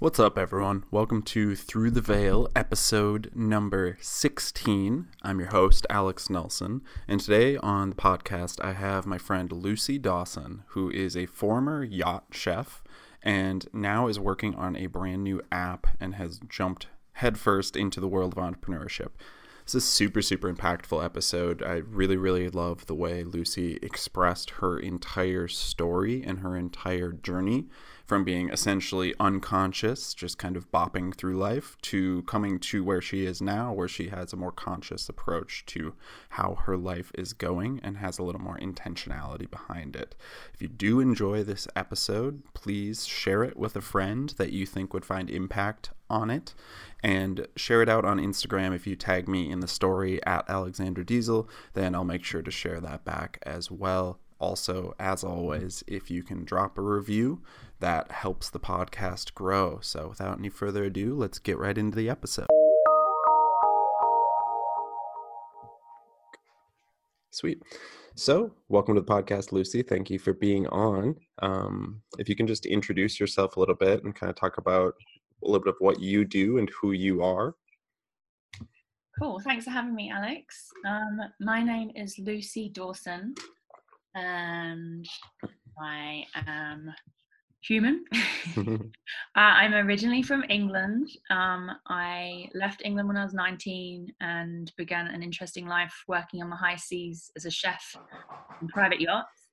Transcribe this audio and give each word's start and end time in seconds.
What's 0.00 0.20
up, 0.20 0.38
everyone? 0.38 0.84
Welcome 0.92 1.22
to 1.22 1.56
Through 1.56 1.90
the 1.90 2.00
Veil, 2.00 2.48
episode 2.54 3.32
number 3.34 3.98
16. 4.00 5.08
I'm 5.24 5.40
your 5.40 5.48
host, 5.48 5.88
Alex 5.90 6.30
Nelson, 6.30 6.82
and 7.08 7.18
today 7.18 7.56
on 7.56 7.90
the 7.90 7.96
podcast, 7.96 8.64
I 8.64 8.74
have 8.74 9.06
my 9.06 9.18
friend 9.18 9.50
Lucy 9.50 9.98
Dawson, 9.98 10.62
who 10.68 10.88
is 10.88 11.16
a 11.16 11.26
former 11.26 11.82
yacht 11.82 12.26
chef 12.30 12.84
and 13.24 13.66
now 13.72 14.06
is 14.06 14.20
working 14.20 14.54
on 14.54 14.76
a 14.76 14.86
brand 14.86 15.24
new 15.24 15.42
app 15.50 15.88
and 15.98 16.14
has 16.14 16.38
jumped 16.48 16.86
headfirst 17.14 17.74
into 17.74 17.98
the 17.98 18.06
world 18.06 18.38
of 18.38 18.44
entrepreneurship. 18.44 19.10
This 19.64 19.74
is 19.74 19.82
a 19.82 19.86
super, 19.86 20.22
super 20.22 20.50
impactful 20.50 21.04
episode. 21.04 21.60
I 21.60 21.78
really, 21.78 22.16
really 22.16 22.48
love 22.48 22.86
the 22.86 22.94
way 22.94 23.24
Lucy 23.24 23.80
expressed 23.82 24.50
her 24.50 24.78
entire 24.78 25.48
story 25.48 26.22
and 26.22 26.38
her 26.38 26.56
entire 26.56 27.10
journey 27.10 27.66
from 28.08 28.24
being 28.24 28.48
essentially 28.48 29.14
unconscious, 29.20 30.14
just 30.14 30.38
kind 30.38 30.56
of 30.56 30.72
bopping 30.72 31.14
through 31.14 31.36
life, 31.36 31.76
to 31.82 32.22
coming 32.22 32.58
to 32.58 32.82
where 32.82 33.02
she 33.02 33.26
is 33.26 33.42
now, 33.42 33.70
where 33.70 33.86
she 33.86 34.08
has 34.08 34.32
a 34.32 34.36
more 34.36 34.50
conscious 34.50 35.10
approach 35.10 35.62
to 35.66 35.92
how 36.30 36.54
her 36.64 36.78
life 36.78 37.12
is 37.18 37.34
going 37.34 37.78
and 37.84 37.98
has 37.98 38.18
a 38.18 38.22
little 38.22 38.40
more 38.40 38.56
intentionality 38.58 39.48
behind 39.50 39.94
it. 39.94 40.16
If 40.54 40.62
you 40.62 40.68
do 40.68 41.00
enjoy 41.00 41.44
this 41.44 41.68
episode, 41.76 42.42
please 42.54 43.06
share 43.06 43.44
it 43.44 43.58
with 43.58 43.76
a 43.76 43.82
friend 43.82 44.32
that 44.38 44.54
you 44.54 44.64
think 44.64 44.94
would 44.94 45.04
find 45.04 45.28
impact 45.28 45.90
on 46.08 46.30
it 46.30 46.54
and 47.04 47.46
share 47.56 47.82
it 47.82 47.90
out 47.90 48.06
on 48.06 48.18
Instagram. 48.18 48.74
If 48.74 48.86
you 48.86 48.96
tag 48.96 49.28
me 49.28 49.50
in 49.50 49.60
the 49.60 49.68
story 49.68 50.24
at 50.24 50.48
Alexander 50.48 51.04
Diesel, 51.04 51.46
then 51.74 51.94
I'll 51.94 52.04
make 52.04 52.24
sure 52.24 52.40
to 52.40 52.50
share 52.50 52.80
that 52.80 53.04
back 53.04 53.38
as 53.42 53.70
well. 53.70 54.18
Also, 54.40 54.94
as 55.00 55.24
always, 55.24 55.82
if 55.88 56.12
you 56.12 56.22
can 56.22 56.44
drop 56.44 56.78
a 56.78 56.80
review, 56.80 57.42
that 57.80 58.10
helps 58.10 58.50
the 58.50 58.60
podcast 58.60 59.34
grow. 59.34 59.78
So, 59.80 60.08
without 60.08 60.38
any 60.38 60.48
further 60.48 60.84
ado, 60.84 61.14
let's 61.14 61.38
get 61.38 61.58
right 61.58 61.76
into 61.76 61.96
the 61.96 62.08
episode. 62.08 62.46
Sweet. 67.30 67.62
So, 68.16 68.52
welcome 68.68 68.96
to 68.96 69.00
the 69.00 69.06
podcast, 69.06 69.52
Lucy. 69.52 69.82
Thank 69.82 70.10
you 70.10 70.18
for 70.18 70.32
being 70.32 70.66
on. 70.68 71.14
Um, 71.40 72.02
if 72.18 72.28
you 72.28 72.34
can 72.34 72.48
just 72.48 72.66
introduce 72.66 73.20
yourself 73.20 73.56
a 73.56 73.60
little 73.60 73.76
bit 73.76 74.02
and 74.02 74.14
kind 74.14 74.28
of 74.28 74.36
talk 74.36 74.58
about 74.58 74.94
a 75.44 75.46
little 75.46 75.62
bit 75.62 75.74
of 75.74 75.80
what 75.80 76.00
you 76.00 76.24
do 76.24 76.58
and 76.58 76.68
who 76.80 76.92
you 76.92 77.22
are. 77.22 77.54
Cool. 79.20 79.40
Thanks 79.40 79.64
for 79.64 79.70
having 79.70 79.94
me, 79.94 80.10
Alex. 80.10 80.68
Um, 80.86 81.20
my 81.40 81.62
name 81.62 81.90
is 81.94 82.18
Lucy 82.18 82.70
Dawson, 82.70 83.34
and 84.14 85.06
I 85.80 86.24
am 86.34 86.92
human. 87.62 88.04
uh, 88.56 88.84
I'm 89.34 89.74
originally 89.74 90.22
from 90.22 90.44
England. 90.48 91.08
Um, 91.30 91.70
I 91.88 92.48
left 92.54 92.82
England 92.84 93.08
when 93.08 93.16
I 93.16 93.24
was 93.24 93.34
19 93.34 94.12
and 94.20 94.72
began 94.76 95.08
an 95.08 95.22
interesting 95.22 95.66
life 95.66 95.94
working 96.06 96.42
on 96.42 96.50
the 96.50 96.56
high 96.56 96.76
seas 96.76 97.30
as 97.36 97.44
a 97.44 97.50
chef 97.50 97.96
in 98.60 98.68
private 98.68 99.00
yachts. 99.00 99.48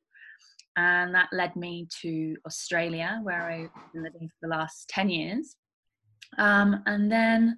And 0.78 1.16
that 1.16 1.30
led 1.32 1.56
me 1.56 1.88
to 2.02 2.36
Australia, 2.46 3.20
where 3.24 3.44
I've 3.44 3.94
been 3.94 4.04
living 4.04 4.28
for 4.28 4.48
the 4.48 4.56
last 4.56 4.90
10 4.90 5.10
years. 5.10 5.56
Um, 6.38 6.84
and 6.86 7.10
then 7.10 7.58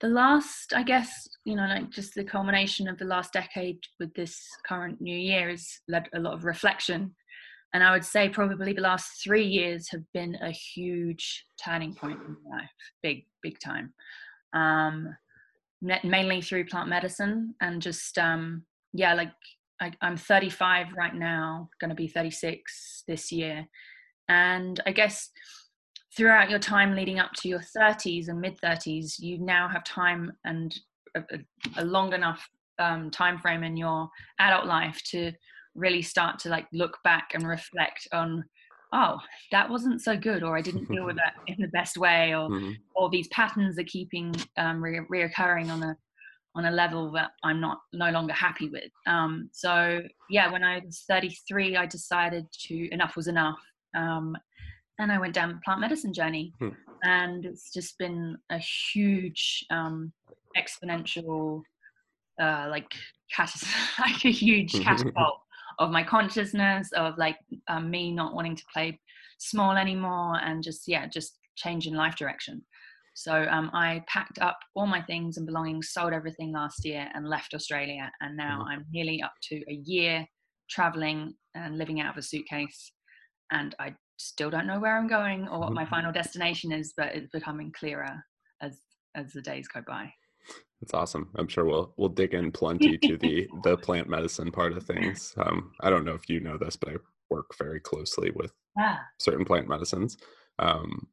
the 0.00 0.08
last, 0.08 0.72
I 0.74 0.82
guess, 0.82 1.28
you 1.44 1.54
know, 1.54 1.66
like 1.66 1.90
just 1.90 2.14
the 2.14 2.24
culmination 2.24 2.88
of 2.88 2.98
the 2.98 3.04
last 3.04 3.32
decade 3.32 3.78
with 4.00 4.12
this 4.14 4.44
current 4.66 5.00
new 5.00 5.16
year 5.16 5.50
has 5.50 5.68
led 5.88 6.08
a 6.14 6.20
lot 6.20 6.34
of 6.34 6.44
reflection 6.44 7.14
and 7.74 7.84
I 7.84 7.92
would 7.92 8.04
say 8.04 8.28
probably 8.28 8.72
the 8.72 8.80
last 8.80 9.22
three 9.22 9.44
years 9.44 9.88
have 9.90 10.04
been 10.14 10.36
a 10.36 10.50
huge 10.50 11.44
turning 11.62 11.94
point 11.94 12.18
in 12.26 12.36
my 12.44 12.58
life, 12.58 12.70
big, 13.02 13.26
big 13.42 13.58
time. 13.60 13.92
Um, 14.54 15.14
mainly 15.80 16.40
through 16.40 16.64
plant 16.64 16.88
medicine 16.88 17.54
and 17.60 17.82
just, 17.82 18.18
um, 18.18 18.64
yeah, 18.92 19.14
like 19.14 19.32
I, 19.80 19.92
I'm 20.00 20.16
35 20.16 20.88
right 20.96 21.14
now, 21.14 21.68
going 21.80 21.90
to 21.90 21.94
be 21.94 22.08
36 22.08 23.04
this 23.06 23.30
year. 23.30 23.66
And 24.28 24.80
I 24.86 24.92
guess 24.92 25.30
throughout 26.16 26.50
your 26.50 26.58
time 26.58 26.96
leading 26.96 27.20
up 27.20 27.32
to 27.36 27.48
your 27.48 27.62
30s 27.76 28.28
and 28.28 28.40
mid 28.40 28.58
30s, 28.60 29.18
you 29.18 29.38
now 29.38 29.68
have 29.68 29.84
time 29.84 30.32
and 30.44 30.74
a, 31.14 31.22
a 31.76 31.84
long 31.84 32.12
enough 32.12 32.48
um, 32.78 33.10
time 33.10 33.38
frame 33.38 33.62
in 33.62 33.76
your 33.76 34.08
adult 34.40 34.66
life 34.66 35.00
to 35.10 35.32
really 35.74 36.02
start 36.02 36.38
to 36.40 36.48
like 36.48 36.66
look 36.72 36.98
back 37.04 37.30
and 37.34 37.46
reflect 37.46 38.06
on 38.12 38.44
oh 38.92 39.18
that 39.52 39.68
wasn't 39.68 40.00
so 40.00 40.16
good 40.16 40.42
or 40.42 40.56
i 40.56 40.62
didn't 40.62 40.88
deal 40.90 41.04
with 41.04 41.16
that 41.16 41.34
in 41.46 41.56
the 41.58 41.68
best 41.68 41.96
way 41.96 42.34
or 42.34 42.48
mm-hmm. 42.50 42.72
or 42.96 43.10
these 43.10 43.28
patterns 43.28 43.78
are 43.78 43.84
keeping 43.84 44.34
um, 44.56 44.82
re- 44.82 45.00
reoccurring 45.10 45.70
on 45.70 45.82
a 45.82 45.96
on 46.54 46.64
a 46.64 46.70
level 46.70 47.12
that 47.12 47.30
i'm 47.44 47.60
not 47.60 47.78
no 47.92 48.10
longer 48.10 48.32
happy 48.32 48.68
with 48.70 48.90
um, 49.06 49.48
so 49.52 50.00
yeah 50.30 50.50
when 50.50 50.64
i 50.64 50.80
was 50.84 51.04
33 51.08 51.76
i 51.76 51.86
decided 51.86 52.46
to 52.52 52.88
enough 52.92 53.16
was 53.16 53.28
enough 53.28 53.58
um, 53.96 54.34
and 54.98 55.12
i 55.12 55.18
went 55.18 55.34
down 55.34 55.50
the 55.50 55.60
plant 55.64 55.80
medicine 55.80 56.12
journey 56.12 56.52
hmm. 56.58 56.70
and 57.02 57.44
it's 57.44 57.72
just 57.72 57.98
been 57.98 58.36
a 58.50 58.58
huge 58.58 59.64
um, 59.70 60.12
exponential 60.56 61.62
uh, 62.40 62.66
like 62.70 62.92
like 64.00 64.24
a 64.24 64.30
huge 64.30 64.72
catapult 64.82 65.40
of 65.78 65.90
my 65.90 66.02
consciousness 66.02 66.90
of 66.92 67.16
like 67.18 67.36
um, 67.68 67.90
me 67.90 68.12
not 68.12 68.34
wanting 68.34 68.56
to 68.56 68.64
play 68.72 68.98
small 69.38 69.72
anymore 69.72 70.38
and 70.42 70.62
just 70.62 70.86
yeah 70.86 71.06
just 71.06 71.38
change 71.56 71.86
in 71.86 71.94
life 71.94 72.16
direction 72.16 72.60
so 73.14 73.46
um, 73.50 73.70
i 73.72 74.02
packed 74.08 74.38
up 74.40 74.58
all 74.74 74.86
my 74.86 75.00
things 75.02 75.36
and 75.36 75.46
belongings 75.46 75.90
sold 75.92 76.12
everything 76.12 76.52
last 76.52 76.84
year 76.84 77.08
and 77.14 77.28
left 77.28 77.54
australia 77.54 78.10
and 78.20 78.36
now 78.36 78.60
mm-hmm. 78.60 78.70
i'm 78.70 78.84
nearly 78.92 79.22
up 79.22 79.32
to 79.42 79.56
a 79.68 79.80
year 79.84 80.26
traveling 80.68 81.34
and 81.54 81.78
living 81.78 82.00
out 82.00 82.12
of 82.12 82.18
a 82.18 82.22
suitcase 82.22 82.92
and 83.52 83.74
i 83.78 83.94
still 84.18 84.50
don't 84.50 84.66
know 84.66 84.80
where 84.80 84.96
i'm 84.98 85.08
going 85.08 85.46
or 85.48 85.60
what 85.60 85.72
my 85.72 85.82
mm-hmm. 85.82 85.90
final 85.90 86.12
destination 86.12 86.72
is 86.72 86.92
but 86.96 87.14
it's 87.14 87.30
becoming 87.32 87.72
clearer 87.72 88.16
as 88.60 88.80
as 89.14 89.32
the 89.32 89.40
days 89.40 89.68
go 89.68 89.80
by 89.86 90.12
that's 90.80 90.94
awesome. 90.94 91.28
I'm 91.36 91.48
sure 91.48 91.64
we'll 91.64 91.92
we'll 91.96 92.08
dig 92.08 92.34
in 92.34 92.52
plenty 92.52 92.98
to 92.98 93.16
the 93.20 93.48
the 93.64 93.76
plant 93.76 94.08
medicine 94.08 94.50
part 94.50 94.72
of 94.72 94.84
things. 94.84 95.34
Um, 95.36 95.72
I 95.80 95.90
don't 95.90 96.04
know 96.04 96.14
if 96.14 96.28
you 96.28 96.40
know 96.40 96.56
this, 96.56 96.76
but 96.76 96.90
I 96.90 96.96
work 97.30 97.56
very 97.58 97.80
closely 97.80 98.30
with 98.30 98.52
ah. 98.78 99.00
certain 99.18 99.44
plant 99.44 99.68
medicines, 99.68 100.16
um, 100.58 101.08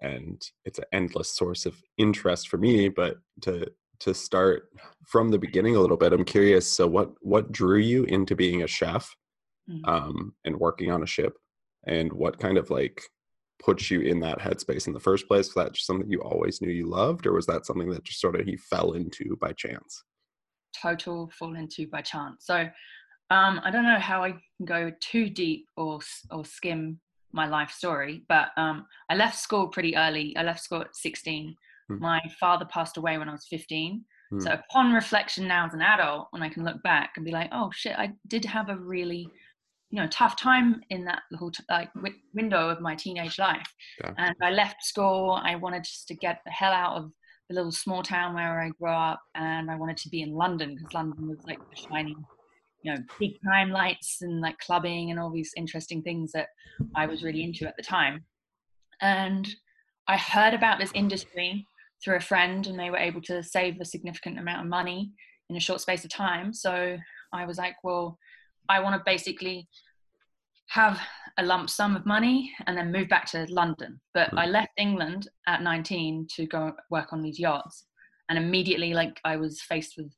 and 0.00 0.42
it's 0.64 0.78
an 0.78 0.86
endless 0.92 1.30
source 1.30 1.66
of 1.66 1.80
interest 1.98 2.48
for 2.48 2.58
me. 2.58 2.88
But 2.88 3.18
to 3.42 3.70
to 4.00 4.12
start 4.12 4.68
from 5.06 5.30
the 5.30 5.38
beginning 5.38 5.76
a 5.76 5.80
little 5.80 5.96
bit, 5.96 6.12
I'm 6.12 6.24
curious. 6.24 6.70
So, 6.70 6.86
what 6.86 7.12
what 7.20 7.52
drew 7.52 7.78
you 7.78 8.04
into 8.04 8.34
being 8.34 8.62
a 8.62 8.66
chef 8.66 9.14
mm. 9.70 9.86
um, 9.88 10.34
and 10.44 10.56
working 10.56 10.90
on 10.90 11.02
a 11.02 11.06
ship, 11.06 11.38
and 11.86 12.12
what 12.12 12.38
kind 12.38 12.58
of 12.58 12.70
like 12.70 13.02
put 13.58 13.90
you 13.90 14.00
in 14.00 14.20
that 14.20 14.38
headspace 14.38 14.86
in 14.86 14.92
the 14.92 15.00
first 15.00 15.26
place? 15.28 15.54
Was 15.54 15.64
that 15.64 15.72
just 15.72 15.86
something 15.86 16.10
you 16.10 16.20
always 16.20 16.60
knew 16.60 16.70
you 16.70 16.88
loved, 16.88 17.26
or 17.26 17.32
was 17.32 17.46
that 17.46 17.66
something 17.66 17.90
that 17.90 18.04
just 18.04 18.20
sort 18.20 18.38
of 18.38 18.48
you 18.48 18.58
fell 18.58 18.92
into 18.92 19.36
by 19.40 19.52
chance? 19.52 20.02
Total 20.80 21.30
fall 21.38 21.56
into 21.56 21.86
by 21.86 22.02
chance. 22.02 22.44
So 22.46 22.68
um, 23.30 23.60
I 23.64 23.70
don't 23.70 23.84
know 23.84 23.98
how 23.98 24.22
I 24.22 24.32
can 24.32 24.66
go 24.66 24.92
too 25.00 25.28
deep 25.28 25.66
or 25.76 26.00
or 26.30 26.44
skim 26.44 27.00
my 27.32 27.46
life 27.46 27.70
story, 27.70 28.22
but 28.28 28.48
um, 28.56 28.86
I 29.10 29.14
left 29.14 29.38
school 29.38 29.68
pretty 29.68 29.96
early. 29.96 30.36
I 30.36 30.42
left 30.42 30.62
school 30.62 30.80
at 30.80 30.96
16. 30.96 31.54
Hmm. 31.88 31.98
My 31.98 32.20
father 32.40 32.64
passed 32.66 32.96
away 32.96 33.18
when 33.18 33.28
I 33.28 33.32
was 33.32 33.46
15. 33.48 34.04
Hmm. 34.30 34.40
So 34.40 34.52
upon 34.52 34.92
reflection 34.92 35.46
now 35.46 35.66
as 35.66 35.74
an 35.74 35.82
adult, 35.82 36.28
when 36.30 36.42
I 36.42 36.48
can 36.48 36.64
look 36.64 36.82
back 36.82 37.12
and 37.16 37.24
be 37.24 37.32
like, 37.32 37.50
oh 37.52 37.70
shit, 37.72 37.98
I 37.98 38.12
did 38.26 38.44
have 38.44 38.68
a 38.68 38.76
really 38.76 39.28
you 39.90 40.00
know 40.00 40.08
tough 40.08 40.36
time 40.36 40.80
in 40.90 41.04
that 41.04 41.22
little 41.30 41.50
t- 41.50 41.62
like 41.70 41.92
w- 41.94 42.14
window 42.34 42.68
of 42.68 42.80
my 42.80 42.94
teenage 42.94 43.38
life. 43.38 43.66
Yeah. 44.00 44.12
and 44.18 44.34
i 44.42 44.50
left 44.50 44.84
school. 44.84 45.40
I 45.42 45.56
wanted 45.56 45.84
just 45.84 46.08
to 46.08 46.14
get 46.14 46.40
the 46.44 46.50
hell 46.52 46.72
out 46.72 46.96
of 46.96 47.12
the 47.48 47.54
little 47.54 47.72
small 47.72 48.02
town 48.02 48.34
where 48.34 48.60
i 48.60 48.70
grew 48.70 48.90
up 48.90 49.20
and 49.36 49.70
i 49.70 49.76
wanted 49.76 49.96
to 49.96 50.08
be 50.08 50.22
in 50.22 50.32
london 50.32 50.74
because 50.74 50.92
london 50.92 51.28
was 51.28 51.38
like 51.46 51.58
the 51.70 51.76
shining 51.76 52.16
you 52.82 52.92
know 52.92 52.98
big 53.20 53.32
time 53.44 53.70
lights 53.70 54.18
and 54.22 54.40
like 54.40 54.58
clubbing 54.58 55.10
and 55.10 55.20
all 55.20 55.30
these 55.30 55.52
interesting 55.56 56.02
things 56.02 56.32
that 56.32 56.48
i 56.96 57.06
was 57.06 57.22
really 57.22 57.44
into 57.44 57.66
at 57.66 57.76
the 57.76 57.82
time. 57.82 58.24
And 59.00 59.48
i 60.08 60.16
heard 60.16 60.54
about 60.54 60.78
this 60.80 60.90
industry 60.94 61.66
through 62.02 62.16
a 62.16 62.20
friend 62.20 62.66
and 62.66 62.78
they 62.78 62.90
were 62.90 62.98
able 62.98 63.22
to 63.22 63.42
save 63.42 63.80
a 63.80 63.84
significant 63.84 64.38
amount 64.38 64.62
of 64.62 64.68
money 64.68 65.12
in 65.48 65.56
a 65.56 65.60
short 65.60 65.80
space 65.80 66.04
of 66.04 66.10
time. 66.10 66.52
So 66.52 66.96
i 67.32 67.46
was 67.46 67.58
like 67.58 67.76
well 67.84 68.18
I 68.68 68.80
want 68.80 68.96
to 68.96 69.02
basically 69.04 69.68
have 70.68 71.00
a 71.38 71.44
lump 71.44 71.70
sum 71.70 71.96
of 71.96 72.06
money 72.06 72.52
and 72.66 72.76
then 72.76 72.92
move 72.92 73.08
back 73.08 73.26
to 73.26 73.46
London. 73.48 74.00
But 74.14 74.30
mm. 74.30 74.38
I 74.38 74.46
left 74.46 74.70
England 74.76 75.28
at 75.46 75.62
19 75.62 76.26
to 76.36 76.46
go 76.46 76.72
work 76.90 77.12
on 77.12 77.22
these 77.22 77.38
yachts. 77.38 77.84
And 78.28 78.38
immediately, 78.38 78.92
like, 78.92 79.20
I 79.24 79.36
was 79.36 79.60
faced 79.60 79.94
with 79.96 80.12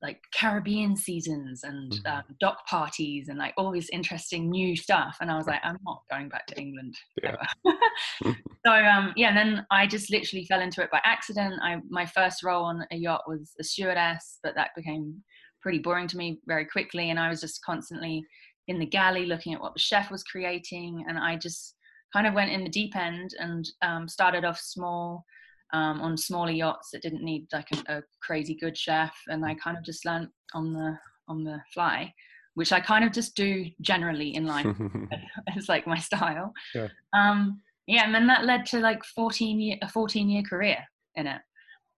like 0.00 0.20
Caribbean 0.32 0.96
seasons 0.96 1.64
and 1.64 1.92
um, 2.06 2.22
dock 2.40 2.64
parties 2.66 3.28
and 3.28 3.38
like 3.38 3.52
all 3.56 3.72
this 3.72 3.88
interesting 3.92 4.48
new 4.48 4.76
stuff. 4.76 5.16
And 5.20 5.30
I 5.30 5.36
was 5.36 5.46
like, 5.46 5.60
I'm 5.64 5.78
not 5.84 6.02
going 6.10 6.28
back 6.28 6.46
to 6.48 6.58
England. 6.58 6.96
Yeah. 7.22 7.34
so 8.64 8.72
um, 8.72 9.12
yeah, 9.16 9.28
and 9.30 9.36
then 9.36 9.66
I 9.72 9.86
just 9.86 10.10
literally 10.10 10.44
fell 10.46 10.60
into 10.60 10.82
it 10.82 10.90
by 10.90 11.00
accident. 11.04 11.54
I 11.60 11.78
my 11.88 12.06
first 12.06 12.44
role 12.44 12.64
on 12.64 12.86
a 12.92 12.96
yacht 12.96 13.22
was 13.26 13.54
a 13.58 13.64
stewardess, 13.64 14.38
but 14.42 14.54
that 14.54 14.70
became 14.76 15.22
pretty 15.60 15.78
boring 15.78 16.06
to 16.08 16.16
me 16.16 16.38
very 16.46 16.64
quickly, 16.64 17.10
and 17.10 17.18
I 17.18 17.28
was 17.28 17.40
just 17.40 17.62
constantly 17.64 18.24
in 18.68 18.78
the 18.78 18.86
galley 18.86 19.26
looking 19.26 19.54
at 19.54 19.60
what 19.60 19.74
the 19.74 19.80
chef 19.80 20.10
was 20.10 20.22
creating, 20.22 21.04
and 21.08 21.18
I 21.18 21.36
just 21.36 21.74
kind 22.12 22.26
of 22.26 22.34
went 22.34 22.50
in 22.50 22.64
the 22.64 22.70
deep 22.70 22.94
end 22.96 23.34
and 23.38 23.68
um, 23.82 24.08
started 24.08 24.44
off 24.44 24.60
small 24.60 25.24
um, 25.72 26.00
on 26.00 26.16
smaller 26.16 26.50
yachts 26.50 26.90
that 26.92 27.02
didn't 27.02 27.22
need 27.22 27.46
like 27.52 27.68
a, 27.72 27.98
a 27.98 28.02
crazy 28.22 28.54
good 28.54 28.76
chef, 28.76 29.14
and 29.28 29.44
I 29.44 29.54
kind 29.54 29.76
of 29.76 29.84
just 29.84 30.04
learned 30.04 30.28
on 30.54 30.72
the 30.72 30.98
on 31.28 31.44
the 31.44 31.60
fly, 31.74 32.12
which 32.54 32.72
I 32.72 32.80
kind 32.80 33.04
of 33.04 33.12
just 33.12 33.34
do 33.34 33.66
generally 33.80 34.34
in 34.34 34.46
life. 34.46 34.66
it's 35.48 35.68
like 35.68 35.86
my 35.86 35.98
style. 35.98 36.52
Yeah. 36.74 36.88
Um, 37.12 37.60
yeah, 37.86 38.04
and 38.04 38.14
then 38.14 38.26
that 38.26 38.44
led 38.44 38.66
to 38.66 38.80
like 38.80 39.02
14 39.04 39.60
year 39.60 39.76
a 39.82 39.88
14 39.88 40.28
year 40.28 40.42
career 40.42 40.78
in 41.16 41.26
it. 41.26 41.40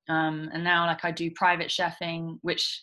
Um, 0.09 0.51
and 0.53 0.65
now 0.65 0.87
like 0.87 1.05
I 1.05 1.11
do 1.11 1.31
private 1.33 1.69
chefing, 1.69 2.39
which 2.43 2.83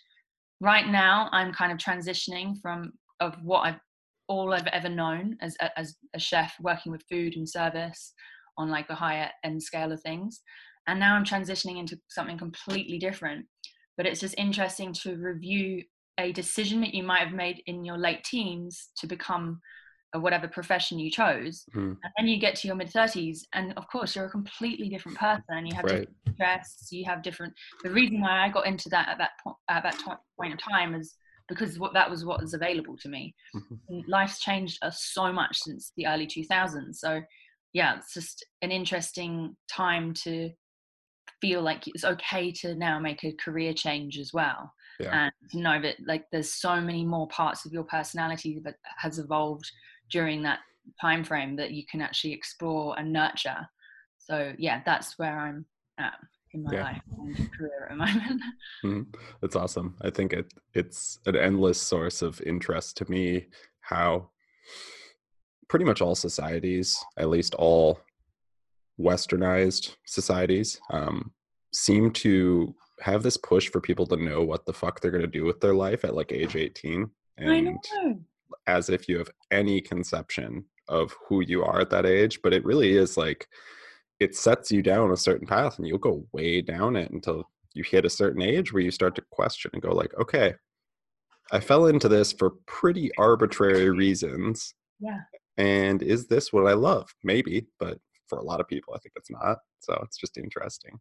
right 0.62 0.88
now 0.88 1.30
I'm 1.32 1.54
kind 1.54 1.72
of 1.72 1.78
transitioning 1.78 2.60
from 2.62 2.94
of 3.20 3.36
what 3.44 3.62
I've 3.62 3.80
all 4.30 4.54
I've 4.54 4.68
ever 4.68 4.90
known 4.90 5.38
as 5.42 5.56
a, 5.62 5.80
as 5.80 5.96
a 6.14 6.20
chef 6.20 6.54
working 6.60 6.92
with 6.92 7.02
food 7.10 7.38
and 7.38 7.48
service 7.48 8.14
on 8.58 8.70
like 8.70 8.90
a 8.90 8.96
higher 8.96 9.30
end 9.46 9.64
scale 9.64 9.92
of 9.94 10.02
things. 10.02 10.42
And 10.86 11.00
now 11.00 11.16
I'm 11.16 11.24
transitioning 11.24 11.80
into 11.80 11.98
something 12.10 12.38
completely 12.38 12.98
different. 13.00 13.46
But 13.96 14.06
it's 14.06 14.20
just 14.20 14.36
interesting 14.38 14.92
to 15.04 15.16
review 15.16 15.84
a 16.18 16.34
decision 16.34 16.82
that 16.82 16.94
you 16.94 17.04
might 17.04 17.22
have 17.22 17.32
made 17.34 17.62
in 17.68 17.86
your 17.86 17.98
late 17.98 18.24
teens 18.26 18.90
to 18.98 19.08
become 19.08 19.62
a 20.14 20.20
whatever 20.20 20.48
profession 20.48 20.98
you 21.00 21.12
chose 21.12 21.66
Mhm. 21.76 21.98
and 22.02 22.14
then 22.18 22.28
you 22.28 22.40
get 22.40 22.56
to 22.56 22.68
your 22.68 22.76
mid 22.78 22.90
30s 22.90 23.46
and 23.54 23.74
of 23.78 23.88
course 23.90 24.16
you're 24.16 24.26
a 24.26 24.30
completely 24.32 24.88
different 24.88 25.18
person 25.18 25.66
you 25.66 25.76
have 25.76 25.84
Right. 25.84 26.00
different 26.00 26.18
interests 26.28 26.92
you 26.94 27.04
have 27.06 27.22
different 27.22 27.54
the 27.84 27.90
reason 27.92 28.22
why 28.22 28.46
i 28.46 28.50
got 28.50 28.66
into 28.66 28.88
that 28.90 29.10
at 29.10 29.18
that 29.18 29.32
point 29.44 29.58
at 29.70 29.84
that 29.84 30.00
to- 30.00 30.18
point 30.40 30.54
of 30.54 30.60
time 30.62 30.96
is 30.96 31.16
because 31.50 31.80
what 31.80 31.94
that 31.94 32.10
was 32.10 32.26
what 32.26 32.42
was 32.42 32.54
available 32.54 32.98
to 32.98 33.10
me 33.10 33.34
Mhm. 33.56 34.04
Life's 34.08 34.40
changed 34.40 34.78
us 34.84 35.04
so 35.04 35.32
much 35.32 35.58
since 35.58 35.92
the 35.96 36.08
early 36.08 36.28
2000s 36.28 37.00
so 37.00 37.22
yeah 37.74 37.98
it's 37.98 38.14
just 38.14 38.46
an 38.62 38.72
interesting 38.72 39.56
time 39.70 40.14
to 40.14 40.52
feel 41.42 41.62
like 41.62 41.88
it's 41.88 42.04
okay 42.06 42.52
to 42.52 42.76
now 42.76 43.00
make 43.00 43.24
a 43.24 43.34
career 43.34 43.74
change 43.74 44.18
as 44.18 44.32
well 44.34 44.72
Yeah. 45.00 45.30
and 45.54 45.62
know 45.62 45.82
that 45.82 45.98
like 46.06 46.26
there's 46.32 46.54
so 46.54 46.82
many 46.82 47.06
more 47.06 47.28
parts 47.28 47.66
of 47.66 47.72
your 47.74 47.84
personality 47.84 48.60
that 48.64 48.76
has 48.98 49.20
evolved 49.20 49.70
during 50.10 50.42
that 50.44 50.60
time 51.02 51.24
frame 51.24 51.56
that 51.58 51.72
you 51.72 51.84
can 51.92 52.02
actually 52.02 52.34
explore 52.34 52.98
and 52.98 53.12
nurture 53.12 53.68
so 54.18 54.54
yeah 54.58 54.82
that's 54.86 55.20
where 55.20 55.38
i'm 55.38 55.66
at 56.00 56.14
in 56.54 56.64
my 56.64 56.74
Yeah. 56.74 56.84
life 56.84 57.02
and 57.12 57.52
career 57.54 57.84
at 57.86 57.90
the 57.90 57.96
moment 58.06 58.42
Mhm. 58.84 59.16
That's 59.42 59.56
awesome. 59.56 59.96
I 60.02 60.10
think 60.10 60.34
it 60.34 60.54
it's 60.74 61.20
an 61.26 61.36
endless 61.36 61.80
source 61.82 62.22
of 62.22 62.42
interest 62.42 62.98
to 62.98 63.10
me 63.12 63.48
how 63.82 64.30
pretty 65.68 65.86
much 65.86 66.02
all 66.02 66.16
societies, 66.16 66.98
at 67.18 67.30
least 67.30 67.54
all 67.56 68.00
westernized 69.00 69.96
societies, 70.06 70.80
um, 70.92 71.32
seem 71.74 72.12
to 72.12 72.74
have 73.02 73.22
this 73.24 73.38
push 73.38 73.70
for 73.70 73.80
people 73.82 74.08
to 74.08 74.16
know 74.16 74.44
what 74.44 74.66
the 74.66 74.74
fuck 74.74 75.00
they're 75.00 75.12
going 75.12 75.22
to 75.22 75.28
do 75.28 75.46
with 75.46 75.60
their 75.60 75.74
life 75.76 76.04
at 76.04 76.16
like 76.16 76.32
age 76.32 76.56
18 76.56 77.10
i 77.40 77.44
and 77.44 77.66
know 77.94 78.20
as 78.66 78.90
if 78.90 79.08
you 79.08 79.18
have 79.20 79.30
any 79.52 79.80
conception 79.80 80.66
of 80.88 81.14
who 81.28 81.42
you 81.42 81.64
are 81.64 81.82
at 81.82 81.92
that 81.92 82.06
age 82.08 82.40
but 82.42 82.54
it 82.54 82.66
really 82.66 82.94
is 82.98 83.16
like 83.18 83.48
it 84.20 84.36
sets 84.36 84.72
you 84.72 84.82
down 84.82 85.12
a 85.12 85.18
certain 85.18 85.48
path 85.48 85.78
and 85.78 85.88
you'll 85.88 85.98
go 85.98 86.26
way 86.32 86.62
down 86.62 86.96
it 86.96 87.12
until 87.12 87.44
you 87.74 87.84
hit 87.84 88.06
a 88.06 88.10
certain 88.10 88.42
age 88.42 88.74
where 88.74 88.82
you 88.82 88.92
start 88.92 89.16
to 89.16 89.24
question 89.32 89.70
and 89.74 89.82
go 89.82 89.92
like 89.92 90.14
okay 90.20 90.54
i 91.52 91.60
fell 91.60 91.88
into 91.88 92.08
this 92.08 92.32
for 92.32 92.52
pretty 92.66 93.12
arbitrary 93.18 93.90
reasons 93.90 94.74
yeah 95.00 95.20
and 95.58 96.02
is 96.02 96.28
this 96.28 96.52
what 96.52 96.68
i 96.68 96.74
love 96.74 97.14
maybe 97.24 97.68
but 97.80 98.00
for 98.28 98.40
a 98.40 98.44
lot 98.44 98.60
of 98.60 98.68
people 98.68 98.94
i 98.94 99.00
think 99.00 99.14
it's 99.16 99.32
not 99.32 99.58
so 99.80 100.00
it's 100.04 100.18
just 100.18 100.38
interesting 100.38 101.00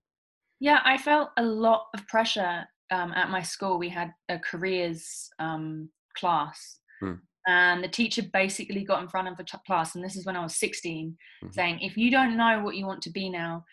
Yeah, 0.58 0.80
I 0.84 0.96
felt 0.96 1.30
a 1.36 1.42
lot 1.42 1.88
of 1.94 2.06
pressure 2.08 2.64
um, 2.90 3.12
at 3.12 3.30
my 3.30 3.42
school. 3.42 3.78
We 3.78 3.90
had 3.90 4.14
a 4.28 4.38
careers 4.38 5.28
um, 5.38 5.90
class, 6.16 6.78
Hmm. 7.00 7.14
And 7.46 7.82
the 7.82 7.88
teacher 7.88 8.22
basically 8.32 8.84
got 8.84 9.02
in 9.02 9.08
front 9.08 9.28
of 9.28 9.36
the 9.36 9.44
t- 9.44 9.58
class, 9.66 9.94
and 9.94 10.04
this 10.04 10.16
is 10.16 10.26
when 10.26 10.36
I 10.36 10.42
was 10.42 10.56
16, 10.56 11.16
Mhm. 11.44 11.54
saying, 11.54 11.80
"If 11.80 11.96
you 11.96 12.10
don't 12.10 12.36
know 12.36 12.60
what 12.62 12.76
you 12.76 12.86
want 12.86 13.02
to 13.02 13.10
be 13.10 13.28
now, 13.30 13.64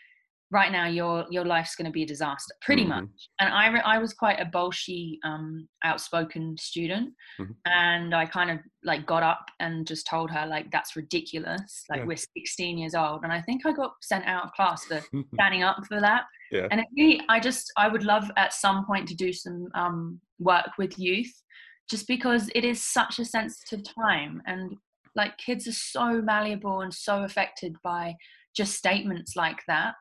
right 0.52 0.72
now, 0.72 0.86
your 0.86 1.26
your 1.32 1.46
life's 1.46 1.76
going 1.76 1.86
to 1.88 1.92
be 1.92 2.04
a 2.04 2.06
disaster, 2.06 2.54
pretty 2.62 2.84
Mhm. 2.86 2.90
much." 2.90 3.10
And 3.40 3.52
I 3.54 3.68
re- 3.68 3.82
I 3.94 3.98
was 3.98 4.14
quite 4.14 4.40
a 4.40 4.46
bolshy, 4.46 5.18
um, 5.24 5.68
outspoken 5.84 6.56
student, 6.58 7.16
Mhm. 7.40 7.56
and 7.66 8.14
I 8.14 8.26
kind 8.28 8.52
of 8.52 8.60
like 8.84 9.06
got 9.08 9.24
up 9.24 9.50
and 9.60 9.88
just 9.88 10.06
told 10.06 10.30
her 10.32 10.46
like, 10.46 10.70
"That's 10.72 10.96
ridiculous. 10.96 11.84
Like 11.90 12.02
Yeah. 12.02 12.06
we're 12.06 12.18
16 12.18 12.78
years 12.78 12.94
old," 12.94 13.24
and 13.24 13.34
I 13.34 13.42
think 13.42 13.66
I 13.66 13.72
got 13.72 13.96
sent 14.04 14.26
out 14.26 14.44
of 14.46 14.52
class 14.54 14.86
for 14.86 15.02
standing 15.34 15.64
up 15.64 15.86
for 15.88 16.00
that 16.00 16.26
yeah 16.52 16.68
and 16.70 16.80
it 16.82 16.88
really 16.96 17.20
i 17.30 17.40
just 17.40 17.72
i 17.78 17.88
would 17.88 18.04
love 18.04 18.30
at 18.38 18.54
some 18.54 18.86
point 18.86 19.08
to 19.08 19.16
do 19.16 19.32
some 19.34 19.68
um, 19.74 20.20
work 20.38 20.70
with 20.78 21.00
youth 21.00 21.34
just 21.90 22.08
because 22.08 22.50
it 22.56 22.64
is 22.64 22.82
such 22.82 23.20
a 23.20 23.26
sensitive 23.26 23.82
time 23.84 24.42
and 24.46 24.76
like 25.16 25.38
kids 25.38 25.68
are 25.68 25.74
so 25.74 26.22
malleable 26.22 26.82
and 26.82 26.94
so 26.94 27.24
affected 27.24 27.76
by 27.84 28.16
just 28.56 28.76
statements 28.76 29.36
like 29.36 29.60
that 29.68 29.94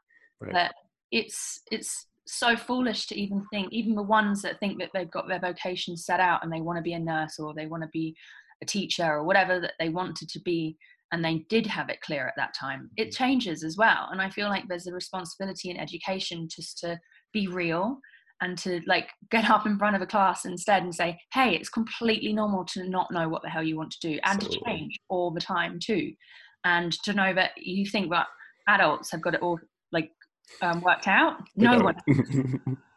Right. 0.42 0.54
that 0.54 0.74
it's 1.12 1.60
it's 1.70 2.06
so 2.26 2.56
foolish 2.56 3.06
to 3.06 3.18
even 3.18 3.44
think 3.52 3.68
even 3.72 3.94
the 3.94 4.02
ones 4.02 4.42
that 4.42 4.58
think 4.58 4.78
that 4.80 4.90
they've 4.94 5.10
got 5.10 5.28
their 5.28 5.40
vocation 5.40 5.96
set 5.96 6.20
out 6.20 6.42
and 6.42 6.52
they 6.52 6.60
want 6.60 6.78
to 6.78 6.82
be 6.82 6.94
a 6.94 6.98
nurse 6.98 7.38
or 7.38 7.54
they 7.54 7.66
want 7.66 7.82
to 7.82 7.88
be 7.92 8.14
a 8.62 8.66
teacher 8.66 9.04
or 9.04 9.24
whatever 9.24 9.60
that 9.60 9.74
they 9.78 9.88
wanted 9.88 10.28
to 10.30 10.40
be 10.40 10.76
and 11.12 11.24
they 11.24 11.44
did 11.48 11.66
have 11.66 11.90
it 11.90 12.00
clear 12.00 12.26
at 12.26 12.34
that 12.36 12.54
time 12.54 12.90
it 12.96 13.08
mm. 13.08 13.16
changes 13.16 13.62
as 13.62 13.76
well 13.76 14.08
and 14.10 14.20
i 14.20 14.30
feel 14.30 14.48
like 14.48 14.64
there's 14.68 14.86
a 14.86 14.92
responsibility 14.92 15.70
in 15.70 15.76
education 15.76 16.48
just 16.48 16.78
to 16.78 16.98
be 17.32 17.46
real 17.46 17.98
and 18.42 18.58
to 18.58 18.80
like 18.86 19.08
get 19.30 19.48
up 19.48 19.64
in 19.66 19.78
front 19.78 19.96
of 19.96 20.02
a 20.02 20.06
class 20.06 20.44
instead 20.44 20.82
and 20.82 20.94
say 20.94 21.18
hey 21.32 21.54
it's 21.54 21.70
completely 21.70 22.32
normal 22.34 22.64
to 22.66 22.86
not 22.88 23.10
know 23.10 23.28
what 23.28 23.40
the 23.42 23.48
hell 23.48 23.62
you 23.62 23.76
want 23.78 23.90
to 23.90 24.00
do 24.10 24.18
and 24.24 24.40
to 24.40 24.60
change 24.66 24.98
all 25.08 25.30
the 25.30 25.40
time 25.40 25.78
too 25.82 26.12
and 26.64 26.92
to 27.04 27.14
know 27.14 27.32
that 27.32 27.52
you 27.56 27.86
think 27.86 28.10
that 28.10 28.26
adults 28.68 29.10
have 29.10 29.22
got 29.22 29.34
it 29.34 29.40
all 29.42 29.58
like 29.92 30.10
um, 30.60 30.80
worked 30.82 31.08
out 31.08 31.38
They 31.56 31.64
no 31.66 31.72
don't. 31.78 31.84
one 31.84 31.96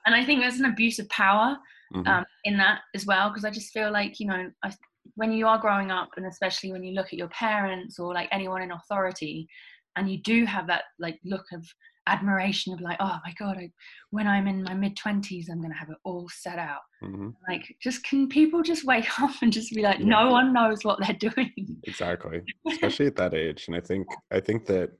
and 0.06 0.14
i 0.16 0.26
think 0.26 0.42
there's 0.42 0.60
an 0.60 0.66
abuse 0.66 1.00
of 1.00 1.08
power 1.10 1.58
Mhm. 1.94 2.08
um, 2.08 2.26
in 2.46 2.58
that 2.58 2.80
as 2.96 3.06
well 3.06 3.30
because 3.30 3.46
i 3.46 3.52
just 3.52 3.72
feel 3.72 3.92
like 3.92 4.20
you 4.20 4.26
know 4.26 4.50
I, 4.64 4.74
when 5.14 5.32
you 5.32 5.46
are 5.48 5.60
growing 5.60 5.92
up 5.92 6.10
and 6.18 6.26
especially 6.26 6.72
when 6.72 6.84
you 6.84 6.94
look 6.96 7.08
at 7.14 7.20
your 7.20 7.28
parents 7.30 8.00
or 8.00 8.12
like 8.12 8.28
anyone 8.32 8.64
in 8.64 8.72
authority 8.72 9.48
and 9.96 10.10
you 10.12 10.18
do 10.24 10.46
have 10.46 10.66
that 10.66 10.86
like 11.00 11.20
look 11.24 11.46
of 11.54 11.64
admiration 12.08 12.74
of 12.74 12.82
like 12.82 12.98
oh 13.00 13.18
my 13.26 13.34
god 13.40 13.58
I, 13.58 13.72
when 14.12 14.28
i'm 14.28 14.48
in 14.48 14.64
my 14.64 14.74
mid 14.74 14.96
20s 14.96 15.46
i'm 15.50 15.60
going 15.60 15.72
to 15.72 15.78
have 15.78 15.90
it 15.90 15.98
all 16.04 16.28
set 16.30 16.60
out 16.60 16.82
Mhm. 17.04 17.34
like 17.50 17.76
just 17.82 18.04
can 18.04 18.28
people 18.30 18.62
just 18.64 18.86
wake 18.86 19.20
up 19.22 19.32
and 19.42 19.52
just 19.52 19.74
be 19.74 19.82
like 19.82 20.00
Yeah. 20.00 20.06
no 20.06 20.32
one 20.32 20.54
knows 20.54 20.84
what 20.84 21.00
they're 21.00 21.32
doing 21.32 21.52
exactly 21.84 22.42
especially 22.70 23.08
at 23.08 23.16
that 23.18 23.34
age 23.34 23.66
and 23.68 23.76
i 23.76 23.80
think 23.82 24.08
i 24.32 24.40
think 24.40 24.66
that 24.68 24.92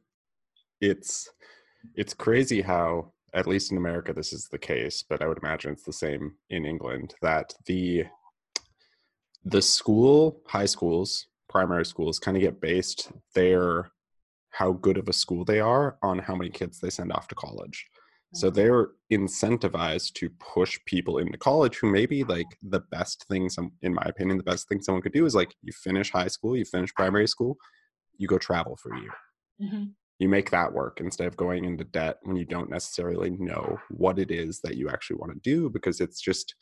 it's 0.82 1.30
it's 1.96 2.14
crazy 2.14 2.62
how 2.62 3.12
at 3.34 3.48
least 3.48 3.72
in 3.72 3.78
america 3.78 4.14
this 4.14 4.34
is 4.34 4.48
the 4.52 4.58
case 4.58 5.04
but 5.08 5.22
i 5.22 5.28
would 5.28 5.38
imagine 5.40 5.72
it's 5.72 5.84
the 5.84 5.94
same 5.94 6.34
in 6.50 6.66
england 6.66 7.16
that 7.22 7.54
the 7.66 8.04
the 9.46 9.62
school 9.62 10.42
high 10.48 10.66
schools 10.66 11.28
primary 11.50 11.86
schools 11.86 12.20
kind 12.20 12.36
of 12.36 12.42
get 12.42 12.60
based 12.60 13.12
their 13.34 13.92
how 14.58 14.72
good 14.74 14.98
of 14.98 15.08
a 15.10 15.14
school 15.14 15.44
they 15.46 15.60
are 15.60 15.98
on 16.02 16.20
how 16.20 16.36
many 16.36 16.50
kids 16.50 16.80
they 16.80 16.90
send 16.90 17.12
off 17.12 17.28
to 17.28 17.36
college. 17.36 17.86
So 18.34 18.50
they're 18.50 18.90
incentivized 19.14 20.14
to 20.16 20.30
push 20.56 20.78
people 20.86 21.20
into 21.20 21.38
college 21.38 21.78
who 21.78 21.90
maybe 21.90 22.24
like 22.26 22.48
the 22.62 22.82
best 22.92 23.26
thing 23.30 23.50
some 23.50 23.72
in 23.82 23.94
my 23.94 24.04
opinion 24.06 24.38
the 24.38 24.44
best 24.52 24.68
thing 24.68 24.82
someone 24.82 25.02
could 25.02 25.14
do 25.14 25.26
is 25.26 25.36
like 25.36 25.56
you 25.62 25.72
finish 25.72 26.12
high 26.12 26.28
school 26.28 26.58
you 26.58 26.66
finish 26.66 26.94
primary 26.96 27.28
school 27.28 27.56
you 28.18 28.28
go 28.28 28.38
travel 28.38 28.76
for 28.82 28.94
a 28.94 29.00
year. 29.00 29.14
Mhm. 29.62 29.94
you 30.20 30.28
make 30.28 30.50
that 30.52 30.74
work 30.74 31.00
instead 31.00 31.28
of 31.28 31.38
going 31.38 31.64
into 31.64 31.86
debt 31.86 32.18
when 32.24 32.36
you 32.36 32.46
don't 32.46 32.70
necessarily 32.70 33.32
know 33.50 33.80
what 33.90 34.20
it 34.20 34.32
is 34.32 34.60
that 34.64 34.76
you 34.76 34.90
actually 34.90 35.18
want 35.22 35.32
to 35.34 35.40
do 35.52 35.70
because 35.70 36.02
it's 36.02 36.20
just 36.30 36.56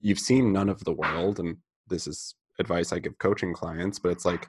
you've 0.00 0.18
seen 0.30 0.52
none 0.52 0.68
of 0.68 0.84
the 0.84 0.92
world 1.02 1.38
and 1.40 1.56
this 1.88 2.06
is 2.06 2.34
advice 2.58 2.92
i 2.92 2.98
give 2.98 3.16
coaching 3.18 3.54
clients 3.54 3.98
but 3.98 4.12
it's 4.12 4.26
like 4.26 4.44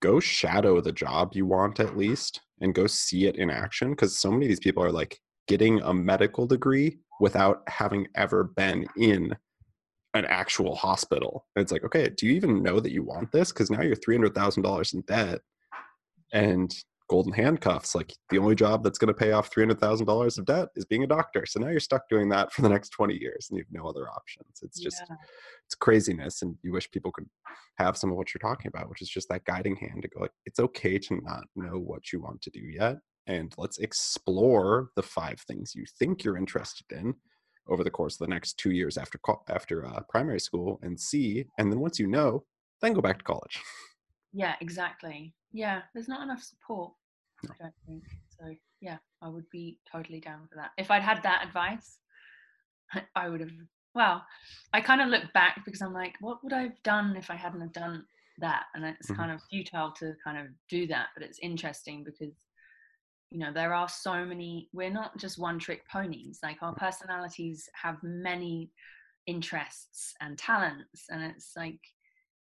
go 0.00 0.20
shadow 0.20 0.80
the 0.80 0.92
job 0.92 1.32
you 1.34 1.46
want 1.46 1.80
at 1.80 1.96
least 1.96 2.40
and 2.60 2.74
go 2.74 2.86
see 2.86 3.26
it 3.26 3.36
in 3.36 3.50
action 3.50 3.90
because 3.90 4.16
so 4.16 4.30
many 4.30 4.46
of 4.46 4.48
these 4.48 4.60
people 4.60 4.82
are 4.82 4.92
like 4.92 5.18
getting 5.46 5.80
a 5.82 5.92
medical 5.92 6.46
degree 6.46 6.98
without 7.20 7.62
having 7.68 8.06
ever 8.14 8.44
been 8.44 8.86
in 8.96 9.34
an 10.14 10.24
actual 10.24 10.74
hospital. 10.74 11.46
And 11.54 11.62
it's 11.62 11.72
like, 11.72 11.84
okay, 11.84 12.08
do 12.08 12.26
you 12.26 12.32
even 12.32 12.62
know 12.62 12.80
that 12.80 12.92
you 12.92 13.02
want 13.02 13.30
this? 13.32 13.52
Because 13.52 13.70
now 13.70 13.82
you're 13.82 13.96
three 13.96 14.16
hundred 14.16 14.34
thousand 14.34 14.62
dollars 14.62 14.92
in 14.92 15.02
debt, 15.02 15.40
and 16.32 16.74
golden 17.10 17.32
handcuffs. 17.32 17.94
Like 17.94 18.14
the 18.30 18.38
only 18.38 18.54
job 18.54 18.84
that's 18.84 18.98
going 18.98 19.12
to 19.12 19.14
pay 19.14 19.32
off 19.32 19.50
three 19.50 19.64
hundred 19.64 19.80
thousand 19.80 20.06
dollars 20.06 20.38
of 20.38 20.46
debt 20.46 20.68
is 20.76 20.84
being 20.84 21.02
a 21.02 21.08
doctor. 21.08 21.44
So 21.44 21.58
now 21.58 21.68
you're 21.68 21.80
stuck 21.80 22.08
doing 22.08 22.28
that 22.28 22.52
for 22.52 22.62
the 22.62 22.68
next 22.68 22.90
twenty 22.90 23.18
years, 23.18 23.48
and 23.50 23.58
you 23.58 23.64
have 23.64 23.82
no 23.82 23.88
other 23.88 24.08
options. 24.08 24.60
It's 24.62 24.78
just 24.78 25.02
yeah. 25.10 25.16
it's 25.66 25.74
craziness, 25.74 26.42
and 26.42 26.56
you 26.62 26.72
wish 26.72 26.90
people 26.90 27.10
could 27.10 27.28
have 27.78 27.96
some 27.96 28.10
of 28.10 28.16
what 28.16 28.32
you're 28.32 28.38
talking 28.38 28.68
about, 28.68 28.88
which 28.88 29.02
is 29.02 29.08
just 29.08 29.28
that 29.28 29.44
guiding 29.44 29.76
hand 29.76 30.02
to 30.02 30.08
go. 30.08 30.20
Like 30.20 30.32
it's 30.46 30.60
okay 30.60 30.98
to 30.98 31.20
not 31.22 31.44
know 31.56 31.78
what 31.78 32.12
you 32.12 32.22
want 32.22 32.40
to 32.42 32.50
do 32.50 32.60
yet, 32.60 32.98
and 33.26 33.52
let's 33.58 33.78
explore 33.78 34.90
the 34.94 35.02
five 35.02 35.40
things 35.40 35.74
you 35.74 35.84
think 35.98 36.22
you're 36.22 36.38
interested 36.38 36.86
in 36.92 37.14
over 37.68 37.84
the 37.84 37.90
course 37.90 38.14
of 38.14 38.26
the 38.26 38.30
next 38.32 38.56
two 38.56 38.70
years 38.70 38.96
after 38.96 39.18
after 39.48 39.84
uh, 39.84 40.00
primary 40.08 40.40
school 40.40 40.80
and 40.82 40.98
see 40.98 41.44
and 41.58 41.70
then 41.70 41.78
once 41.78 41.98
you 41.98 42.06
know 42.06 42.42
then 42.80 42.94
go 42.94 43.00
back 43.00 43.18
to 43.18 43.24
college 43.24 43.60
yeah 44.32 44.54
exactly 44.60 45.34
yeah 45.52 45.82
there's 45.94 46.08
not 46.08 46.22
enough 46.22 46.42
support 46.42 46.92
no. 47.44 47.54
i 47.60 47.62
don't 47.62 47.74
think. 47.86 48.04
So 48.38 48.54
yeah 48.80 48.98
i 49.22 49.28
would 49.28 49.48
be 49.50 49.78
totally 49.90 50.20
down 50.20 50.46
for 50.48 50.56
that. 50.56 50.70
If 50.78 50.90
i'd 50.90 51.02
had 51.02 51.22
that 51.22 51.44
advice 51.46 51.98
i 53.14 53.28
would 53.28 53.40
have 53.40 53.52
well 53.94 54.24
i 54.72 54.80
kind 54.80 55.00
of 55.00 55.08
look 55.08 55.32
back 55.32 55.62
because 55.64 55.82
i'm 55.82 55.92
like 55.92 56.14
what 56.20 56.42
would 56.42 56.52
i 56.52 56.62
have 56.62 56.82
done 56.84 57.16
if 57.16 57.30
i 57.30 57.34
hadn't 57.34 57.60
have 57.60 57.72
done 57.72 58.04
that? 58.40 58.64
And 58.74 58.84
it's 58.84 59.10
mm-hmm. 59.10 59.20
kind 59.20 59.32
of 59.32 59.42
futile 59.50 59.92
to 59.98 60.14
kind 60.24 60.38
of 60.38 60.46
do 60.68 60.86
that 60.88 61.08
but 61.14 61.22
it's 61.22 61.38
interesting 61.40 62.04
because 62.04 62.34
you 63.30 63.38
know 63.38 63.52
there 63.52 63.72
are 63.72 63.88
so 63.88 64.24
many 64.24 64.68
we're 64.72 64.90
not 64.90 65.16
just 65.16 65.38
one 65.38 65.58
trick 65.58 65.86
ponies. 65.88 66.40
Like 66.42 66.62
our 66.62 66.74
personalities 66.74 67.68
have 67.80 67.96
many 68.02 68.70
interests 69.26 70.14
and 70.20 70.36
talents 70.36 71.04
and 71.10 71.22
it's 71.22 71.52
like 71.56 71.78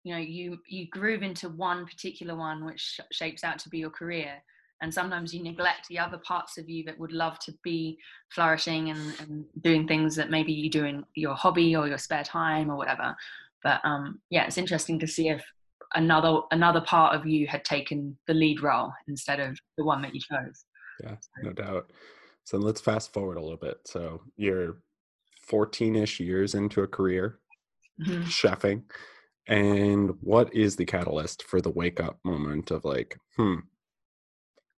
you 0.04 0.14
know 0.14 0.20
you 0.20 0.58
you 0.68 0.88
groove 0.92 1.24
into 1.24 1.50
one 1.50 1.86
particular 1.86 2.36
one 2.36 2.66
which 2.66 3.00
shapes 3.12 3.44
out 3.44 3.58
to 3.60 3.70
be 3.70 3.80
your 3.80 3.90
career 3.90 4.36
and 4.82 4.94
sometimes 4.94 5.34
you 5.34 5.42
neglect 5.42 5.88
the 5.88 6.00
other 6.00 6.20
parts 6.20 6.58
of 6.58 6.70
you 6.70 6.84
that 6.86 7.00
would 7.00 7.12
love 7.12 7.40
to 7.40 7.54
be 7.64 7.98
flourishing 8.32 8.90
and, 8.92 9.20
and 9.20 9.46
doing 9.62 9.88
things 9.88 10.16
that 10.16 10.30
maybe 10.30 10.52
you 10.52 10.70
do 10.70 10.86
in 10.86 11.04
your 11.16 11.36
hobby 11.36 11.76
or 11.76 11.88
your 11.88 11.98
spare 11.98 12.24
time 12.24 12.70
or 12.70 12.78
whatever. 12.78 13.16
But 13.64 13.82
um 13.84 14.20
yeah 14.30 14.46
it's 14.46 14.58
interesting 14.58 15.00
to 15.00 15.08
see 15.08 15.30
if 15.30 15.44
another 15.96 16.42
another 16.52 16.82
part 16.82 17.16
of 17.16 17.26
you 17.26 17.48
had 17.48 17.66
taken 17.66 18.18
the 18.28 18.34
lead 18.34 18.62
role 18.62 18.92
instead 19.08 19.40
of 19.40 19.58
the 19.78 19.84
one 19.84 20.02
that 20.02 20.14
you 20.14 20.22
chose. 20.22 20.66
Yeah 21.04 21.16
no 21.44 21.54
doubt. 21.54 21.92
So 22.44 22.58
let's 22.58 22.82
fast 22.82 23.14
forward 23.14 23.38
a 23.38 23.42
little 23.42 23.58
bit. 23.58 23.80
So 23.86 24.22
you're 24.38 24.78
14ish 25.52 26.20
years 26.20 26.56
into 26.56 26.82
a 26.82 26.88
career 26.88 27.40
mm-hmm. 28.02 28.24
chefing 28.24 28.84
and 29.48 30.12
what 30.22 30.54
is 30.54 30.76
the 30.76 30.86
catalyst 30.86 31.44
for 31.44 31.62
the 31.62 31.70
wake 31.70 32.00
up 32.00 32.20
moment 32.24 32.70
of 32.72 32.84
like 32.86 33.18
hmm 33.38 33.56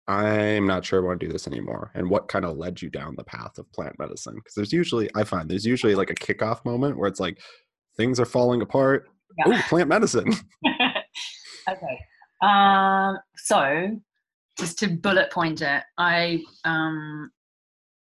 i'm 0.09 0.67
not 0.67 0.85
sure 0.85 1.03
i 1.03 1.07
want 1.07 1.21
to 1.21 1.27
do 1.27 1.33
this 1.33 1.47
anymore 1.47 1.91
and 1.95 2.09
what 2.09 2.29
kind 2.29 2.45
of 2.45 2.57
led 2.57 2.81
you 2.81 2.91
down 2.91 3.15
the 3.17 3.25
path 3.25 3.59
of 3.59 3.71
plant 3.73 3.97
medicine 3.99 4.35
because 4.35 4.55
there's 4.55 4.73
usually 4.73 5.09
i 5.15 5.23
find 5.23 5.49
there's 5.49 5.67
usually 5.67 5.95
like 5.95 6.11
a 6.11 6.15
kickoff 6.15 6.65
moment 6.65 6.97
where 6.97 7.09
it's 7.09 7.21
like 7.21 7.39
things 7.97 8.19
are 8.19 8.27
falling 8.27 8.63
apart 8.63 9.09
yeah. 9.39 9.45
oh 9.55 9.63
plant 9.69 9.89
medicine 9.89 10.33
okay 11.69 11.99
um 12.43 13.19
so 13.37 13.99
just 14.59 14.79
to 14.81 14.89
bullet 14.89 15.31
point 15.31 15.63
it, 15.63 15.83
I 15.97 16.43
um, 16.65 17.31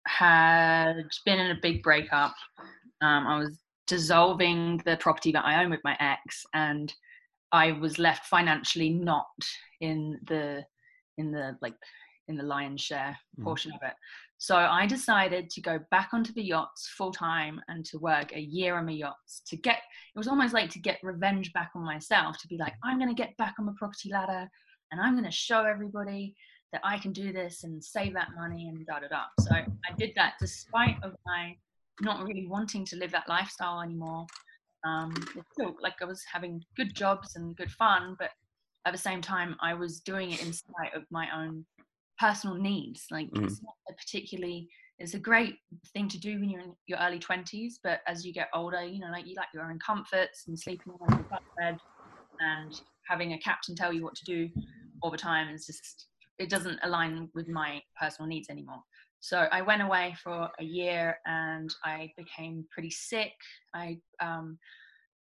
had 0.07 1.03
been 1.27 1.41
in 1.41 1.51
a 1.51 1.61
big 1.61 1.83
breakup. 1.83 2.35
Um, 3.03 3.27
I 3.27 3.39
was 3.39 3.59
dissolving 3.87 4.81
the 4.85 4.97
property 4.97 5.33
that 5.33 5.45
I 5.45 5.63
own 5.63 5.71
with 5.71 5.81
my 5.85 5.97
ex, 6.01 6.45
and 6.55 6.95
I 7.53 7.73
was 7.73 7.99
left 7.99 8.27
financially 8.27 8.91
not 8.91 9.27
in 9.81 10.21
the 10.27 10.65
in 11.19 11.33
the 11.33 11.57
like 11.61 11.75
in 12.29 12.37
the 12.37 12.43
lion's 12.43 12.81
share 12.81 13.17
mm. 13.39 13.45
portion 13.45 13.73
mm. 13.73 13.77
of 13.77 13.83
it. 13.83 13.95
So 14.39 14.57
I 14.57 14.87
decided 14.87 15.49
to 15.51 15.61
go 15.61 15.79
back 15.91 16.11
onto 16.13 16.33
the 16.33 16.43
yachts 16.43 16.89
full 16.97 17.13
time 17.13 17.61
and 17.69 17.85
to 17.87 17.99
work 17.99 18.33
a 18.35 18.41
year 18.41 18.77
on 18.77 18.87
the 18.87 18.95
yachts 18.95 19.43
to 19.49 19.57
get. 19.57 19.79
It 20.15 20.19
was 20.19 20.29
almost 20.29 20.55
like 20.55 20.71
to 20.71 20.79
get 20.79 20.99
revenge 21.03 21.53
back 21.53 21.71
on 21.75 21.85
myself. 21.85 22.39
To 22.39 22.49
be 22.49 22.59
like, 22.59 22.75
I'm 22.83 22.99
going 22.99 23.15
to 23.15 23.23
get 23.23 23.37
back 23.37 23.55
on 23.59 23.67
the 23.67 23.73
property 23.73 24.11
ladder 24.11 24.49
and 24.91 25.01
I'm 25.01 25.15
going 25.15 25.25
to 25.25 25.31
show 25.31 25.65
everybody 25.65 26.35
that 26.73 26.83
I 26.85 26.99
can 26.99 27.13
do 27.13 27.33
this 27.33 27.65
and 27.65 27.83
save 27.83 28.15
that 28.15 28.31
money 28.37 28.69
and 28.69 28.85
da 28.87 29.01
da 29.01 29.09
da. 29.09 29.25
So 29.41 29.55
I 29.55 29.95
did 29.97 30.13
that 30.17 30.35
despite 30.41 30.97
of 31.03 31.15
my 31.25 31.57
not 32.01 32.25
really 32.25 32.47
wanting 32.47 32.85
to 32.87 32.97
live 32.97 33.13
that 33.13 33.29
lifestyle 33.29 33.81
anymore. 33.81 34.27
Um, 34.85 35.15
still 35.53 35.77
like 35.81 35.95
I 36.03 36.05
was 36.05 36.23
having 36.31 36.63
good 36.77 36.95
jobs 36.95 37.37
and 37.37 37.57
good 37.57 37.71
fun, 37.71 38.17
but 38.19 38.31
at 38.87 38.93
the 38.93 38.99
same 38.99 39.21
time 39.21 39.57
I 39.61 39.75
was 39.75 40.01
doing 40.01 40.33
it 40.33 40.45
in 40.45 40.53
spite 40.53 40.95
of 40.95 41.05
my 41.11 41.29
own 41.35 41.65
personal 42.19 42.57
needs. 42.57 43.07
Like 43.11 43.31
mm. 43.31 43.45
it's 43.45 43.63
not 43.63 43.75
a 43.89 43.95
particularly 43.95 44.69
it's 45.01 45.15
a 45.15 45.19
great 45.19 45.57
thing 45.93 46.09
to 46.09 46.19
do 46.19 46.39
when 46.39 46.49
you're 46.49 46.61
in 46.61 46.73
your 46.87 46.99
early 47.01 47.19
20s 47.19 47.73
but 47.83 47.99
as 48.07 48.25
you 48.25 48.33
get 48.33 48.49
older 48.55 48.85
you 48.85 49.01
know 49.01 49.09
like 49.11 49.27
you 49.27 49.35
like 49.37 49.49
your 49.53 49.65
own 49.65 49.77
comforts 49.85 50.45
and 50.47 50.57
sleeping 50.57 50.93
on 51.01 51.19
your 51.19 51.41
bed 51.59 51.77
and 52.39 52.81
having 53.09 53.33
a 53.33 53.39
captain 53.39 53.75
tell 53.75 53.93
you 53.93 54.05
what 54.05 54.15
to 54.15 54.25
do 54.25 54.49
all 55.03 55.11
the 55.11 55.17
time 55.17 55.53
is 55.53 55.67
just 55.67 56.07
it 56.39 56.51
doesn't 56.51 56.79
align 56.83 57.29
with 57.35 57.49
my 57.49 57.81
personal 58.01 58.29
needs 58.29 58.51
anymore. 58.51 58.83
So 59.21 59.47
I 59.53 59.63
went 59.63 59.83
away 59.83 60.15
for 60.23 60.51
a 60.59 60.65
year 60.65 61.17
and 61.27 61.73
I 61.85 62.13
became 62.17 62.67
pretty 62.73 62.91
sick. 62.91 63.33
I 63.75 63.99
um, 64.21 64.59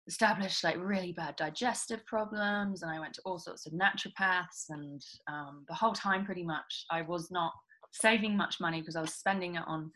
established 0.08 0.64
like 0.64 0.76
really 0.78 1.12
bad 1.12 1.36
digestive 1.36 2.04
problems 2.06 2.82
and 2.82 2.90
I 2.90 2.98
went 2.98 3.14
to 3.14 3.22
all 3.24 3.38
sorts 3.38 3.66
of 3.66 3.72
naturopaths 3.72 4.66
and 4.70 5.00
um, 5.28 5.64
the 5.68 5.74
whole 5.74 5.92
time 5.92 6.24
pretty 6.24 6.42
much 6.42 6.86
I 6.90 7.02
was 7.02 7.30
not 7.30 7.52
saving 7.92 8.36
much 8.36 8.60
money 8.60 8.80
because 8.80 8.96
I 8.96 9.00
was 9.00 9.14
spending 9.14 9.56
it 9.56 9.62
on 9.66 9.90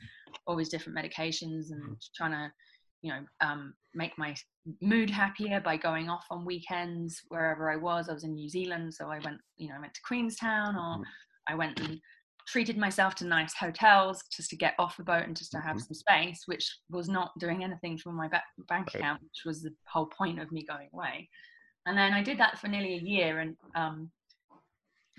all 0.46 0.56
these 0.56 0.68
different 0.68 0.98
medications 0.98 1.70
and 1.70 1.82
mm-hmm. 1.82 1.92
trying 2.14 2.32
to 2.32 2.52
you 3.02 3.12
know 3.12 3.20
um, 3.40 3.74
make 3.94 4.12
my 4.18 4.34
mood 4.80 5.10
happier 5.10 5.60
by 5.60 5.76
going 5.76 6.08
off 6.08 6.24
on 6.30 6.44
weekends 6.44 7.20
wherever 7.28 7.70
I 7.70 7.76
was. 7.76 8.08
I 8.08 8.14
was 8.14 8.24
in 8.24 8.34
New 8.34 8.48
Zealand, 8.48 8.94
so 8.94 9.08
I 9.08 9.18
went 9.20 9.38
you 9.56 9.68
know 9.68 9.74
I 9.76 9.80
went 9.80 9.94
to 9.94 10.00
Queenstown 10.06 10.76
or 10.76 10.98
mm. 10.98 11.04
I 11.48 11.54
went 11.54 11.80
and 11.80 12.00
treated 12.46 12.78
myself 12.78 13.14
to 13.16 13.26
nice 13.26 13.54
hotels 13.54 14.22
just 14.32 14.50
to 14.50 14.56
get 14.56 14.74
off 14.78 14.96
the 14.96 15.02
boat 15.02 15.24
and 15.24 15.36
just 15.36 15.50
to 15.50 15.58
have 15.58 15.76
mm-hmm. 15.76 15.92
some 15.92 15.94
space, 15.94 16.42
which 16.46 16.78
was 16.90 17.08
not 17.08 17.32
doing 17.38 17.64
anything 17.64 17.98
for 17.98 18.12
my 18.12 18.28
bank 18.68 18.94
account, 18.94 19.20
which 19.22 19.42
was 19.44 19.62
the 19.62 19.74
whole 19.86 20.06
point 20.06 20.40
of 20.40 20.52
me 20.52 20.64
going 20.64 20.88
away. 20.94 21.28
And 21.86 21.96
then 21.96 22.12
I 22.12 22.22
did 22.22 22.38
that 22.38 22.58
for 22.58 22.68
nearly 22.68 22.94
a 22.94 23.00
year 23.00 23.40
and 23.40 23.56
um, 23.74 24.10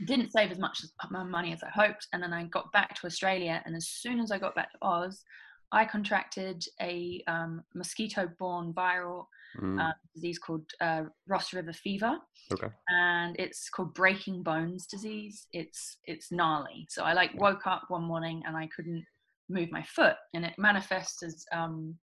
didn't 0.06 0.32
save 0.32 0.52
as 0.52 0.60
much 0.60 0.82
money 1.12 1.54
as 1.54 1.64
I 1.64 1.70
hoped. 1.70 2.08
And 2.14 2.22
then 2.22 2.34
I 2.34 2.44
got 2.46 2.72
back 2.72 2.96
to 2.96 3.08
Australia, 3.08 3.62
and 3.66 3.76
as 3.76 3.88
soon 3.88 4.20
as 4.20 4.32
I 4.32 4.38
got 4.38 4.56
back 4.56 4.72
to 4.72 4.78
Oz, 4.82 5.24
I 5.72 5.86
contracted 5.86 6.64
a 6.82 7.24
um, 7.28 7.64
mosquito-borne 7.74 8.74
viral 8.74 9.26
mm. 9.62 9.82
uh, 9.82 9.94
disease 10.16 10.40
called 10.40 10.64
uh, 10.82 11.04
Ross 11.28 11.54
River 11.54 11.74
fever. 11.74 12.18
Okay. 12.52 12.68
And 12.90 13.36
it's 13.40 13.70
called 13.70 13.94
breaking 13.94 14.44
bones 14.44 14.86
disease. 14.88 15.48
It's 15.54 15.98
it's 16.06 16.32
gnarly. 16.32 16.88
So 16.90 17.04
I 17.04 17.14
like 17.14 17.32
woke 17.36 17.68
up 17.68 17.84
one 17.90 18.04
morning 18.04 18.44
and 18.46 18.56
I 18.56 18.70
couldn't 18.76 19.06
move 19.50 19.72
my 19.72 19.84
foot, 19.84 20.16
and 20.34 20.46
it 20.46 20.54
manifests 20.58 21.24
as 21.24 21.46
um, 21.52 21.96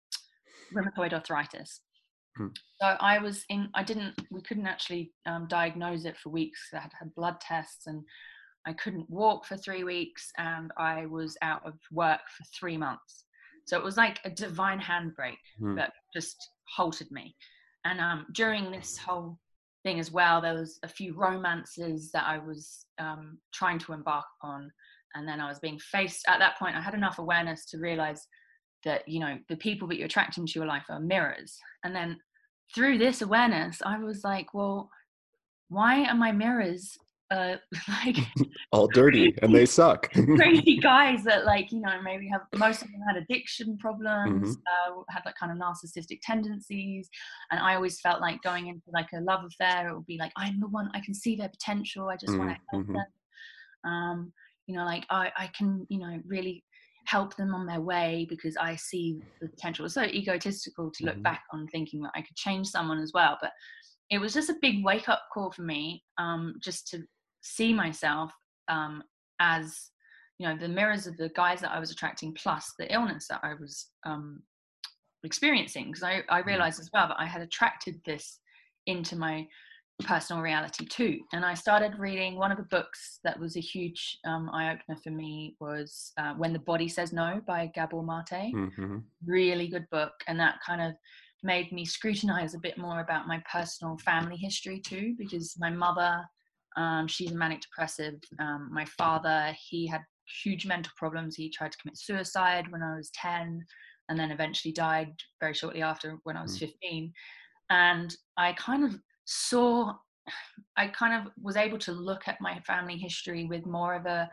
rheumatoid 0.74 1.12
arthritis. 1.12 1.80
Mm. 2.40 2.50
So 2.80 2.86
I 3.00 3.18
was 3.18 3.44
in. 3.48 3.68
I 3.74 3.82
didn't. 3.82 4.14
We 4.30 4.42
couldn't 4.42 4.66
actually 4.66 5.12
um, 5.26 5.46
diagnose 5.48 6.04
it 6.04 6.16
for 6.16 6.30
weeks. 6.30 6.60
I 6.72 6.80
had 6.80 6.92
had 6.98 7.14
blood 7.14 7.40
tests 7.40 7.86
and. 7.86 8.02
I 8.66 8.72
couldn't 8.72 9.10
walk 9.10 9.44
for 9.44 9.58
three 9.58 9.84
weeks 9.84 10.30
and 10.38 10.72
I 10.78 11.04
was 11.04 11.36
out 11.42 11.66
of 11.66 11.74
work 11.92 12.20
for 12.34 12.44
three 12.58 12.78
months. 12.78 13.23
So 13.66 13.78
it 13.78 13.84
was 13.84 13.96
like 13.96 14.20
a 14.24 14.30
divine 14.30 14.80
handbrake 14.80 15.38
mm. 15.60 15.76
that 15.76 15.92
just 16.14 16.36
halted 16.76 17.10
me. 17.10 17.34
And 17.84 18.00
um, 18.00 18.26
during 18.32 18.70
this 18.70 18.96
whole 18.96 19.38
thing 19.82 20.00
as 20.00 20.10
well, 20.10 20.40
there 20.40 20.54
was 20.54 20.78
a 20.82 20.88
few 20.88 21.14
romances 21.14 22.10
that 22.12 22.24
I 22.26 22.38
was 22.38 22.86
um, 22.98 23.38
trying 23.52 23.78
to 23.80 23.92
embark 23.92 24.24
upon. 24.40 24.70
And 25.14 25.28
then 25.28 25.40
I 25.40 25.48
was 25.48 25.58
being 25.58 25.78
faced 25.78 26.24
at 26.26 26.38
that 26.38 26.58
point, 26.58 26.76
I 26.76 26.80
had 26.80 26.94
enough 26.94 27.18
awareness 27.18 27.66
to 27.66 27.78
realize 27.78 28.26
that, 28.84 29.06
you 29.06 29.20
know, 29.20 29.36
the 29.48 29.56
people 29.56 29.88
that 29.88 29.96
you're 29.96 30.06
attracting 30.06 30.46
to 30.46 30.52
your 30.58 30.66
life 30.66 30.84
are 30.88 31.00
mirrors. 31.00 31.58
And 31.84 31.94
then 31.94 32.18
through 32.74 32.98
this 32.98 33.22
awareness, 33.22 33.80
I 33.84 33.98
was 33.98 34.24
like, 34.24 34.52
well, 34.52 34.90
why 35.68 36.04
are 36.04 36.14
my 36.14 36.32
mirrors 36.32 36.96
uh, 37.30 37.56
like 37.88 38.16
all 38.72 38.86
dirty 38.88 39.34
and 39.42 39.54
they 39.54 39.66
suck 39.66 40.12
crazy 40.36 40.78
guys 40.78 41.24
that 41.24 41.44
like 41.44 41.72
you 41.72 41.80
know 41.80 42.00
maybe 42.02 42.28
have 42.28 42.42
most 42.56 42.82
of 42.82 42.88
them 42.88 43.00
had 43.08 43.16
addiction 43.16 43.76
problems 43.78 44.56
mm-hmm. 44.56 44.92
uh, 44.92 45.02
had 45.08 45.22
like 45.24 45.34
kind 45.36 45.50
of 45.50 45.58
narcissistic 45.58 46.18
tendencies 46.22 47.08
and 47.50 47.60
i 47.60 47.74
always 47.74 48.00
felt 48.00 48.20
like 48.20 48.40
going 48.42 48.66
into 48.66 48.86
like 48.92 49.08
a 49.14 49.20
love 49.20 49.44
affair 49.44 49.88
it 49.88 49.94
would 49.94 50.06
be 50.06 50.18
like 50.18 50.32
i'm 50.36 50.60
the 50.60 50.68
one 50.68 50.90
i 50.94 51.00
can 51.00 51.14
see 51.14 51.34
their 51.34 51.48
potential 51.48 52.08
i 52.08 52.16
just 52.16 52.32
mm-hmm. 52.32 52.46
want 52.46 52.50
to 52.50 52.58
help 52.70 52.86
them 52.86 53.90
um 53.90 54.32
you 54.66 54.76
know 54.76 54.84
like 54.84 55.04
i 55.10 55.30
i 55.36 55.50
can 55.56 55.86
you 55.88 55.98
know 55.98 56.20
really 56.26 56.62
help 57.06 57.36
them 57.36 57.54
on 57.54 57.66
their 57.66 57.82
way 57.82 58.26
because 58.30 58.56
I 58.56 58.76
see 58.76 59.20
the 59.40 59.48
potential. 59.48 59.84
It's 59.84 59.92
so 59.92 60.04
egotistical 60.04 60.90
to 60.90 61.04
look 61.04 61.14
mm-hmm. 61.16 61.22
back 61.22 61.42
on 61.52 61.66
thinking 61.68 62.00
that 62.00 62.12
I 62.14 62.22
could 62.22 62.34
change 62.34 62.66
someone 62.66 62.98
as 62.98 63.12
well. 63.12 63.36
But 63.40 63.52
it 64.10 64.18
was 64.18 64.34
just 64.34 64.50
a 64.50 64.56
big 64.60 64.84
wake 64.84 65.08
up 65.08 65.22
call 65.32 65.50
for 65.50 65.62
me 65.62 66.02
um, 66.18 66.54
just 66.62 66.88
to 66.88 67.02
see 67.44 67.72
myself 67.72 68.32
um, 68.68 69.02
as 69.40 69.90
you 70.38 70.48
know 70.48 70.56
the 70.56 70.68
mirrors 70.68 71.06
of 71.06 71.16
the 71.16 71.28
guys 71.36 71.60
that 71.60 71.70
I 71.70 71.78
was 71.78 71.90
attracting 71.90 72.34
plus 72.34 72.72
the 72.78 72.92
illness 72.92 73.26
that 73.28 73.40
I 73.42 73.54
was 73.54 73.90
um, 74.04 74.42
experiencing 75.22 75.86
because 75.86 76.02
I, 76.02 76.22
I 76.28 76.42
mm. 76.42 76.46
realized 76.46 76.80
as 76.80 76.90
well 76.92 77.08
that 77.08 77.20
I 77.20 77.26
had 77.26 77.42
attracted 77.42 78.00
this 78.04 78.40
into 78.86 79.16
my 79.16 79.46
personal 80.02 80.42
reality 80.42 80.84
too 80.84 81.20
and 81.32 81.44
i 81.44 81.54
started 81.54 81.96
reading 82.00 82.34
one 82.34 82.50
of 82.50 82.56
the 82.56 82.64
books 82.64 83.20
that 83.22 83.38
was 83.38 83.56
a 83.56 83.60
huge 83.60 84.18
um, 84.26 84.50
eye-opener 84.50 84.98
for 85.04 85.10
me 85.10 85.54
was 85.60 86.12
uh, 86.18 86.34
when 86.34 86.52
the 86.52 86.58
body 86.58 86.88
says 86.88 87.12
no 87.12 87.40
by 87.46 87.70
gabor 87.76 88.02
mate 88.02 88.52
mm-hmm. 88.52 88.98
really 89.24 89.68
good 89.68 89.86
book 89.92 90.12
and 90.26 90.38
that 90.38 90.56
kind 90.66 90.82
of 90.82 90.94
made 91.44 91.70
me 91.70 91.84
scrutinize 91.84 92.54
a 92.54 92.58
bit 92.58 92.76
more 92.76 93.00
about 93.00 93.28
my 93.28 93.40
personal 93.50 93.96
family 93.98 94.36
history 94.36 94.80
too 94.80 95.14
because 95.16 95.54
my 95.60 95.70
mother 95.70 96.24
um, 96.76 97.06
she's 97.06 97.32
a 97.32 97.34
manic 97.34 97.60
depressive 97.60 98.14
um, 98.40 98.68
my 98.72 98.84
father 98.84 99.54
he 99.68 99.86
had 99.86 100.02
huge 100.42 100.66
mental 100.66 100.92
problems 100.96 101.36
he 101.36 101.50
tried 101.50 101.72
to 101.72 101.78
commit 101.78 101.98
suicide 101.98 102.70
when 102.70 102.82
i 102.82 102.96
was 102.96 103.10
10 103.10 103.64
and 104.08 104.18
then 104.18 104.30
eventually 104.30 104.72
died 104.72 105.12
very 105.40 105.54
shortly 105.54 105.82
after 105.82 106.18
when 106.24 106.36
i 106.36 106.42
was 106.42 106.56
mm. 106.56 106.60
15 106.60 107.12
and 107.70 108.16
i 108.36 108.52
kind 108.54 108.84
of 108.84 108.98
saw 109.24 109.92
i 110.76 110.86
kind 110.88 111.14
of 111.14 111.32
was 111.42 111.56
able 111.56 111.78
to 111.78 111.92
look 111.92 112.26
at 112.26 112.40
my 112.40 112.58
family 112.66 112.96
history 112.96 113.44
with 113.44 113.66
more 113.66 113.94
of 113.94 114.06
a 114.06 114.28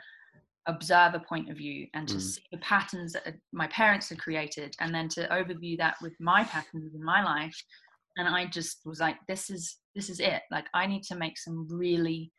observer 0.68 1.20
point 1.28 1.50
of 1.50 1.58
view 1.58 1.88
and 1.96 2.08
to 2.08 2.16
mm. 2.16 2.22
see 2.22 2.42
the 2.52 2.58
patterns 2.60 3.14
that 3.14 3.36
my 3.52 3.68
parents 3.68 4.10
had 4.10 4.20
created 4.20 4.76
and 4.80 4.94
then 4.94 5.10
to 5.10 5.28
overview 5.30 5.76
that 5.78 5.96
with 6.02 6.14
my 6.20 6.44
patterns 6.44 6.94
in 6.94 7.04
my 7.04 7.24
life 7.24 7.56
and 8.18 8.28
i 8.28 8.46
just 8.46 8.80
was 8.86 9.00
like 9.00 9.18
this 9.28 9.50
is 9.50 9.78
this 9.96 10.10
is 10.10 10.20
it. 10.20 10.42
Like 10.52 10.66
i 10.74 10.86
need 10.86 11.04
to 11.04 11.16
make 11.16 11.38
some 11.38 11.68
really 11.70 12.32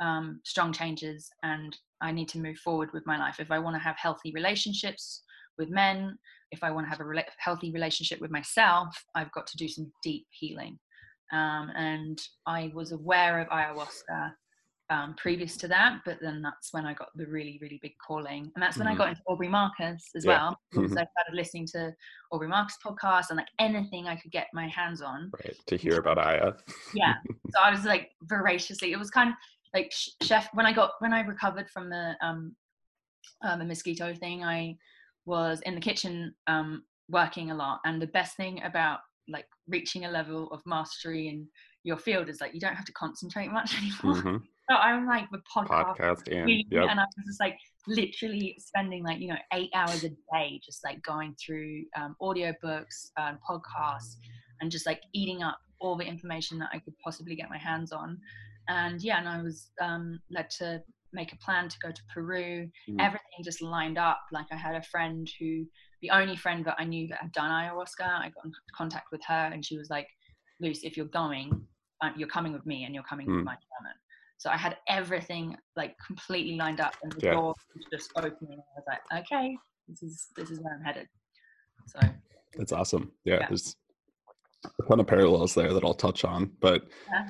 um, 0.00 0.40
strong 0.44 0.72
changes 0.72 1.30
and 1.42 1.76
i 2.00 2.10
need 2.10 2.28
to 2.30 2.38
move 2.38 2.58
forward 2.58 2.90
with 2.92 3.06
my 3.06 3.18
life. 3.18 3.40
If 3.40 3.50
i 3.50 3.58
want 3.58 3.76
to 3.76 3.82
have 3.82 3.96
healthy 3.98 4.32
relationships 4.34 5.22
with 5.58 5.70
men 5.70 6.16
if 6.50 6.62
i 6.62 6.70
want 6.70 6.86
to 6.86 6.90
have 6.90 7.00
a 7.00 7.04
re- 7.04 7.24
healthy 7.38 7.70
relationship 7.72 8.20
with 8.20 8.30
myself 8.30 8.88
i've 9.14 9.30
got 9.32 9.46
to 9.46 9.56
do 9.56 9.68
some 9.68 9.90
deep 10.02 10.26
healing. 10.30 10.78
Um, 11.32 11.70
and 11.74 12.20
I 12.46 12.70
was 12.74 12.92
aware 12.92 13.40
of 13.40 13.48
ayahuasca 13.48 14.32
um, 14.90 15.14
previous 15.16 15.56
to 15.58 15.68
that, 15.68 16.00
but 16.04 16.18
then 16.20 16.42
that's 16.42 16.72
when 16.72 16.84
I 16.84 16.94
got 16.94 17.08
the 17.14 17.26
really, 17.26 17.58
really 17.62 17.78
big 17.82 17.94
calling. 18.04 18.50
And 18.54 18.62
that's 18.62 18.76
when 18.76 18.86
mm-hmm. 18.86 18.94
I 18.94 18.98
got 18.98 19.08
into 19.08 19.22
Aubrey 19.26 19.48
Marcus 19.48 20.10
as 20.14 20.24
yeah. 20.24 20.30
well, 20.30 20.60
because 20.70 20.90
mm-hmm. 20.90 20.98
I 20.98 21.06
started 21.06 21.34
listening 21.34 21.66
to 21.72 21.94
Aubrey 22.30 22.48
Marcus 22.48 22.76
podcast 22.84 23.26
and 23.30 23.38
like 23.38 23.48
anything 23.58 24.06
I 24.06 24.16
could 24.16 24.32
get 24.32 24.48
my 24.52 24.68
hands 24.68 25.00
on. 25.00 25.30
Right, 25.42 25.56
to 25.66 25.76
hear 25.76 25.98
about 25.98 26.18
Aya. 26.18 26.52
yeah. 26.94 27.14
So 27.50 27.60
I 27.62 27.70
was 27.70 27.84
like 27.84 28.10
voraciously, 28.22 28.92
it 28.92 28.98
was 28.98 29.10
kind 29.10 29.28
of 29.28 29.34
like 29.74 29.92
chef, 30.22 30.48
when 30.54 30.64
I 30.64 30.72
got, 30.72 30.92
when 31.00 31.12
I 31.12 31.20
recovered 31.20 31.68
from 31.68 31.90
the, 31.90 32.14
um, 32.22 32.56
um, 33.42 33.58
the 33.58 33.64
mosquito 33.66 34.14
thing, 34.14 34.42
I 34.42 34.76
was 35.26 35.60
in 35.66 35.74
the 35.74 35.80
kitchen 35.80 36.34
um, 36.46 36.84
working 37.10 37.50
a 37.50 37.54
lot. 37.54 37.80
And 37.84 38.00
the 38.00 38.06
best 38.06 38.36
thing 38.36 38.62
about 38.62 39.00
like 39.28 39.46
reaching 39.68 40.06
a 40.06 40.10
level 40.10 40.50
of 40.50 40.62
mastery 40.66 41.28
in 41.28 41.46
your 41.84 41.98
field 41.98 42.28
is 42.28 42.40
like 42.40 42.54
you 42.54 42.60
don't 42.60 42.74
have 42.74 42.84
to 42.86 42.92
concentrate 42.92 43.50
much 43.50 43.74
anymore. 43.78 44.22
Mm-hmm. 44.22 44.36
So 44.70 44.76
I'm 44.76 45.06
like 45.06 45.30
with 45.30 45.42
podcast, 45.54 45.96
podcast 45.96 46.32
and, 46.32 46.48
yep. 46.70 46.86
and 46.88 47.00
I 47.00 47.04
was 47.04 47.26
just 47.26 47.40
like 47.40 47.58
literally 47.88 48.56
spending 48.60 49.02
like 49.02 49.18
you 49.18 49.28
know 49.28 49.36
eight 49.52 49.70
hours 49.74 50.04
a 50.04 50.08
day 50.08 50.60
just 50.64 50.84
like 50.84 51.02
going 51.02 51.34
through 51.44 51.82
um, 51.96 52.14
audio 52.20 52.54
books 52.62 53.10
and 53.16 53.38
podcasts 53.48 54.16
and 54.60 54.70
just 54.70 54.86
like 54.86 55.02
eating 55.12 55.42
up 55.42 55.58
all 55.80 55.96
the 55.96 56.04
information 56.04 56.58
that 56.60 56.70
I 56.72 56.78
could 56.78 56.94
possibly 57.04 57.34
get 57.34 57.50
my 57.50 57.58
hands 57.58 57.92
on. 57.92 58.18
And 58.68 59.02
yeah, 59.02 59.18
and 59.18 59.28
I 59.28 59.42
was 59.42 59.70
um, 59.80 60.20
led 60.30 60.48
to 60.58 60.80
make 61.12 61.32
a 61.32 61.36
plan 61.36 61.68
to 61.68 61.76
go 61.82 61.90
to 61.90 62.02
Peru. 62.14 62.68
Mm. 62.88 63.00
Everything 63.00 63.42
just 63.42 63.60
lined 63.60 63.98
up. 63.98 64.20
Like 64.32 64.46
I 64.52 64.56
had 64.56 64.76
a 64.76 64.82
friend 64.82 65.28
who 65.38 65.66
the 66.00 66.10
only 66.10 66.36
friend 66.36 66.64
that 66.64 66.76
I 66.78 66.84
knew 66.84 67.08
that 67.08 67.18
had 67.18 67.32
done 67.32 67.50
ayahuasca, 67.50 68.06
I 68.06 68.30
got 68.34 68.44
in 68.44 68.52
contact 68.74 69.06
with 69.12 69.22
her 69.26 69.50
and 69.52 69.64
she 69.64 69.76
was 69.76 69.90
like, 69.90 70.08
Luce, 70.60 70.84
if 70.84 70.96
you're 70.96 71.06
going, 71.06 71.66
um, 72.00 72.14
you're 72.16 72.28
coming 72.28 72.52
with 72.52 72.64
me 72.66 72.84
and 72.84 72.94
you're 72.94 73.04
coming 73.04 73.26
mm. 73.26 73.36
with 73.36 73.44
my 73.44 73.52
shaman. 73.54 73.94
So 74.42 74.50
I 74.50 74.56
had 74.56 74.76
everything 74.88 75.56
like 75.76 75.94
completely 76.04 76.56
lined 76.56 76.80
up 76.80 76.96
and 77.04 77.12
the 77.12 77.20
yeah. 77.22 77.34
door 77.34 77.54
was 77.76 77.84
just 77.92 78.10
opening. 78.16 78.58
I 78.58 78.80
was 78.80 78.84
like, 78.88 79.22
okay, 79.22 79.56
this 79.86 80.02
is 80.02 80.26
this 80.36 80.50
is 80.50 80.58
where 80.60 80.74
I'm 80.74 80.82
headed. 80.82 81.06
So 81.86 82.00
that's 82.56 82.72
awesome. 82.72 83.12
Yeah, 83.24 83.38
yeah. 83.38 83.48
there's 83.48 83.76
a 84.66 84.88
ton 84.88 84.98
of 84.98 85.06
parallels 85.06 85.54
there 85.54 85.72
that 85.72 85.84
I'll 85.84 85.94
touch 85.94 86.24
on, 86.24 86.50
but 86.60 86.82
yeah. 87.08 87.28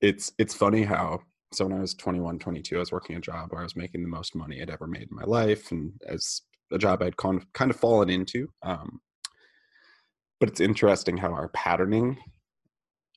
it's 0.00 0.32
it's 0.36 0.52
funny 0.52 0.82
how 0.82 1.20
so 1.52 1.66
when 1.66 1.76
I 1.76 1.80
was 1.80 1.94
21, 1.94 2.40
22, 2.40 2.74
I 2.74 2.78
was 2.80 2.90
working 2.90 3.14
a 3.14 3.20
job 3.20 3.52
where 3.52 3.60
I 3.60 3.64
was 3.64 3.76
making 3.76 4.02
the 4.02 4.08
most 4.08 4.34
money 4.34 4.60
I'd 4.60 4.70
ever 4.70 4.88
made 4.88 5.08
in 5.10 5.16
my 5.16 5.24
life, 5.24 5.70
and 5.70 5.92
as 6.08 6.42
a 6.72 6.78
job 6.78 7.02
I'd 7.02 7.16
con- 7.16 7.46
kind 7.54 7.70
of 7.70 7.76
fallen 7.76 8.10
into. 8.10 8.48
Um, 8.64 9.00
but 10.40 10.48
it's 10.48 10.60
interesting 10.60 11.16
how 11.16 11.30
our 11.32 11.50
patterning, 11.50 12.18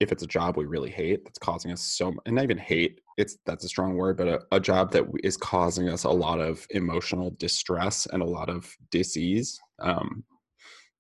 if 0.01 0.11
it's 0.11 0.23
a 0.23 0.27
job 0.27 0.57
we 0.57 0.65
really 0.65 0.89
hate, 0.89 1.23
that's 1.23 1.39
causing 1.39 1.71
us 1.71 1.81
so, 1.81 2.13
and 2.25 2.35
not 2.35 2.43
even 2.43 2.57
hate, 2.57 2.99
it's 3.17 3.37
that's 3.45 3.63
a 3.63 3.69
strong 3.69 3.95
word, 3.95 4.17
but 4.17 4.27
a, 4.27 4.41
a 4.51 4.59
job 4.59 4.91
that 4.91 5.05
is 5.23 5.37
causing 5.37 5.87
us 5.87 6.03
a 6.03 6.09
lot 6.09 6.41
of 6.41 6.67
emotional 6.71 7.33
distress 7.37 8.05
and 8.07 8.21
a 8.21 8.25
lot 8.25 8.49
of 8.49 8.75
disease. 8.91 9.59
Um, 9.79 10.23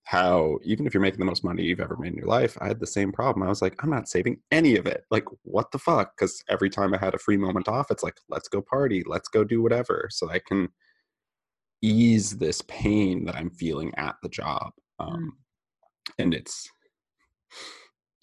how 0.03 0.59
even 0.63 0.85
if 0.85 0.93
you're 0.93 1.01
making 1.01 1.19
the 1.19 1.25
most 1.25 1.43
money 1.43 1.63
you've 1.63 1.79
ever 1.79 1.97
made 1.97 2.13
in 2.13 2.17
your 2.17 2.27
life, 2.27 2.57
I 2.61 2.67
had 2.67 2.79
the 2.79 2.87
same 2.87 3.11
problem. 3.11 3.43
I 3.43 3.49
was 3.49 3.61
like, 3.61 3.75
I'm 3.83 3.89
not 3.89 4.07
saving 4.07 4.39
any 4.51 4.77
of 4.77 4.85
it. 4.85 5.03
Like, 5.09 5.25
what 5.41 5.71
the 5.71 5.79
fuck? 5.79 6.15
Because 6.15 6.43
every 6.47 6.69
time 6.69 6.93
I 6.93 6.97
had 6.97 7.15
a 7.15 7.19
free 7.19 7.37
moment 7.37 7.67
off, 7.67 7.89
it's 7.89 8.03
like, 8.03 8.17
let's 8.29 8.47
go 8.47 8.61
party, 8.61 9.03
let's 9.07 9.27
go 9.27 9.43
do 9.43 9.63
whatever, 9.63 10.07
so 10.11 10.29
I 10.29 10.39
can 10.39 10.69
ease 11.81 12.37
this 12.37 12.61
pain 12.67 13.25
that 13.25 13.35
I'm 13.35 13.49
feeling 13.49 13.93
at 13.97 14.15
the 14.21 14.29
job. 14.29 14.71
Mm. 15.01 15.13
Um, 15.13 15.37
and 16.19 16.33
it's 16.33 16.69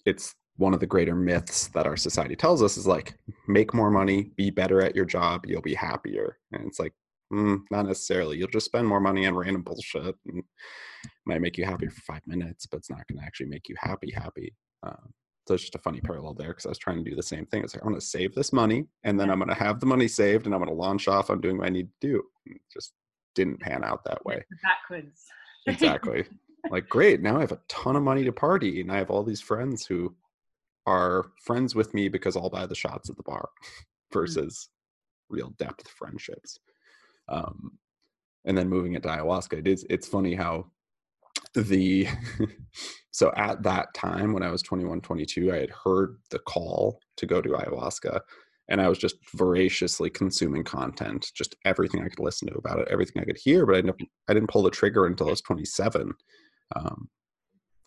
it's 0.05 0.33
one 0.57 0.73
of 0.73 0.79
the 0.79 0.87
greater 0.87 1.15
myths 1.15 1.67
that 1.69 1.87
our 1.87 1.97
society 1.97 2.35
tells 2.35 2.61
us 2.61 2.77
is 2.77 2.85
like 2.85 3.17
make 3.47 3.73
more 3.73 3.89
money, 3.89 4.31
be 4.35 4.49
better 4.49 4.81
at 4.81 4.95
your 4.95 5.05
job, 5.05 5.45
you'll 5.45 5.61
be 5.61 5.73
happier. 5.73 6.37
And 6.51 6.67
it's 6.67 6.79
like 6.79 6.93
mm, 7.33 7.61
not 7.71 7.87
necessarily. 7.87 8.37
You'll 8.37 8.47
just 8.47 8.67
spend 8.67 8.87
more 8.87 8.99
money 8.99 9.25
on 9.25 9.35
random 9.35 9.63
bullshit. 9.63 10.15
And 10.27 10.43
might 11.25 11.41
make 11.41 11.57
you 11.57 11.65
happy 11.65 11.87
for 11.87 12.01
five 12.01 12.21
minutes, 12.25 12.65
but 12.65 12.77
it's 12.77 12.89
not 12.89 13.05
going 13.07 13.19
to 13.19 13.25
actually 13.25 13.47
make 13.47 13.67
you 13.67 13.75
happy. 13.79 14.11
Happy. 14.11 14.53
Um, 14.83 15.13
so 15.47 15.55
it's 15.55 15.63
just 15.63 15.75
a 15.75 15.79
funny 15.79 15.99
parallel 15.99 16.33
there 16.33 16.49
because 16.49 16.65
I 16.65 16.69
was 16.69 16.77
trying 16.77 17.03
to 17.03 17.09
do 17.09 17.15
the 17.15 17.23
same 17.23 17.45
thing. 17.47 17.63
It's 17.63 17.75
like 17.75 17.83
I'm 17.83 17.89
going 17.89 17.99
to 17.99 18.05
save 18.05 18.33
this 18.33 18.53
money, 18.53 18.85
and 19.03 19.19
then 19.19 19.29
I'm 19.29 19.39
going 19.39 19.49
to 19.49 19.55
have 19.55 19.79
the 19.79 19.85
money 19.85 20.07
saved, 20.07 20.45
and 20.45 20.55
I'm 20.55 20.61
going 20.61 20.73
to 20.73 20.81
launch 20.81 21.07
off 21.07 21.29
on 21.29 21.41
doing 21.41 21.57
what 21.57 21.67
I 21.67 21.69
need 21.69 21.89
to 22.01 22.07
do. 22.07 22.23
And 22.47 22.59
just 22.71 22.93
didn't 23.35 23.59
pan 23.59 23.83
out 23.83 24.03
that 24.05 24.23
way. 24.25 24.45
Backwards. 24.61 25.25
exactly. 25.67 26.25
Like, 26.69 26.87
great. 26.87 27.21
Now 27.21 27.37
I 27.37 27.41
have 27.41 27.51
a 27.51 27.59
ton 27.67 27.97
of 27.97 28.03
money 28.03 28.23
to 28.23 28.31
party, 28.31 28.79
and 28.79 28.91
I 28.91 28.97
have 28.97 29.09
all 29.09 29.23
these 29.23 29.41
friends 29.41 29.85
who 29.85 30.15
are 30.85 31.25
friends 31.43 31.75
with 31.75 31.93
me 31.93 32.09
because 32.09 32.35
I'll 32.35 32.49
buy 32.49 32.65
the 32.65 32.75
shots 32.75 33.09
at 33.09 33.17
the 33.17 33.23
bar 33.23 33.49
mm. 33.63 33.83
versus 34.13 34.69
mm. 34.69 35.35
real 35.35 35.53
depth 35.57 35.87
friendships. 35.89 36.59
Um, 37.29 37.77
and 38.45 38.57
then 38.57 38.69
moving 38.69 38.93
it 38.93 39.03
to 39.03 39.09
ayahuasca, 39.09 39.59
it 39.59 39.67
is, 39.67 39.85
it's 39.89 40.07
funny 40.07 40.35
how 40.35 40.65
the 41.55 42.07
so 43.11 43.31
at 43.35 43.61
that 43.61 43.93
time 43.93 44.33
when 44.33 44.43
i 44.43 44.49
was 44.49 44.61
21 44.63 45.01
22 45.01 45.51
i 45.51 45.57
had 45.57 45.69
heard 45.69 46.17
the 46.31 46.39
call 46.39 46.99
to 47.15 47.25
go 47.27 47.41
to 47.41 47.49
ayahuasca 47.49 48.19
and 48.69 48.81
I 48.81 48.87
was 48.87 48.97
just 48.97 49.17
voraciously 49.35 50.09
consuming 50.09 50.63
content, 50.63 51.31
just 51.33 51.55
everything 51.65 52.01
I 52.01 52.07
could 52.07 52.19
listen 52.19 52.47
to 52.47 52.55
about 52.55 52.79
it, 52.79 52.87
everything 52.89 53.21
I 53.21 53.25
could 53.25 53.37
hear. 53.37 53.65
But 53.65 53.75
I 53.75 53.81
didn't, 53.81 54.01
I 54.29 54.33
didn't 54.33 54.49
pull 54.49 54.63
the 54.63 54.71
trigger 54.71 55.05
until 55.05 55.27
I 55.27 55.31
was 55.31 55.41
27, 55.41 56.13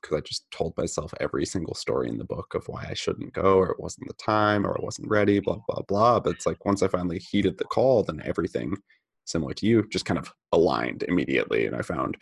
because 0.06 0.18
I 0.18 0.20
just 0.20 0.50
told 0.50 0.76
myself 0.76 1.12
every 1.20 1.44
single 1.44 1.74
story 1.74 2.08
in 2.08 2.18
the 2.18 2.24
book 2.24 2.54
of 2.54 2.66
why 2.68 2.86
I 2.88 2.94
shouldn't 2.94 3.32
go, 3.32 3.58
or 3.58 3.70
it 3.70 3.80
wasn't 3.80 4.08
the 4.08 4.14
time, 4.14 4.66
or 4.66 4.72
I 4.78 4.84
wasn't 4.84 5.10
ready, 5.10 5.40
blah 5.40 5.58
blah 5.68 5.82
blah. 5.88 6.20
But 6.20 6.34
it's 6.34 6.46
like 6.46 6.64
once 6.64 6.82
I 6.82 6.88
finally 6.88 7.18
heeded 7.18 7.58
the 7.58 7.64
call, 7.64 8.02
then 8.02 8.22
everything, 8.24 8.76
similar 9.24 9.54
to 9.54 9.66
you, 9.66 9.86
just 9.90 10.04
kind 10.04 10.18
of 10.18 10.32
aligned 10.52 11.02
immediately, 11.04 11.66
and 11.66 11.74
I 11.74 11.82
found 11.82 12.16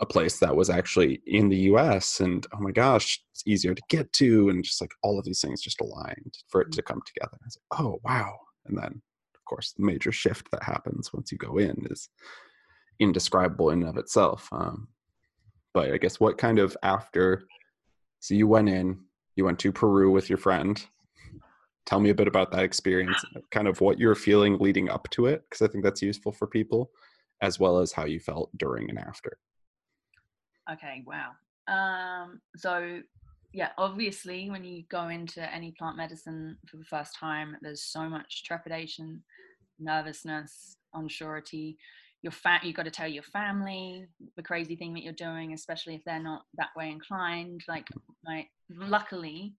a 0.00 0.06
place 0.06 0.38
that 0.40 0.54
was 0.54 0.68
actually 0.68 1.22
in 1.26 1.48
the 1.48 1.56
US 1.70 2.20
and 2.20 2.46
oh 2.52 2.60
my 2.60 2.70
gosh, 2.70 3.22
it's 3.32 3.46
easier 3.46 3.74
to 3.74 3.82
get 3.88 4.12
to 4.14 4.50
and 4.50 4.62
just 4.62 4.80
like 4.80 4.92
all 5.02 5.18
of 5.18 5.24
these 5.24 5.40
things 5.40 5.62
just 5.62 5.80
aligned 5.80 6.34
for 6.48 6.60
it 6.60 6.72
to 6.72 6.82
mm. 6.82 6.84
come 6.84 7.00
together. 7.06 7.38
I 7.40 7.46
was 7.46 7.58
like, 7.70 7.80
oh 7.80 7.98
wow. 8.04 8.34
And 8.66 8.76
then 8.76 9.00
of 9.34 9.44
course 9.46 9.72
the 9.72 9.84
major 9.84 10.12
shift 10.12 10.50
that 10.50 10.62
happens 10.62 11.14
once 11.14 11.32
you 11.32 11.38
go 11.38 11.56
in 11.56 11.86
is 11.90 12.10
indescribable 12.98 13.70
in 13.70 13.80
and 13.82 13.88
of 13.88 13.96
itself. 13.96 14.48
Um, 14.52 14.88
but 15.76 15.92
I 15.92 15.98
guess 15.98 16.18
what 16.18 16.38
kind 16.38 16.58
of 16.58 16.74
after 16.82 17.46
so 18.20 18.32
you 18.32 18.48
went 18.48 18.70
in, 18.70 18.98
you 19.34 19.44
went 19.44 19.58
to 19.58 19.70
Peru 19.70 20.10
with 20.10 20.30
your 20.30 20.38
friend. 20.38 20.82
Tell 21.84 22.00
me 22.00 22.08
a 22.08 22.14
bit 22.14 22.26
about 22.26 22.50
that 22.52 22.64
experience, 22.64 23.22
kind 23.50 23.68
of 23.68 23.82
what 23.82 23.98
you 24.00 24.08
were 24.08 24.14
feeling 24.14 24.56
leading 24.56 24.88
up 24.88 25.06
to 25.10 25.26
it, 25.26 25.44
because 25.44 25.60
I 25.60 25.70
think 25.70 25.84
that's 25.84 26.00
useful 26.00 26.32
for 26.32 26.46
people 26.46 26.90
as 27.42 27.60
well 27.60 27.76
as 27.76 27.92
how 27.92 28.06
you 28.06 28.18
felt 28.18 28.48
during 28.56 28.88
and 28.88 28.98
after. 28.98 29.36
Okay, 30.72 31.04
wow. 31.06 31.32
Um, 31.68 32.40
so 32.56 33.02
yeah, 33.52 33.72
obviously, 33.76 34.48
when 34.48 34.64
you 34.64 34.84
go 34.90 35.08
into 35.08 35.42
any 35.54 35.72
plant 35.72 35.98
medicine 35.98 36.56
for 36.66 36.78
the 36.78 36.84
first 36.86 37.14
time, 37.14 37.54
there's 37.60 37.82
so 37.82 38.08
much 38.08 38.44
trepidation, 38.44 39.22
nervousness, 39.78 40.78
unsurety. 40.94 41.76
Your 42.26 42.32
fat, 42.32 42.64
you 42.64 42.72
got 42.72 42.86
to 42.86 42.90
tell 42.90 43.06
your 43.06 43.22
family 43.22 44.08
the 44.36 44.42
crazy 44.42 44.74
thing 44.74 44.92
that 44.94 45.04
you're 45.04 45.12
doing, 45.12 45.52
especially 45.52 45.94
if 45.94 46.02
they're 46.04 46.20
not 46.20 46.42
that 46.56 46.70
way 46.76 46.90
inclined. 46.90 47.60
Like, 47.68 47.86
my 48.24 48.48
luckily, 48.68 49.54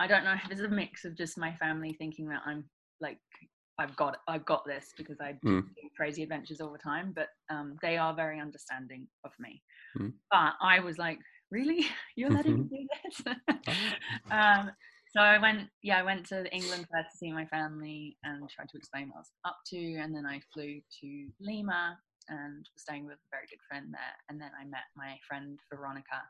I 0.00 0.08
don't 0.08 0.24
know 0.24 0.32
if 0.32 0.50
it's 0.50 0.62
a 0.62 0.68
mix 0.68 1.04
of 1.04 1.16
just 1.16 1.38
my 1.38 1.54
family 1.54 1.94
thinking 1.96 2.28
that 2.30 2.42
I'm 2.44 2.64
like 3.00 3.20
I've 3.78 3.94
got 3.94 4.16
I've 4.26 4.44
got 4.44 4.64
this 4.66 4.92
because 4.96 5.20
I 5.20 5.34
do 5.44 5.62
Mm. 5.62 5.68
crazy 5.96 6.24
adventures 6.24 6.60
all 6.60 6.72
the 6.72 6.78
time, 6.78 7.12
but 7.14 7.28
um, 7.50 7.76
they 7.82 7.96
are 7.96 8.12
very 8.16 8.40
understanding 8.40 9.06
of 9.24 9.30
me. 9.38 9.62
Mm. 9.96 10.12
But 10.28 10.54
I 10.60 10.80
was 10.80 10.98
like, 10.98 11.20
really, 11.52 11.86
you're 12.16 12.30
letting 12.30 12.56
me 12.56 12.62
do 12.64 12.88
this? 13.04 13.36
Oh. 13.68 14.36
um, 14.36 14.72
so 15.16 15.22
I 15.22 15.38
went, 15.38 15.68
yeah, 15.82 15.98
I 15.98 16.02
went 16.02 16.26
to 16.26 16.44
England 16.54 16.86
first 16.92 17.12
to 17.12 17.16
see 17.16 17.32
my 17.32 17.46
family 17.46 18.18
and 18.22 18.46
tried 18.50 18.68
to 18.68 18.76
explain 18.76 19.08
what 19.08 19.16
I 19.16 19.20
was 19.20 19.32
up 19.46 19.56
to, 19.68 19.78
and 19.78 20.14
then 20.14 20.26
I 20.26 20.40
flew 20.52 20.80
to 21.00 21.28
Lima 21.40 21.96
and 22.28 22.68
was 22.74 22.82
staying 22.82 23.06
with 23.06 23.14
a 23.14 23.30
very 23.30 23.46
good 23.48 23.60
friend 23.66 23.86
there, 23.92 24.16
and 24.28 24.38
then 24.38 24.50
I 24.60 24.66
met 24.66 24.84
my 24.94 25.16
friend 25.26 25.58
Veronica, 25.72 26.20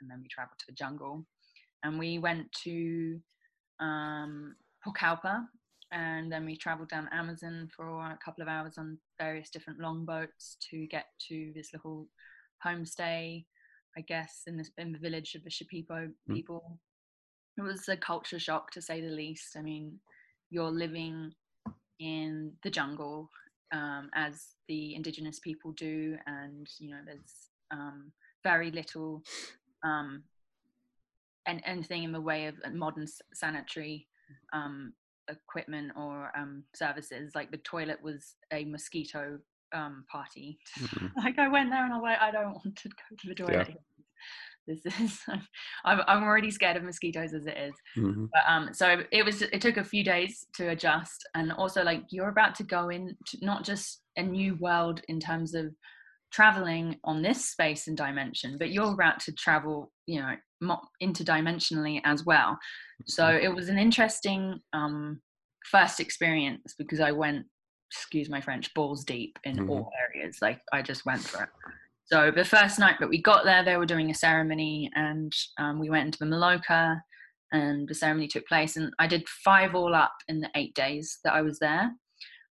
and 0.00 0.10
then 0.10 0.20
we 0.20 0.28
traveled 0.28 0.58
to 0.58 0.66
the 0.68 0.74
jungle, 0.74 1.24
and 1.82 1.98
we 1.98 2.18
went 2.18 2.52
to 2.64 3.18
um, 3.80 4.54
Pucallpa, 4.86 5.46
and 5.92 6.30
then 6.30 6.44
we 6.44 6.56
traveled 6.56 6.90
down 6.90 7.08
Amazon 7.12 7.70
for 7.74 7.86
a 7.86 8.18
couple 8.22 8.42
of 8.42 8.48
hours 8.48 8.76
on 8.76 8.98
various 9.18 9.48
different 9.48 9.80
longboats 9.80 10.58
to 10.70 10.86
get 10.88 11.06
to 11.28 11.52
this 11.54 11.72
little 11.72 12.06
homestay, 12.62 13.46
I 13.96 14.00
guess, 14.02 14.42
in 14.46 14.58
this 14.58 14.70
in 14.76 14.92
the 14.92 14.98
village 14.98 15.34
of 15.34 15.42
the 15.44 15.50
Shipibo 15.50 16.10
Mm. 16.28 16.34
It 17.58 17.62
was 17.62 17.88
a 17.88 17.96
culture 17.96 18.38
shock 18.38 18.70
to 18.72 18.82
say 18.82 19.00
the 19.00 19.08
least. 19.08 19.56
I 19.56 19.62
mean, 19.62 19.98
you're 20.50 20.70
living 20.70 21.32
in 21.98 22.52
the 22.62 22.70
jungle 22.70 23.30
um, 23.72 24.10
as 24.14 24.54
the 24.68 24.94
indigenous 24.94 25.38
people 25.40 25.72
do, 25.72 26.16
and 26.26 26.68
you 26.78 26.90
know 26.90 27.00
there's 27.04 27.50
um, 27.70 28.12
very 28.44 28.70
little 28.70 29.22
um, 29.82 30.22
and 31.46 31.62
anything 31.64 32.02
in 32.02 32.12
the 32.12 32.20
way 32.20 32.46
of 32.46 32.56
modern 32.74 33.06
sanitary 33.32 34.06
um, 34.52 34.92
equipment 35.28 35.92
or 35.96 36.30
um, 36.36 36.64
services. 36.74 37.32
Like 37.34 37.50
the 37.50 37.58
toilet 37.58 38.02
was 38.02 38.34
a 38.52 38.64
mosquito 38.64 39.38
um, 39.72 40.04
party. 40.10 40.58
Mhm. 40.78 41.12
like 41.24 41.38
I 41.38 41.48
went 41.48 41.70
there 41.70 41.84
and 41.84 41.92
I 41.92 41.96
was 41.96 42.02
like, 42.02 42.20
I 42.20 42.30
don't 42.30 42.52
want 42.52 42.76
to 42.76 42.88
go 42.88 43.16
to 43.18 43.28
the 43.28 43.34
toilet. 43.34 43.68
here. 43.68 43.76
This 44.66 44.84
is 44.86 45.20
I'm 45.84 46.00
I'm 46.06 46.22
already 46.24 46.50
scared 46.50 46.76
of 46.76 46.82
mosquitoes 46.82 47.34
as 47.34 47.46
it 47.46 47.56
is. 47.56 47.74
Mhm. 47.96 48.28
But 48.32 48.42
um, 48.48 48.74
so 48.74 49.02
it 49.12 49.24
was. 49.24 49.42
It 49.42 49.60
took 49.60 49.76
a 49.76 49.84
few 49.84 50.02
days 50.04 50.46
to 50.56 50.70
adjust, 50.70 51.26
and 51.34 51.52
also 51.52 51.82
like 51.84 52.02
you're 52.10 52.28
about 52.30 52.54
to 52.56 52.64
go 52.64 52.88
in 52.88 53.16
to 53.28 53.38
not 53.44 53.64
just 53.64 54.02
a 54.16 54.22
new 54.22 54.56
world 54.56 55.00
in 55.08 55.20
terms 55.20 55.54
of 55.54 55.72
traveling 56.32 56.98
on 57.04 57.22
this 57.22 57.46
space 57.46 57.86
and 57.86 57.96
dimension, 57.96 58.56
but 58.58 58.70
you're 58.70 58.92
about 58.92 59.20
to 59.20 59.32
travel, 59.32 59.92
you 60.06 60.20
know, 60.20 60.34
mo- 60.60 60.82
interdimensionally 61.02 62.00
as 62.04 62.24
well. 62.26 62.58
So 63.06 63.28
it 63.28 63.48
was 63.54 63.68
an 63.68 63.78
interesting 63.78 64.58
um, 64.72 65.20
first 65.70 66.00
experience 66.00 66.74
because 66.76 67.00
I 67.00 67.12
went, 67.12 67.46
excuse 67.92 68.28
my 68.28 68.40
French, 68.40 68.74
balls 68.74 69.04
deep 69.04 69.38
in 69.44 69.56
Mhm. 69.58 69.70
all 69.70 69.92
areas. 70.10 70.38
Like 70.42 70.60
I 70.72 70.82
just 70.82 71.06
went 71.06 71.22
for 71.22 71.44
it. 71.44 71.48
So 72.06 72.30
the 72.30 72.44
first 72.44 72.78
night 72.78 72.96
that 73.00 73.08
we 73.08 73.20
got 73.20 73.44
there, 73.44 73.64
they 73.64 73.76
were 73.76 73.86
doing 73.86 74.10
a 74.10 74.14
ceremony, 74.14 74.90
and 74.94 75.32
um, 75.58 75.80
we 75.80 75.90
went 75.90 76.06
into 76.06 76.18
the 76.18 76.24
Maloka, 76.24 77.00
and 77.52 77.88
the 77.88 77.94
ceremony 77.94 78.28
took 78.28 78.46
place. 78.46 78.76
And 78.76 78.92
I 79.00 79.06
did 79.08 79.28
five 79.28 79.74
all 79.74 79.94
up 79.94 80.14
in 80.28 80.40
the 80.40 80.50
eight 80.54 80.74
days 80.74 81.18
that 81.24 81.32
I 81.32 81.42
was 81.42 81.58
there. 81.58 81.90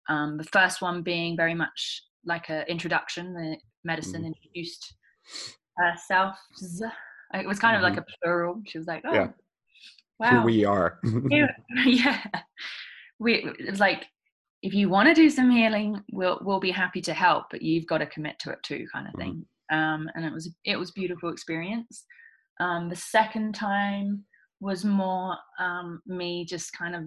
Um, 0.08 0.36
the 0.38 0.44
first 0.44 0.82
one 0.82 1.02
being 1.02 1.36
very 1.36 1.54
much 1.54 2.02
like 2.24 2.48
an 2.50 2.64
introduction. 2.68 3.32
The 3.32 3.56
medicine 3.84 4.24
introduced 4.24 4.94
herself. 5.76 6.36
It 7.32 7.46
was 7.46 7.58
kind 7.60 7.76
of 7.76 7.82
like 7.82 7.96
a 7.96 8.04
plural. 8.22 8.60
She 8.66 8.78
was 8.78 8.86
like, 8.88 9.02
"Oh, 9.06 9.14
Yeah. 9.14 9.28
wow, 10.18 10.30
Here 10.30 10.42
we 10.42 10.64
are. 10.64 10.98
yeah, 11.30 11.46
yeah. 11.86 12.20
We 13.20 13.48
it's 13.60 13.80
like 13.80 14.06
if 14.64 14.72
you 14.72 14.88
want 14.88 15.06
to 15.08 15.14
do 15.14 15.28
some 15.28 15.50
healing, 15.50 16.00
we'll 16.10 16.38
we'll 16.42 16.58
be 16.58 16.70
happy 16.70 17.02
to 17.02 17.12
help, 17.12 17.44
but 17.50 17.60
you've 17.62 17.86
got 17.86 17.98
to 17.98 18.06
commit 18.06 18.36
to 18.40 18.50
it 18.50 18.62
too, 18.62 18.86
kind 18.92 19.06
of 19.06 19.12
Mhm. 19.14 19.18
thing. 19.18 19.46
Um, 19.70 20.08
and 20.14 20.24
it 20.24 20.32
was 20.32 20.44
it 20.64 20.76
was 20.78 20.90
beautiful 20.90 21.28
experience. 21.30 22.04
Um, 22.60 22.88
the 22.88 22.96
second 22.96 23.54
time 23.54 24.24
was 24.60 24.84
more 24.84 25.36
um, 25.58 26.00
me 26.06 26.46
just 26.46 26.72
kind 26.72 26.94
of 26.96 27.02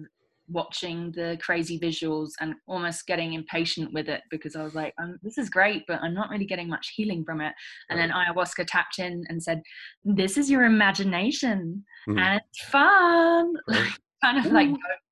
watching 0.50 1.10
the 1.12 1.36
crazy 1.42 1.78
visuals 1.80 2.30
and 2.40 2.54
almost 2.66 3.06
getting 3.06 3.34
impatient 3.34 3.92
with 3.92 4.08
it 4.08 4.22
because 4.30 4.54
I 4.56 4.62
was 4.62 4.74
like, 4.74 4.94
um, 5.02 5.18
this 5.22 5.36
is 5.36 5.50
great, 5.50 5.82
but 5.88 6.00
I'm 6.00 6.14
not 6.14 6.30
really 6.30 6.46
getting 6.46 6.68
much 6.68 6.92
healing 6.96 7.22
from 7.24 7.40
it. 7.42 7.52
And 7.90 7.98
then 7.98 8.10
ayahuasca 8.10 8.66
tapped 8.68 8.98
in 8.98 9.24
and 9.28 9.42
said, 9.42 9.60
this 10.04 10.38
is 10.38 10.48
your 10.50 10.64
imagination 10.64 11.84
Mhm. 12.08 12.18
and 12.20 12.40
it's 12.40 12.64
fun. 12.70 13.52
Right. 13.68 13.92
kind 14.24 14.38
of 14.46 14.52
like, 14.52 14.70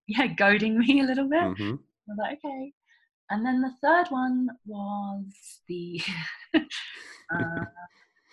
yeah, 0.08 0.26
goading 0.28 0.78
me 0.78 1.00
a 1.00 1.04
little 1.04 1.28
bit. 1.28 1.42
Mhm. 1.42 1.78
I 2.08 2.12
was 2.12 2.18
like, 2.18 2.38
okay. 2.44 2.72
And 3.30 3.44
then 3.44 3.60
the 3.60 3.72
third 3.82 4.06
one 4.10 4.48
was 4.66 5.24
the, 5.68 6.00
uh, 6.54 7.64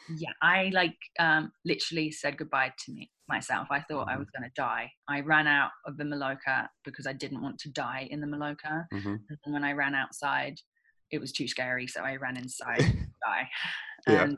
yeah, 0.07 0.29
I 0.41 0.69
like 0.73 0.95
um, 1.19 1.51
literally 1.65 2.11
said 2.11 2.37
goodbye 2.37 2.73
to 2.85 2.91
me 2.91 3.09
myself. 3.27 3.67
I 3.71 3.79
thought 3.81 4.07
I 4.09 4.15
Mhm. 4.15 4.19
was 4.19 4.29
going 4.29 4.43
to 4.43 4.53
die. 4.55 4.91
I 5.07 5.21
ran 5.21 5.47
out 5.47 5.71
of 5.87 5.97
the 5.97 6.03
Maloka 6.03 6.67
because 6.85 7.07
I 7.07 7.13
didn't 7.13 7.41
want 7.41 7.57
to 7.59 7.69
die 7.71 8.07
in 8.11 8.21
the 8.21 8.27
Maloka. 8.27 8.85
Mhm. 8.93 9.19
And 9.29 9.53
when 9.53 9.63
I 9.63 9.71
ran 9.73 9.95
outside, 9.95 10.59
it 11.09 11.19
was 11.19 11.31
too 11.31 11.47
scary, 11.47 11.87
so 11.87 12.01
I 12.01 12.17
ran 12.17 12.37
inside 12.37 12.77
to 12.77 13.07
die. 13.25 13.49
Yeah. 14.07 14.33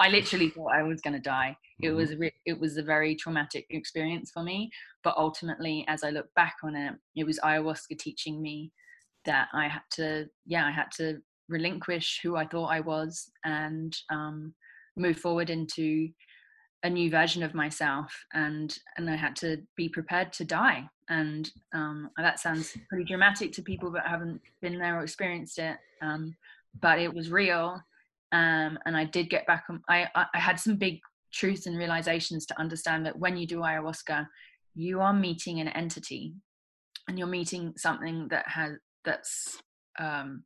I 0.00 0.08
literally 0.08 0.48
thought 0.48 0.72
I 0.74 0.82
was 0.82 1.02
going 1.02 1.12
to 1.12 1.20
die. 1.20 1.56
It 1.82 1.90
Mhm. 1.90 1.96
was 1.96 2.16
re- 2.16 2.40
it 2.46 2.58
was 2.58 2.78
a 2.78 2.82
very 2.82 3.14
traumatic 3.14 3.66
experience 3.68 4.30
for 4.32 4.42
me. 4.42 4.70
But 5.04 5.16
ultimately, 5.18 5.84
as 5.88 6.02
I 6.02 6.10
look 6.10 6.32
back 6.34 6.56
on 6.64 6.74
it, 6.74 6.94
it 7.14 7.24
was 7.24 7.38
ayahuasca 7.40 7.98
teaching 7.98 8.40
me 8.40 8.72
that 9.24 9.48
I 9.52 9.68
had 9.68 9.82
to, 9.92 10.28
yeah, 10.46 10.66
I 10.66 10.70
had 10.70 10.90
to 10.96 11.20
relinquish 11.48 12.20
who 12.22 12.36
I 12.36 12.46
thought 12.46 12.68
I 12.68 12.80
was 12.80 13.30
and 13.44 13.96
um, 14.10 14.54
move 14.96 15.18
forward 15.18 15.50
into 15.50 16.08
a 16.82 16.90
new 16.90 17.10
version 17.10 17.42
of 17.42 17.54
myself 17.54 18.10
and 18.32 18.78
and 18.96 19.10
i 19.10 19.14
had 19.14 19.36
to 19.36 19.58
be 19.76 19.88
prepared 19.88 20.32
to 20.32 20.44
die. 20.44 20.88
And 21.08 21.50
um, 21.74 22.08
that 22.16 22.38
sounds 22.38 22.76
pretty 22.88 23.04
dramatic 23.04 23.50
to 23.54 23.62
people 23.62 23.90
that 23.92 24.06
haven't 24.06 24.40
been 24.62 24.78
there 24.78 24.98
or 24.98 25.02
experienced 25.02 25.58
it 25.58 25.76
um, 26.00 26.36
but 26.80 27.00
it 27.00 27.12
was 27.12 27.32
real 27.32 27.82
um, 28.32 28.78
and 28.86 28.96
i 28.96 29.04
did 29.04 29.28
get 29.28 29.46
back 29.46 29.64
on 29.68 29.82
I, 29.88 30.06
I 30.14 30.26
I 30.34 30.38
had 30.38 30.60
some 30.60 30.76
big 30.76 31.00
truths 31.32 31.66
and 31.66 31.76
realizations 31.76 32.46
to 32.46 32.58
understand 32.60 33.04
that 33.06 33.18
when 33.18 33.36
you 33.36 33.46
do 33.46 33.58
ayahuasca 33.58 34.26
you 34.74 35.00
are 35.00 35.12
meeting 35.12 35.60
an 35.60 35.68
entity 35.68 36.32
and 37.08 37.18
you're 37.18 37.26
meeting 37.26 37.74
something 37.76 38.28
that 38.28 38.46
has 38.48 38.72
that's 39.04 39.62
um, 39.98 40.44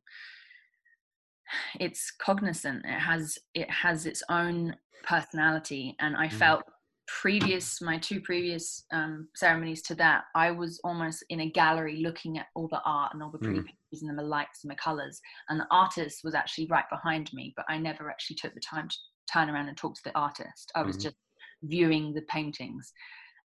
it's 1.79 2.11
cognizant 2.19 2.83
it 2.85 2.99
has 2.99 3.37
it 3.53 3.69
has 3.69 4.05
its 4.05 4.23
own 4.29 4.75
personality 5.03 5.95
and 5.99 6.15
i 6.15 6.27
Mhm. 6.27 6.31
felt 6.31 6.63
previous 7.07 7.81
my 7.81 7.99
two 7.99 8.19
previous 8.21 8.83
um, 8.91 9.27
ceremonies 9.35 9.83
to 9.83 9.93
that 9.93 10.23
i 10.33 10.49
was 10.49 10.79
almost 10.83 11.23
in 11.29 11.41
a 11.41 11.51
gallery 11.51 11.97
looking 11.97 12.39
at 12.39 12.47
all 12.55 12.67
the 12.67 12.81
art 12.83 13.13
and 13.13 13.21
all 13.21 13.29
the 13.29 13.37
pretty 13.37 13.59
Mm. 13.59 13.65
pictures 13.65 14.01
and 14.01 14.17
the 14.17 14.23
lights 14.23 14.63
and 14.63 14.71
the 14.71 14.75
colors 14.75 15.21
and 15.49 15.59
the 15.59 15.67
artist 15.69 16.21
was 16.23 16.33
actually 16.33 16.65
right 16.67 16.89
behind 16.89 17.31
me 17.33 17.53
but 17.55 17.65
i 17.69 17.77
never 17.77 18.09
actually 18.09 18.35
took 18.37 18.53
the 18.55 18.59
time 18.59 18.89
to 18.89 18.97
turn 19.31 19.49
around 19.51 19.67
and 19.67 19.77
talk 19.77 19.93
to 19.95 20.03
the 20.03 20.17
artist 20.17 20.71
i 20.75 20.81
was 20.81 20.97
Mhm. 20.97 21.03
just 21.03 21.15
viewing 21.61 22.13
the 22.13 22.23
paintings 22.23 22.91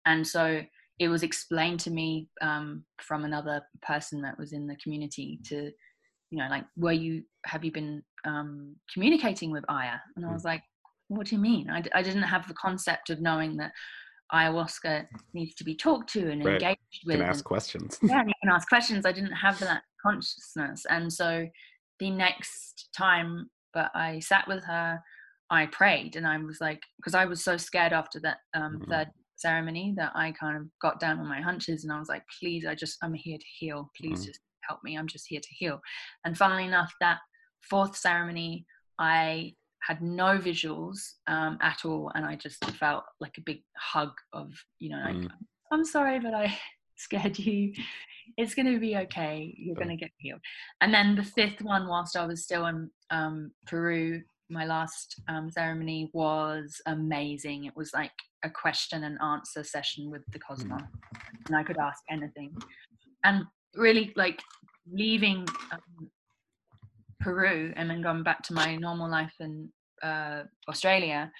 and 0.06 0.26
so 0.26 0.62
it 1.00 1.08
was 1.08 1.22
explained 1.24 1.80
to 1.80 1.90
me 1.90 2.28
um, 2.42 2.84
from 3.00 3.24
another 3.24 3.62
person 3.82 4.20
that 4.22 4.38
was 4.38 4.52
in 4.52 4.66
the 4.68 4.76
community 4.76 5.40
to 5.46 5.72
you 6.30 6.38
know 6.38 6.46
like 6.48 6.64
were 6.76 6.92
you 6.92 7.24
have 7.46 7.64
you 7.64 7.72
been 7.72 8.02
um, 8.24 8.76
communicating 8.92 9.50
with 9.50 9.64
aya 9.68 9.96
and 10.14 10.24
i 10.24 10.28
Mm. 10.28 10.34
was 10.34 10.44
like 10.44 10.62
what 11.08 11.26
do 11.26 11.34
you 11.34 11.40
mean 11.40 11.68
I, 11.70 11.80
d- 11.80 11.90
I 11.94 12.02
didn't 12.02 12.22
have 12.34 12.46
the 12.46 12.54
concept 12.54 13.10
of 13.10 13.20
knowing 13.20 13.56
that 13.56 13.72
ayahuasca 14.32 15.06
needs 15.34 15.54
to 15.56 15.64
be 15.64 15.74
talked 15.74 16.08
to 16.12 16.30
and 16.30 16.44
Right. 16.44 16.54
engaged 16.62 17.02
with 17.06 17.16
Can 17.16 17.22
and- 17.22 17.30
ask 17.30 17.44
questions. 17.44 17.98
yeah, 18.02 18.22
you 18.24 18.32
can 18.42 18.52
ask 18.52 18.68
questions. 18.68 19.04
I 19.04 19.10
didn't 19.12 19.32
have 19.32 19.58
that 19.60 19.82
consciousness. 20.00 20.86
And 20.88 21.12
so 21.12 21.48
the 21.98 22.10
next 22.10 22.90
time 22.96 23.50
that 23.74 23.90
I 23.94 24.20
sat 24.20 24.46
with 24.46 24.62
her, 24.64 25.00
I 25.50 25.66
prayed 25.66 26.14
and 26.14 26.26
I 26.28 26.36
was 26.38 26.58
like, 26.60 26.80
because 26.98 27.14
I 27.16 27.24
was 27.24 27.42
so 27.42 27.56
scared 27.56 27.92
after 27.92 28.20
that 28.20 28.38
um, 28.54 28.78
Mhm. 28.78 28.88
third 28.88 29.08
ceremony 29.40 29.94
that 29.96 30.12
I 30.14 30.32
kind 30.32 30.56
of 30.56 30.66
got 30.80 31.00
down 31.00 31.18
on 31.18 31.26
my 31.28 31.40
hunches 31.40 31.84
and 31.84 31.92
I 31.92 31.98
was 31.98 32.08
like, 32.08 32.22
please, 32.38 32.64
I 32.66 32.74
just, 32.74 32.98
I'm 33.02 33.14
here 33.14 33.38
to 33.38 33.44
heal. 33.58 33.90
Please 34.00 34.20
Mhm. 34.22 34.26
just 34.26 34.40
help 34.68 34.82
me. 34.84 34.96
I'm 34.96 35.06
just 35.08 35.26
here 35.28 35.40
to 35.40 35.54
heal. 35.54 35.80
And 36.24 36.36
funnily 36.36 36.64
enough, 36.66 36.92
that 37.00 37.18
fourth 37.62 37.96
ceremony, 37.96 38.66
I 38.98 39.54
had 39.82 40.02
no 40.02 40.38
visuals 40.38 40.98
um, 41.26 41.58
at 41.62 41.84
all, 41.86 42.12
and 42.14 42.24
I 42.24 42.36
just 42.36 42.62
felt 42.72 43.04
like 43.18 43.38
a 43.38 43.42
big 43.42 43.62
hug 43.78 44.12
of, 44.34 44.52
you 44.78 44.90
know, 44.90 45.02
like, 45.02 45.16
mm. 45.16 45.28
I'm 45.72 45.84
sorry, 45.84 46.20
but 46.20 46.34
I 46.34 46.56
scared 46.96 47.38
you. 47.38 47.72
It's 48.36 48.54
going 48.54 48.72
to 48.72 48.78
be 48.78 48.96
okay. 48.96 49.54
You're 49.56 49.74
going 49.74 49.88
to 49.88 49.96
get 49.96 50.10
healed. 50.18 50.40
And 50.82 50.92
then 50.92 51.16
the 51.16 51.24
fifth 51.24 51.62
one, 51.62 51.88
whilst 51.88 52.16
I 52.16 52.26
was 52.26 52.44
still 52.44 52.66
in 52.66 52.90
um, 53.10 53.50
Peru, 53.66 54.22
my 54.50 54.66
last 54.66 55.20
um, 55.28 55.50
ceremony 55.50 56.10
was 56.12 56.80
amazing. 56.86 57.64
It 57.64 57.76
was 57.76 57.92
like 57.94 58.12
a 58.42 58.50
question 58.50 59.04
and 59.04 59.18
answer 59.22 59.62
session 59.64 60.10
with 60.10 60.22
the 60.32 60.38
cosmos, 60.38 60.80
mm. 60.80 61.20
and 61.46 61.56
I 61.56 61.62
could 61.62 61.78
ask 61.78 62.02
anything. 62.10 62.54
And 63.24 63.44
really, 63.74 64.12
like 64.16 64.40
leaving 64.90 65.46
um, 65.72 66.10
Peru 67.20 67.72
and 67.76 67.88
then 67.88 68.02
going 68.02 68.22
back 68.22 68.42
to 68.44 68.54
my 68.54 68.76
normal 68.76 69.10
life 69.10 69.34
in 69.40 69.70
uh, 70.02 70.42
Australia, 70.68 71.30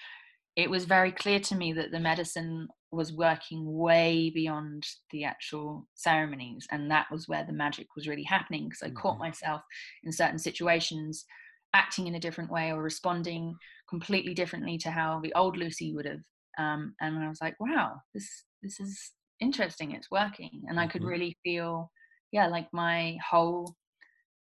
it 0.55 0.69
was 0.69 0.85
very 0.85 1.11
clear 1.11 1.39
to 1.39 1.55
me 1.55 1.73
that 1.73 1.91
the 1.91 1.99
medicine 1.99 2.67
was 2.91 3.13
working 3.13 3.77
way 3.77 4.31
beyond 4.33 4.85
the 5.11 5.23
actual 5.23 5.87
ceremonies 5.95 6.67
and 6.71 6.91
that 6.91 7.07
was 7.09 7.27
where 7.27 7.45
the 7.45 7.53
magic 7.53 7.87
was 7.95 8.07
really 8.07 8.23
happening 8.23 8.65
because 8.65 8.83
i 8.83 8.87
mm-hmm. 8.87 8.97
caught 8.97 9.17
myself 9.17 9.61
in 10.03 10.11
certain 10.11 10.37
situations 10.37 11.25
acting 11.73 12.07
in 12.07 12.15
a 12.15 12.19
different 12.19 12.51
way 12.51 12.71
or 12.71 12.81
responding 12.81 13.55
completely 13.89 14.33
differently 14.33 14.77
to 14.77 14.91
how 14.91 15.19
the 15.21 15.33
old 15.33 15.57
lucy 15.57 15.93
would 15.93 16.05
have 16.05 16.19
um, 16.57 16.93
and 17.01 17.17
i 17.19 17.27
was 17.27 17.41
like 17.41 17.55
wow 17.59 17.95
this 18.13 18.43
this 18.61 18.79
is 18.79 19.11
interesting 19.39 19.91
it's 19.91 20.11
working 20.11 20.63
and 20.67 20.79
i 20.79 20.87
could 20.87 21.01
mm-hmm. 21.01 21.11
really 21.11 21.37
feel 21.43 21.91
yeah 22.31 22.47
like 22.47 22.67
my 22.71 23.17
whole 23.27 23.75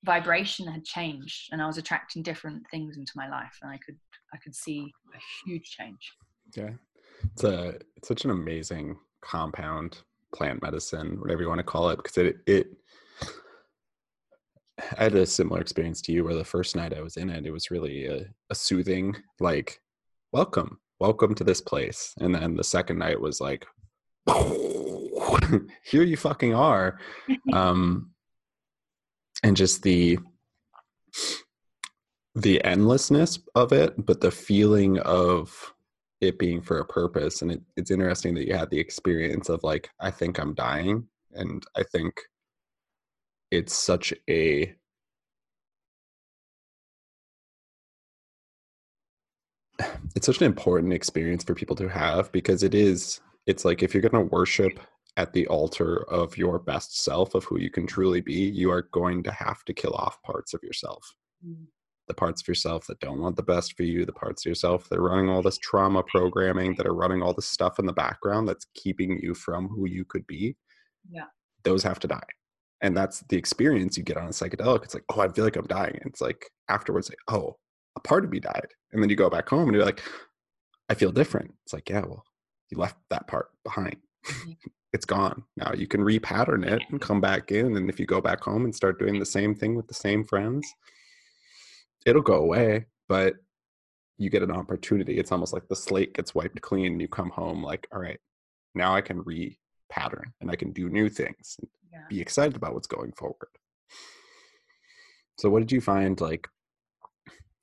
vibration 0.04 0.66
had 0.66 0.84
changed 0.84 1.48
and 1.52 1.60
i 1.60 1.66
was 1.66 1.78
attracting 1.78 2.22
different 2.22 2.62
things 2.70 2.96
into 2.96 3.12
my 3.16 3.28
life 3.28 3.56
and 3.62 3.70
i 3.70 3.78
could 3.84 3.96
i 4.34 4.38
could 4.38 4.54
see 4.54 4.90
a 5.14 5.18
huge 5.44 5.70
change 5.70 6.12
yeah 6.56 6.70
it's 7.32 7.44
a 7.44 7.78
it's 7.96 8.08
such 8.08 8.24
an 8.24 8.30
amazing 8.30 8.96
compound 9.20 9.98
plant 10.34 10.62
medicine 10.62 11.18
whatever 11.20 11.42
you 11.42 11.48
want 11.48 11.58
to 11.58 11.64
call 11.64 11.90
it 11.90 11.96
because 11.96 12.16
it 12.16 12.36
it 12.46 12.68
I 14.98 15.04
had 15.04 15.14
a 15.14 15.26
similar 15.26 15.60
experience 15.60 16.00
to 16.02 16.12
you 16.12 16.24
where 16.24 16.34
the 16.34 16.44
first 16.44 16.76
night 16.76 16.94
I 16.94 17.02
was 17.02 17.16
in 17.16 17.30
it, 17.30 17.46
it 17.46 17.50
was 17.50 17.70
really 17.70 18.06
a, 18.06 18.26
a, 18.50 18.54
soothing, 18.54 19.16
like, 19.38 19.80
welcome, 20.32 20.78
welcome 20.98 21.34
to 21.34 21.44
this 21.44 21.60
place. 21.60 22.14
And 22.18 22.34
then 22.34 22.56
the 22.56 22.64
second 22.64 22.98
night 22.98 23.20
was 23.20 23.40
like, 23.40 23.66
here 25.84 26.02
you 26.02 26.16
fucking 26.16 26.54
are. 26.54 26.98
um, 27.52 28.10
and 29.42 29.56
just 29.56 29.82
the 29.82 30.18
the 32.36 32.62
endlessness 32.64 33.40
of 33.56 33.72
it, 33.72 34.06
but 34.06 34.20
the 34.20 34.30
feeling 34.30 34.98
of 35.00 35.74
it 36.20 36.38
being 36.38 36.62
for 36.62 36.78
a 36.78 36.84
purpose. 36.84 37.42
And 37.42 37.50
it, 37.50 37.60
it's 37.76 37.90
interesting 37.90 38.34
that 38.34 38.46
you 38.46 38.54
had 38.54 38.70
the 38.70 38.78
experience 38.78 39.48
of 39.48 39.62
like, 39.64 39.90
I 39.98 40.10
think 40.10 40.38
I'm 40.38 40.54
dying. 40.54 41.08
And 41.32 41.64
I 41.76 41.82
think 41.82 42.14
it's 43.50 43.74
such 43.74 44.12
a 44.28 44.74
it's 50.14 50.26
such 50.26 50.38
an 50.38 50.44
important 50.44 50.92
experience 50.92 51.44
for 51.44 51.54
people 51.54 51.76
to 51.76 51.88
have 51.88 52.30
because 52.32 52.62
it 52.62 52.74
is 52.74 53.20
it's 53.46 53.64
like 53.64 53.82
if 53.82 53.94
you're 53.94 54.02
going 54.02 54.12
to 54.12 54.34
worship 54.34 54.78
at 55.16 55.32
the 55.32 55.46
altar 55.48 56.04
of 56.08 56.36
your 56.36 56.58
best 56.58 57.02
self 57.02 57.34
of 57.34 57.44
who 57.44 57.58
you 57.58 57.70
can 57.70 57.86
truly 57.86 58.20
be 58.20 58.34
you 58.34 58.70
are 58.70 58.88
going 58.92 59.22
to 59.22 59.32
have 59.32 59.64
to 59.64 59.72
kill 59.72 59.94
off 59.94 60.22
parts 60.22 60.54
of 60.54 60.62
yourself 60.62 61.14
mm 61.46 61.66
the 62.10 62.14
parts 62.14 62.42
of 62.42 62.48
yourself 62.48 62.88
that 62.88 62.98
don't 62.98 63.20
want 63.20 63.36
the 63.36 63.42
best 63.42 63.76
for 63.76 63.84
you, 63.84 64.04
the 64.04 64.12
parts 64.12 64.44
of 64.44 64.50
yourself 64.50 64.88
that 64.88 64.98
are 64.98 65.08
running 65.08 65.30
all 65.30 65.42
this 65.42 65.58
trauma 65.58 66.02
programming, 66.02 66.74
that 66.74 66.86
are 66.86 66.94
running 66.94 67.22
all 67.22 67.32
this 67.32 67.46
stuff 67.46 67.78
in 67.78 67.86
the 67.86 67.92
background 67.92 68.48
that's 68.48 68.66
keeping 68.74 69.20
you 69.22 69.32
from 69.32 69.68
who 69.68 69.86
you 69.86 70.04
could 70.04 70.26
be. 70.26 70.56
Yeah. 71.08 71.26
Those 71.62 71.84
have 71.84 72.00
to 72.00 72.08
die. 72.08 72.26
And 72.82 72.96
that's 72.96 73.20
the 73.28 73.36
experience 73.36 73.96
you 73.96 74.02
get 74.02 74.16
on 74.16 74.26
a 74.26 74.30
psychedelic. 74.30 74.84
It's 74.84 74.94
like, 74.94 75.04
oh, 75.10 75.20
I 75.20 75.28
feel 75.28 75.44
like 75.44 75.56
I'm 75.56 75.66
dying. 75.66 75.98
And 76.00 76.06
it's 76.06 76.20
like 76.20 76.50
afterwards, 76.68 77.10
like, 77.10 77.18
oh, 77.28 77.56
a 77.96 78.00
part 78.00 78.24
of 78.24 78.30
me 78.30 78.40
died. 78.40 78.68
And 78.92 79.02
then 79.02 79.10
you 79.10 79.16
go 79.16 79.30
back 79.30 79.48
home 79.48 79.68
and 79.68 79.74
you're 79.74 79.84
like, 79.84 80.02
I 80.88 80.94
feel 80.94 81.12
different. 81.12 81.52
It's 81.64 81.72
like, 81.72 81.88
yeah, 81.88 82.00
well, 82.00 82.24
you 82.70 82.78
left 82.78 82.96
that 83.10 83.26
part 83.26 83.48
behind. 83.64 83.96
Mm-hmm. 84.26 84.52
it's 84.92 85.04
gone. 85.04 85.44
Now 85.56 85.72
you 85.72 85.86
can 85.86 86.00
repattern 86.00 86.66
it 86.66 86.82
and 86.90 87.00
come 87.00 87.20
back 87.20 87.52
in. 87.52 87.76
And 87.76 87.88
if 87.88 88.00
you 88.00 88.06
go 88.06 88.20
back 88.20 88.42
home 88.42 88.64
and 88.64 88.74
start 88.74 88.98
doing 88.98 89.18
the 89.18 89.26
same 89.26 89.54
thing 89.54 89.76
with 89.76 89.86
the 89.86 89.94
same 89.94 90.24
friends, 90.24 90.66
it'll 92.06 92.22
go 92.22 92.42
away, 92.42 92.86
but 93.08 93.34
you 94.18 94.30
get 94.30 94.42
an 94.42 94.50
opportunity. 94.50 95.18
It's 95.18 95.32
almost 95.32 95.52
like 95.52 95.68
the 95.68 95.76
slate 95.76 96.14
gets 96.14 96.34
wiped 96.34 96.60
clean 96.60 96.92
and 96.92 97.00
you 97.00 97.08
come 97.08 97.30
home 97.30 97.62
like, 97.62 97.86
all 97.92 98.00
right, 98.00 98.18
now 98.74 98.94
I 98.94 99.00
can 99.00 99.22
repattern 99.22 100.32
and 100.40 100.50
I 100.50 100.56
can 100.56 100.72
do 100.72 100.88
new 100.88 101.08
things 101.08 101.56
be 102.08 102.20
excited 102.20 102.56
about 102.56 102.74
what's 102.74 102.86
going 102.86 103.12
forward. 103.12 103.48
So 105.38 105.48
what 105.48 105.60
did 105.60 105.72
you 105.72 105.80
find 105.80 106.20
like 106.20 106.48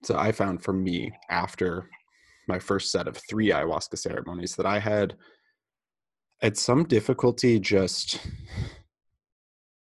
so 0.04 0.18
I 0.18 0.32
found 0.32 0.64
for 0.64 0.74
me 0.74 1.12
after 1.30 1.90
my 2.48 2.60
first 2.60 2.92
set 2.92 3.08
of 3.08 3.18
three 3.30 3.50
ayahuasca 3.50 3.98
ceremonies 3.98 4.56
that 4.56 4.66
I 4.66 4.80
had 4.80 5.16
had 6.42 6.58
some 6.58 6.84
difficulty 6.84 7.60
just 7.60 8.20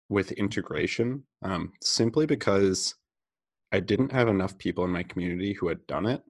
with 0.08 0.32
integration 0.32 1.24
um, 1.42 1.72
simply 1.82 2.26
because 2.26 2.94
I 3.72 3.80
didn't 3.80 4.12
have 4.12 4.28
enough 4.28 4.58
people 4.58 4.84
in 4.84 4.90
my 4.90 5.02
community 5.02 5.54
who 5.54 5.68
had 5.68 5.86
done 5.86 6.06
it 6.06 6.22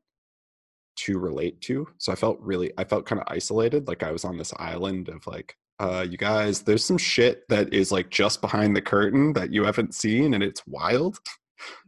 to 0.95 1.19
relate 1.19 1.61
to. 1.63 1.89
So 1.99 2.13
I 2.13 2.15
felt 2.15 2.39
really, 2.41 2.73
I 2.79 2.85
felt 2.85 3.07
kind 3.07 3.21
of 3.21 3.27
isolated. 3.29 3.89
Like 3.89 4.05
I 4.05 4.13
was 4.13 4.25
on 4.25 4.39
this 4.39 4.55
island 4.59 5.09
of 5.09 5.27
like, 5.27 5.57
uh, 5.83 6.07
you 6.09 6.17
guys, 6.17 6.63
there's 6.63 6.85
some 6.85 6.97
shit 6.97 7.43
that 7.49 7.75
is 7.75 7.91
like 7.91 8.09
just 8.09 8.41
behind 8.41 8.77
the 8.77 8.81
curtain 8.81 9.33
that 9.33 9.53
you 9.53 9.65
haven't 9.65 9.95
seen 9.95 10.35
and 10.35 10.43
it's 10.43 10.65
wild. 10.67 11.19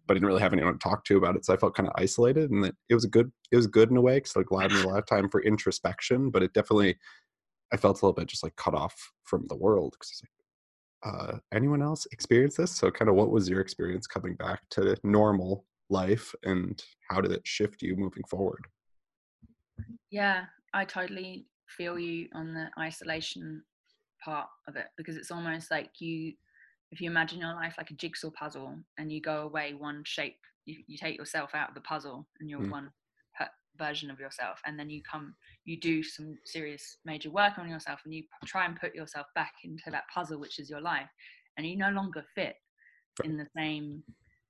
But 0.06 0.14
I 0.14 0.16
didn't 0.16 0.26
really 0.26 0.42
have 0.42 0.52
anyone 0.52 0.72
to 0.72 0.78
talk 0.78 1.04
to 1.04 1.16
about 1.16 1.36
it. 1.36 1.44
So 1.44 1.54
I 1.54 1.56
felt 1.56 1.76
kind 1.76 1.88
of 1.88 1.94
isolated 1.96 2.50
and 2.50 2.64
that 2.64 2.74
it 2.88 2.94
was 2.94 3.04
a 3.04 3.08
good, 3.08 3.30
it 3.52 3.56
was 3.56 3.68
good 3.68 3.90
in 3.90 3.96
a 3.96 4.00
way 4.00 4.16
because 4.16 4.34
it 4.34 4.46
allowed 4.50 4.72
me 4.72 4.82
a 4.82 4.88
lot 4.88 4.98
of 4.98 5.06
time 5.06 5.28
for 5.28 5.42
introspection. 5.42 6.30
But 6.30 6.42
it 6.42 6.52
definitely, 6.52 6.98
I 7.72 7.76
felt 7.76 8.02
a 8.02 8.04
little 8.04 8.14
bit 8.14 8.26
just 8.26 8.42
like 8.42 8.56
cut 8.56 8.74
off 8.74 8.94
from 9.22 9.46
the 9.48 9.56
world 9.56 9.94
because 9.94 10.20
like, 10.22 10.30
uh, 11.14 11.38
anyone 11.52 11.82
else 11.82 12.06
experience 12.10 12.56
this? 12.56 12.72
So, 12.72 12.90
kind 12.90 13.08
of, 13.08 13.14
what 13.14 13.30
was 13.30 13.48
your 13.48 13.60
experience 13.60 14.06
coming 14.06 14.34
back 14.36 14.60
to 14.70 14.96
normal 15.04 15.66
life, 15.90 16.34
and 16.44 16.82
how 17.10 17.20
did 17.20 17.30
it 17.30 17.46
shift 17.46 17.82
you 17.82 17.94
moving 17.94 18.24
forward? 18.24 18.64
Yeah, 20.10 20.44
I 20.72 20.86
totally 20.86 21.46
feel 21.68 21.98
you 21.98 22.28
on 22.32 22.54
the 22.54 22.70
isolation 22.80 23.62
part 24.24 24.48
of 24.68 24.76
it 24.76 24.86
because 24.96 25.16
it's 25.16 25.30
almost 25.30 25.70
like 25.70 26.00
you, 26.00 26.32
if 26.90 27.00
you 27.00 27.10
imagine 27.10 27.40
your 27.40 27.54
life 27.54 27.74
like 27.76 27.90
a 27.90 27.94
jigsaw 27.94 28.30
puzzle, 28.30 28.78
and 28.98 29.12
you 29.12 29.20
go 29.20 29.42
away 29.42 29.74
one 29.74 30.02
shape, 30.04 30.38
you, 30.64 30.76
you 30.86 30.96
take 30.96 31.18
yourself 31.18 31.50
out 31.54 31.68
of 31.68 31.74
the 31.74 31.80
puzzle, 31.80 32.26
and 32.40 32.48
you're 32.48 32.60
mm. 32.60 32.70
one 32.70 32.90
version 33.78 34.10
of 34.10 34.20
yourself. 34.20 34.60
And 34.66 34.78
then 34.78 34.90
you 34.90 35.02
come 35.02 35.34
you 35.64 35.78
do 35.78 36.02
some 36.02 36.36
serious 36.44 36.98
major 37.04 37.30
work 37.30 37.58
on 37.58 37.68
yourself 37.68 38.00
and 38.04 38.14
you 38.14 38.24
try 38.44 38.66
and 38.66 38.78
put 38.78 38.94
yourself 38.94 39.26
back 39.34 39.54
into 39.64 39.90
that 39.90 40.04
puzzle 40.12 40.38
which 40.38 40.58
is 40.58 40.70
your 40.70 40.80
life. 40.80 41.08
And 41.56 41.66
you 41.66 41.76
no 41.76 41.90
longer 41.90 42.24
fit 42.34 42.56
in 43.24 43.36
the 43.36 43.46
same 43.56 44.02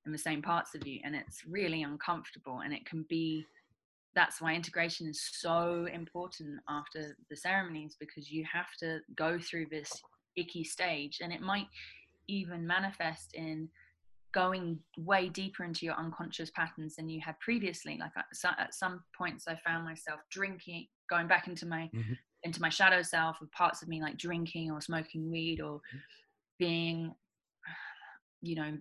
in 0.07 0.13
the 0.13 0.19
same 0.19 0.43
parts 0.43 0.75
of 0.75 0.87
you. 0.87 1.01
And 1.05 1.15
it's 1.15 1.45
really 1.47 1.83
uncomfortable 1.83 2.61
and 2.65 2.73
it 2.73 2.85
can 2.87 3.05
be 3.09 3.45
that's 4.15 4.41
why 4.41 4.55
integration 4.55 5.09
is 5.09 5.21
so 5.33 5.87
important 5.93 6.61
after 6.69 7.17
the 7.31 7.37
ceremonies 7.37 7.97
because 7.99 8.31
you 8.31 8.45
have 8.51 8.69
to 8.79 9.01
go 9.17 9.39
through 9.39 9.67
this 9.71 9.91
icky 10.37 10.65
stage 10.65 11.19
and 11.23 11.33
it 11.33 11.41
might 11.41 11.67
even 12.29 12.67
manifest 12.67 13.35
in 13.35 13.69
going 14.33 14.79
way 14.99 15.29
deeper 15.29 15.63
into 15.63 15.87
your 15.87 15.95
unconscious 15.95 16.51
patterns 16.51 16.97
than 16.97 17.09
you 17.09 17.21
had 17.25 17.39
previously 17.39 17.99
like 18.01 18.11
at 18.17 18.75
some 18.75 19.03
points 19.17 19.47
i 19.47 19.55
found 19.65 19.85
myself 19.85 20.21
drinking 20.31 20.87
going 21.09 21.29
back 21.29 21.47
into 21.47 21.67
my 21.67 21.89
mm-hmm. 21.95 22.15
into 22.43 22.61
my 22.61 22.69
shadow 22.69 23.01
self 23.01 23.41
of 23.41 23.51
parts 23.53 23.81
of 23.81 23.89
me 23.89 24.03
like 24.03 24.17
drinking 24.17 24.73
or 24.73 24.81
smoking 24.81 25.31
weed 25.31 25.61
or 25.61 25.77
mm-hmm. 25.77 25.99
being 26.59 27.15
you 28.43 28.57
know 28.57 28.77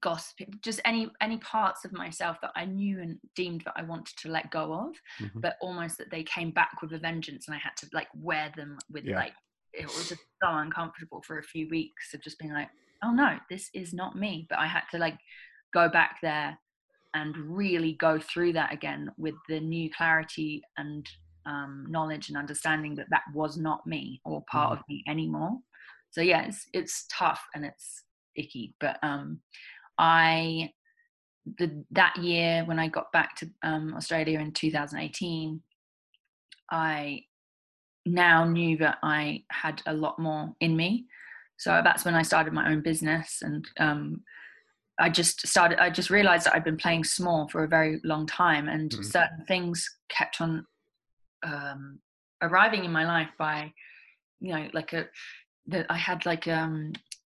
gossiping 0.00 0.52
just 0.62 0.80
any 0.84 1.10
any 1.20 1.36
parts 1.38 1.84
of 1.84 1.92
myself 1.92 2.36
that 2.40 2.50
i 2.54 2.64
knew 2.64 3.00
and 3.00 3.18
deemed 3.34 3.62
that 3.64 3.74
i 3.76 3.82
wanted 3.82 4.16
to 4.16 4.28
let 4.30 4.50
go 4.50 4.72
of 4.72 4.94
mm-hmm. 5.20 5.40
but 5.40 5.56
almost 5.60 5.98
that 5.98 6.10
they 6.10 6.22
came 6.22 6.50
back 6.50 6.80
with 6.82 6.92
a 6.92 6.98
vengeance 6.98 7.48
and 7.48 7.54
i 7.54 7.58
had 7.58 7.76
to 7.76 7.86
like 7.92 8.08
wear 8.14 8.52
them 8.56 8.78
with 8.90 9.04
yeah. 9.04 9.16
like 9.16 9.32
it 9.72 9.86
was 9.86 10.08
just 10.08 10.22
so 10.42 10.48
uncomfortable 10.48 11.22
for 11.26 11.38
a 11.38 11.42
few 11.42 11.68
weeks 11.68 12.14
of 12.14 12.22
just 12.22 12.38
being 12.38 12.52
like 12.52 12.68
oh 13.04 13.12
no, 13.12 13.38
this 13.50 13.70
is 13.74 13.92
not 13.92 14.16
me. 14.16 14.46
But 14.48 14.58
I 14.58 14.66
had 14.66 14.82
to 14.92 14.98
like 14.98 15.18
go 15.72 15.88
back 15.88 16.18
there 16.22 16.58
and 17.14 17.36
really 17.36 17.92
go 17.94 18.18
through 18.18 18.52
that 18.54 18.72
again 18.72 19.10
with 19.16 19.34
the 19.48 19.60
new 19.60 19.90
clarity 19.90 20.62
and 20.76 21.08
um, 21.46 21.86
knowledge 21.88 22.28
and 22.28 22.36
understanding 22.36 22.94
that 22.96 23.06
that 23.10 23.22
was 23.34 23.56
not 23.56 23.86
me 23.86 24.20
or 24.24 24.44
part 24.50 24.70
mm. 24.70 24.80
of 24.80 24.84
me 24.88 25.02
anymore. 25.08 25.58
So 26.10 26.20
yeah, 26.20 26.46
it's, 26.46 26.66
it's 26.72 27.06
tough 27.10 27.42
and 27.54 27.64
it's 27.64 28.04
icky, 28.36 28.74
but 28.80 28.98
um, 29.02 29.40
I 29.98 30.72
the, 31.56 31.84
that 31.92 32.16
year 32.16 32.64
when 32.66 32.78
I 32.78 32.88
got 32.88 33.10
back 33.12 33.36
to 33.36 33.50
um, 33.62 33.94
Australia 33.94 34.38
in 34.38 34.52
2018, 34.52 35.62
I 36.70 37.22
now 38.04 38.44
knew 38.44 38.76
that 38.78 38.98
I 39.02 39.44
had 39.50 39.82
a 39.86 39.94
lot 39.94 40.18
more 40.18 40.54
in 40.60 40.76
me. 40.76 41.06
So 41.56 41.80
that's 41.82 42.04
when 42.04 42.14
I 42.14 42.22
started 42.22 42.52
my 42.52 42.70
own 42.70 42.82
business, 42.82 43.40
and 43.42 43.66
um, 43.80 44.22
I 45.00 45.08
just 45.08 45.46
started. 45.46 45.82
I 45.82 45.90
just 45.90 46.10
realized 46.10 46.46
that 46.46 46.54
I'd 46.54 46.64
been 46.64 46.76
playing 46.76 47.04
small 47.04 47.48
for 47.48 47.64
a 47.64 47.68
very 47.68 48.00
long 48.04 48.26
time, 48.26 48.68
and 48.68 48.90
mm-hmm. 48.90 49.02
certain 49.02 49.44
things 49.46 49.88
kept 50.08 50.40
on 50.40 50.64
um, 51.42 51.98
arriving 52.42 52.84
in 52.84 52.92
my 52.92 53.04
life 53.06 53.30
by, 53.38 53.72
you 54.40 54.54
know, 54.54 54.68
like 54.72 54.92
a 54.92 55.08
that 55.66 55.86
I 55.90 55.96
had 55.96 56.24
like 56.24 56.46
um, 56.46 56.92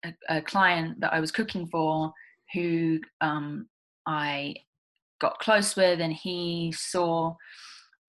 a, 0.05 0.13
a, 0.29 0.43
client 0.43 1.01
that 1.01 1.13
I 1.15 1.21
was 1.21 1.33
cooking 1.33 1.67
for 1.67 2.13
who 2.55 3.01
um, 3.21 3.69
I 4.07 4.55
got 5.21 5.39
close 5.39 5.77
with, 5.77 6.01
and 6.01 6.13
he 6.13 6.73
saw 6.77 7.35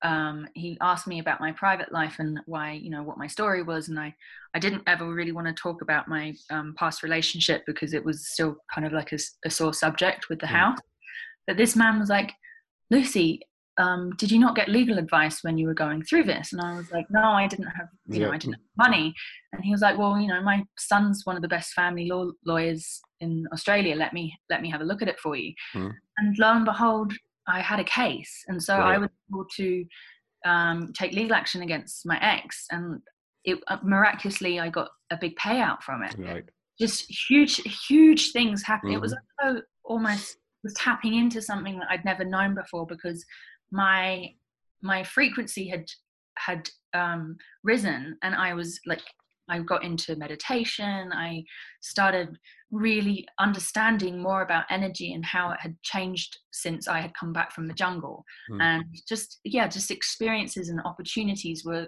um, 0.02 0.48
he 0.54 0.78
asked 0.82 1.08
me 1.08 1.20
about 1.20 1.42
my 1.42 1.52
private 1.52 1.92
life 1.92 2.16
and 2.20 2.40
why 2.46 2.72
you 2.72 2.90
know 2.90 3.04
what 3.04 3.18
my 3.18 3.28
story 3.28 3.64
was 3.64 3.90
and 3.90 4.00
i 4.00 4.14
i 4.54 4.60
didn't 4.60 4.84
ever 4.88 5.14
really 5.14 5.32
want 5.32 5.48
to 5.48 5.54
talk 5.54 5.82
about 5.82 6.08
my 6.08 6.34
um, 6.50 6.74
past 6.78 7.04
relationship 7.04 7.64
because 7.68 7.94
it 7.94 8.04
was 8.04 8.30
still 8.30 8.56
kind 8.74 8.88
of 8.88 8.94
like 8.94 9.12
a, 9.12 9.20
a 9.46 9.50
sore 9.50 9.74
subject 9.74 10.30
with 10.30 10.40
the 10.40 10.48
mm. 10.48 10.52
house 10.52 10.80
but 11.48 11.58
this 11.58 11.76
man 11.76 12.00
was 12.00 12.10
like 12.10 12.32
lucy 12.90 13.42
um, 13.78 14.12
did 14.18 14.30
you 14.30 14.40
not 14.40 14.58
get 14.58 14.68
legal 14.68 14.98
advice 14.98 15.42
when 15.42 15.58
you 15.58 15.66
were 15.66 15.74
going 15.74 16.04
through 16.04 16.24
this 16.24 16.52
and 16.54 16.62
i 16.62 16.76
was 16.76 16.92
like 16.92 17.06
no 17.10 17.32
i 17.32 17.48
didn't 17.48 17.66
have 17.66 17.88
you 18.08 18.20
yeah. 18.20 18.28
know 18.28 18.34
i 18.34 18.38
didn't 18.38 18.56
have 18.56 18.88
money 18.90 19.14
and 19.54 19.64
he 19.64 19.72
was 19.72 19.82
like 19.82 19.98
well 19.98 20.18
you 20.18 20.28
know 20.28 20.42
my 20.42 20.64
son's 20.78 21.26
one 21.26 21.36
of 21.36 21.42
the 21.42 21.48
best 21.48 21.74
family 21.74 22.08
law 22.08 22.30
lawyers 22.46 23.02
in 23.22 23.46
australia 23.52 23.96
let 23.96 24.14
me 24.14 24.38
let 24.50 24.62
me 24.62 24.70
have 24.70 24.82
a 24.82 24.86
look 24.86 25.02
at 25.02 25.08
it 25.08 25.20
for 25.20 25.36
you 25.36 25.54
mm. 25.76 25.92
and 26.18 26.38
lo 26.38 26.54
and 26.54 26.66
behold 26.66 27.14
I 27.50 27.62
had 27.62 27.80
a 27.80 27.84
case, 27.84 28.44
and 28.48 28.62
so 28.62 28.78
right. 28.78 28.96
I 28.96 28.98
was 29.00 29.10
able 29.32 29.46
to 29.58 29.86
um, 30.46 30.94
take 30.94 31.14
legal 31.14 31.36
action 31.36 31.62
against 31.64 32.06
my 32.06 32.18
ex, 32.22 32.66
and 32.72 33.02
it 33.44 33.60
uh, 33.68 33.78
miraculously 33.84 34.60
I 34.60 34.70
got 34.70 34.90
a 35.12 35.18
big 35.18 35.36
payout 35.36 35.82
from 35.82 36.04
it. 36.04 36.16
Right. 36.18 36.44
Just 36.80 37.10
huge, 37.30 37.58
huge 37.88 38.32
things 38.32 38.64
happened. 38.64 38.92
Mm-hmm. 38.92 38.98
It 38.98 39.02
was 39.02 39.16
mm-hmm. 39.42 39.58
almost 39.84 40.38
was 40.64 40.74
tapping 40.74 41.16
into 41.16 41.42
something 41.42 41.80
that 41.80 41.88
I'd 41.90 42.06
never 42.06 42.24
known 42.24 42.54
before 42.54 42.86
because 42.86 43.26
my 43.72 44.30
my 44.82 45.04
frequency 45.04 45.68
had 45.68 45.86
had 46.38 46.70
um, 46.94 47.38
risen, 47.64 48.18
and 48.22 48.36
I 48.36 48.54
was 48.54 48.80
like 48.86 49.02
I 49.50 49.60
got 49.60 49.84
into 49.84 50.16
meditation. 50.16 51.12
I 51.14 51.44
started 51.82 52.38
really 52.72 53.28
understanding 53.40 54.22
more 54.22 54.42
about 54.42 54.66
energy 54.70 55.14
and 55.14 55.26
how 55.26 55.52
it 55.52 55.60
had 55.60 55.76
changed 55.84 56.38
since 56.52 56.88
I 56.88 57.00
had 57.00 57.14
come 57.20 57.34
back 57.34 57.52
from 57.52 57.68
the 57.68 57.74
jungle. 57.74 58.24
Mm. 58.52 58.62
And 58.62 58.86
just, 59.08 59.40
yeah, 59.44 59.68
just 59.68 59.92
experiences 59.92 60.70
and 60.70 60.80
opportunities 60.86 61.64
were 61.66 61.88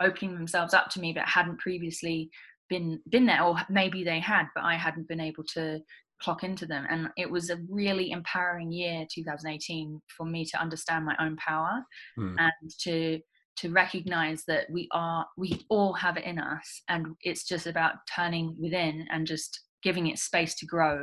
opening 0.00 0.34
themselves 0.34 0.74
up 0.74 0.90
to 0.90 1.00
me 1.00 1.12
that 1.12 1.28
hadn't 1.28 1.58
previously 1.58 2.30
been 2.68 3.00
been 3.08 3.26
there 3.26 3.42
or 3.42 3.56
maybe 3.68 4.04
they 4.04 4.20
had 4.20 4.44
but 4.54 4.62
i 4.62 4.74
hadn't 4.74 5.08
been 5.08 5.20
able 5.20 5.42
to 5.42 5.80
clock 6.20 6.42
into 6.42 6.66
them 6.66 6.86
and 6.90 7.08
it 7.16 7.30
was 7.30 7.50
a 7.50 7.58
really 7.68 8.10
empowering 8.10 8.72
year 8.72 9.06
2018 9.12 10.00
for 10.16 10.26
me 10.26 10.44
to 10.44 10.60
understand 10.60 11.04
my 11.04 11.16
own 11.20 11.36
power 11.36 11.82
mm. 12.18 12.34
and 12.38 12.70
to 12.80 13.20
to 13.60 13.70
recognize 13.70 14.44
that 14.46 14.66
we 14.70 14.88
are 14.92 15.26
we 15.36 15.64
all 15.68 15.92
have 15.92 16.16
it 16.16 16.24
in 16.24 16.38
us 16.38 16.82
and 16.88 17.06
it's 17.22 17.44
just 17.44 17.66
about 17.66 17.94
turning 18.14 18.56
within 18.60 19.06
and 19.10 19.26
just 19.26 19.60
giving 19.82 20.06
it 20.06 20.18
space 20.18 20.54
to 20.54 20.66
grow 20.66 20.98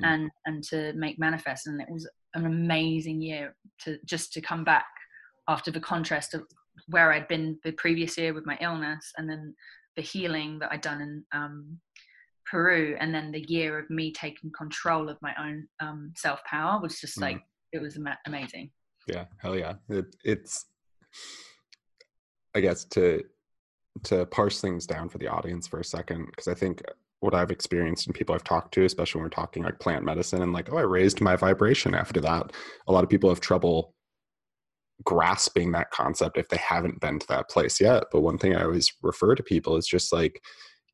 mm. 0.00 0.04
and 0.04 0.30
and 0.46 0.62
to 0.62 0.92
make 0.94 1.18
manifest 1.18 1.66
and 1.66 1.80
it 1.80 1.88
was 1.90 2.08
an 2.34 2.46
amazing 2.46 3.20
year 3.20 3.54
to 3.80 3.98
just 4.04 4.32
to 4.32 4.40
come 4.40 4.64
back 4.64 4.86
after 5.48 5.70
the 5.70 5.80
contrast 5.80 6.34
of 6.34 6.42
where 6.88 7.12
I'd 7.12 7.28
been 7.28 7.58
the 7.64 7.72
previous 7.72 8.16
year 8.16 8.32
with 8.32 8.46
my 8.46 8.56
illness 8.60 9.12
and 9.16 9.28
then 9.28 9.54
the 9.96 10.02
healing 10.02 10.58
that 10.60 10.72
I'd 10.72 10.80
done 10.80 11.00
in 11.00 11.24
um, 11.34 11.78
Peru 12.50 12.96
and 12.98 13.14
then 13.14 13.30
the 13.32 13.44
year 13.48 13.78
of 13.78 13.90
me 13.90 14.12
taking 14.12 14.50
control 14.56 15.08
of 15.08 15.18
my 15.20 15.34
own 15.38 15.66
um, 15.80 16.12
self 16.16 16.42
power 16.44 16.80
was 16.80 17.00
just 17.00 17.20
like 17.20 17.36
mm. 17.36 17.42
it 17.72 17.82
was 17.82 17.96
ama- 17.96 18.18
amazing. 18.26 18.70
Yeah, 19.06 19.24
hell 19.38 19.56
yeah! 19.56 19.74
It, 19.88 20.06
it's 20.24 20.66
I 22.54 22.60
guess 22.60 22.84
to 22.86 23.22
to 24.04 24.24
parse 24.26 24.60
things 24.60 24.86
down 24.86 25.08
for 25.08 25.18
the 25.18 25.28
audience 25.28 25.66
for 25.66 25.80
a 25.80 25.84
second 25.84 26.26
because 26.26 26.48
I 26.48 26.54
think 26.54 26.82
what 27.20 27.34
I've 27.34 27.50
experienced 27.50 28.06
and 28.06 28.14
people 28.14 28.34
I've 28.34 28.44
talked 28.44 28.72
to, 28.74 28.84
especially 28.84 29.18
when 29.18 29.26
we're 29.26 29.30
talking 29.30 29.62
like 29.62 29.78
plant 29.78 30.04
medicine 30.04 30.42
and 30.42 30.52
like, 30.52 30.72
oh, 30.72 30.78
I 30.78 30.82
raised 30.82 31.20
my 31.20 31.36
vibration 31.36 31.94
after 31.94 32.20
that. 32.22 32.52
A 32.86 32.92
lot 32.92 33.04
of 33.04 33.10
people 33.10 33.28
have 33.28 33.40
trouble 33.40 33.94
grasping 35.04 35.72
that 35.72 35.90
concept 35.90 36.38
if 36.38 36.48
they 36.48 36.56
haven't 36.56 37.00
been 37.00 37.18
to 37.18 37.26
that 37.28 37.50
place 37.50 37.80
yet. 37.80 38.04
But 38.10 38.22
one 38.22 38.38
thing 38.38 38.54
I 38.54 38.64
always 38.64 38.92
refer 39.02 39.34
to 39.34 39.42
people 39.42 39.76
is 39.76 39.86
just 39.86 40.12
like, 40.12 40.40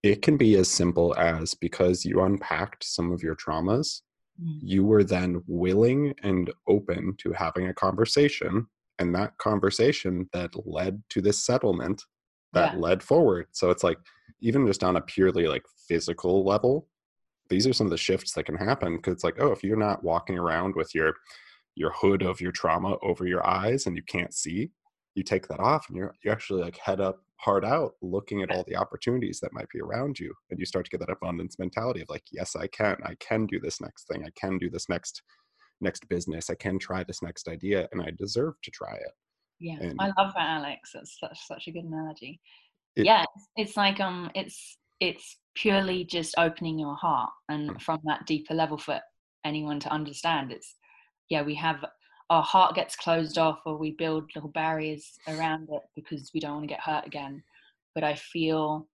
it 0.03 0.23
can 0.23 0.37
be 0.37 0.57
as 0.57 0.71
simple 0.71 1.15
as 1.17 1.55
because 1.55 2.05
you 2.05 2.23
unpacked 2.23 2.85
some 2.85 3.13
of 3.13 3.23
your 3.23 3.37
traumas, 3.37 4.03
mm. 4.41 4.59
you 4.61 4.85
were 4.85 5.05
then 5.05 5.43
willing 5.47 6.15
and 6.23 6.53
open 6.69 7.15
to 7.19 7.33
having 7.33 7.69
a 7.69 7.75
conversation. 7.75 8.67
And 8.99 9.15
that 9.15 9.37
conversation 9.39 10.29
that 10.33 10.51
led 10.67 11.03
to 11.11 11.21
this 11.21 11.45
settlement 11.45 12.03
that 12.53 12.75
yeah. 12.75 12.79
led 12.79 13.03
forward. 13.03 13.47
So 13.53 13.71
it's 13.71 13.85
like, 13.85 13.99
even 14.41 14.67
just 14.67 14.85
on 14.85 14.97
a 14.97 15.01
purely 15.01 15.47
like 15.47 15.65
physical 15.89 16.45
level, 16.45 16.89
these 17.49 17.67
are 17.67 17.73
some 17.73 17.87
of 17.87 17.91
the 17.91 17.97
shifts 17.97 18.33
that 18.33 18.45
can 18.45 18.57
happen 18.57 18.97
because 18.97 19.13
it's 19.13 19.25
like, 19.25 19.37
oh, 19.41 19.53
if 19.53 19.63
you're 19.63 19.77
not 19.77 20.03
walking 20.03 20.39
around 20.39 20.75
with 20.75 20.95
your 20.95 21.15
your 21.75 21.93
hood 21.93 22.23
of 22.23 22.41
your 22.41 22.53
trauma 22.53 22.97
over 23.03 23.27
your 23.27 23.47
eyes 23.47 23.87
and 23.87 23.97
you 23.97 24.03
can't 24.03 24.33
see, 24.33 24.71
you 25.17 25.23
take 25.23 25.49
that 25.49 25.59
off 25.59 25.89
and 25.89 25.97
you're 25.97 26.15
you 26.23 26.31
actually 26.31 26.63
like 26.63 26.77
head 26.77 27.01
up 27.01 27.19
hard 27.39 27.65
out 27.65 27.95
looking 28.03 28.43
at 28.43 28.51
eh. 28.51 28.55
all 28.55 28.65
the 28.69 28.77
opportunities 28.77 29.41
that 29.41 29.53
might 29.53 29.69
be 29.73 29.81
around 29.81 30.19
you 30.19 30.33
and 30.51 30.61
you 30.61 30.67
start 30.67 30.85
to 30.85 30.91
get 30.91 31.01
that 31.01 31.13
abundance 31.13 31.59
mentality 31.59 32.01
of 32.01 32.09
like 32.09 32.23
yes 32.33 32.55
i 32.57 32.67
can 32.69 32.97
i 33.05 33.15
can 33.19 33.47
do 33.47 33.59
this 33.61 33.81
next 33.81 34.07
thing 34.07 34.25
i 34.25 34.31
can 34.41 34.59
do 34.59 34.71
this 34.71 34.89
next 34.89 35.23
next 35.81 36.09
business. 36.09 36.51
I 36.51 36.55
can 36.55 36.79
try 36.79 37.05
this 37.05 37.23
next 37.23 37.49
idea 37.49 37.89
and 37.93 38.01
i 38.03 38.11
deserve 38.17 38.55
to 38.63 38.71
try 38.71 38.95
it. 38.95 39.13
Yeah 39.59 39.77
and, 39.81 39.97
i 40.01 40.07
love 40.19 40.33
that 40.35 40.49
alex. 40.49 40.91
That's 40.95 41.19
such 41.19 41.39
such 41.47 41.69
a 41.69 41.73
good 41.73 41.85
analogy. 41.85 42.41
It, 42.95 43.07
yeah 43.07 43.25
it's 43.57 43.77
like 43.77 44.01
um 44.01 44.31
it's 44.35 44.79
it's 45.01 45.39
purely 45.55 46.05
just 46.05 46.35
opening 46.39 46.79
your 46.79 46.97
heart 46.97 47.31
and 47.51 47.71
mm. 47.71 47.81
from 47.81 48.01
that 48.05 48.27
deeper 48.27 48.55
level 48.55 48.79
for 48.79 49.01
anyone 49.45 49.81
to 49.81 49.93
understand. 49.93 50.53
It's 50.53 50.75
yeah 51.29 51.43
we 51.43 51.55
have 51.57 51.85
our 52.29 52.43
heart 52.43 52.75
gets 52.75 52.97
closed 52.97 53.39
off 53.39 53.61
or 53.67 53.77
we 53.77 53.93
build 53.93 54.31
little 54.35 54.51
barriers 54.51 55.13
around 55.29 55.69
it 55.71 55.83
because 55.95 56.31
we 56.35 56.41
don't 56.41 56.55
want 56.55 56.65
to 56.65 56.75
get 56.75 56.81
hurt 56.81 57.07
again. 57.07 57.43
But 57.95 58.05
i 58.05 58.15
feel 58.15 58.89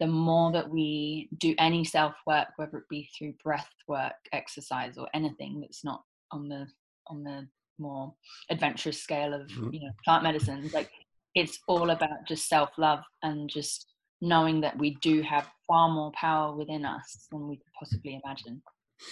the 0.00 0.06
more 0.06 0.52
that 0.52 0.68
we 0.68 1.28
do 1.38 1.54
any 1.58 1.84
self 1.84 2.14
work 2.26 2.48
whether 2.56 2.78
it 2.78 2.88
be 2.88 3.08
through 3.16 3.34
breath 3.42 3.70
work 3.88 4.14
exercise 4.32 4.98
or 4.98 5.08
anything 5.14 5.60
that's 5.60 5.84
not 5.84 6.02
on 6.32 6.48
the 6.48 6.66
on 7.08 7.22
the 7.22 7.46
more 7.78 8.14
adventurous 8.50 9.02
scale 9.02 9.34
of 9.34 9.42
mm-hmm. 9.48 9.72
you 9.72 9.80
know 9.80 9.92
plant 10.04 10.22
medicine 10.22 10.68
like 10.72 10.90
it's 11.36 11.60
all 11.68 11.90
about 11.90 12.26
just 12.26 12.48
self 12.48 12.70
love 12.78 13.00
and 13.22 13.48
just 13.48 13.86
knowing 14.20 14.60
that 14.62 14.76
we 14.78 14.96
do 15.02 15.22
have 15.22 15.48
far 15.66 15.88
more 15.90 16.10
power 16.12 16.56
within 16.56 16.84
us 16.84 17.28
than 17.30 17.46
we 17.46 17.56
could 17.56 17.72
possibly 17.78 18.20
imagine. 18.24 18.62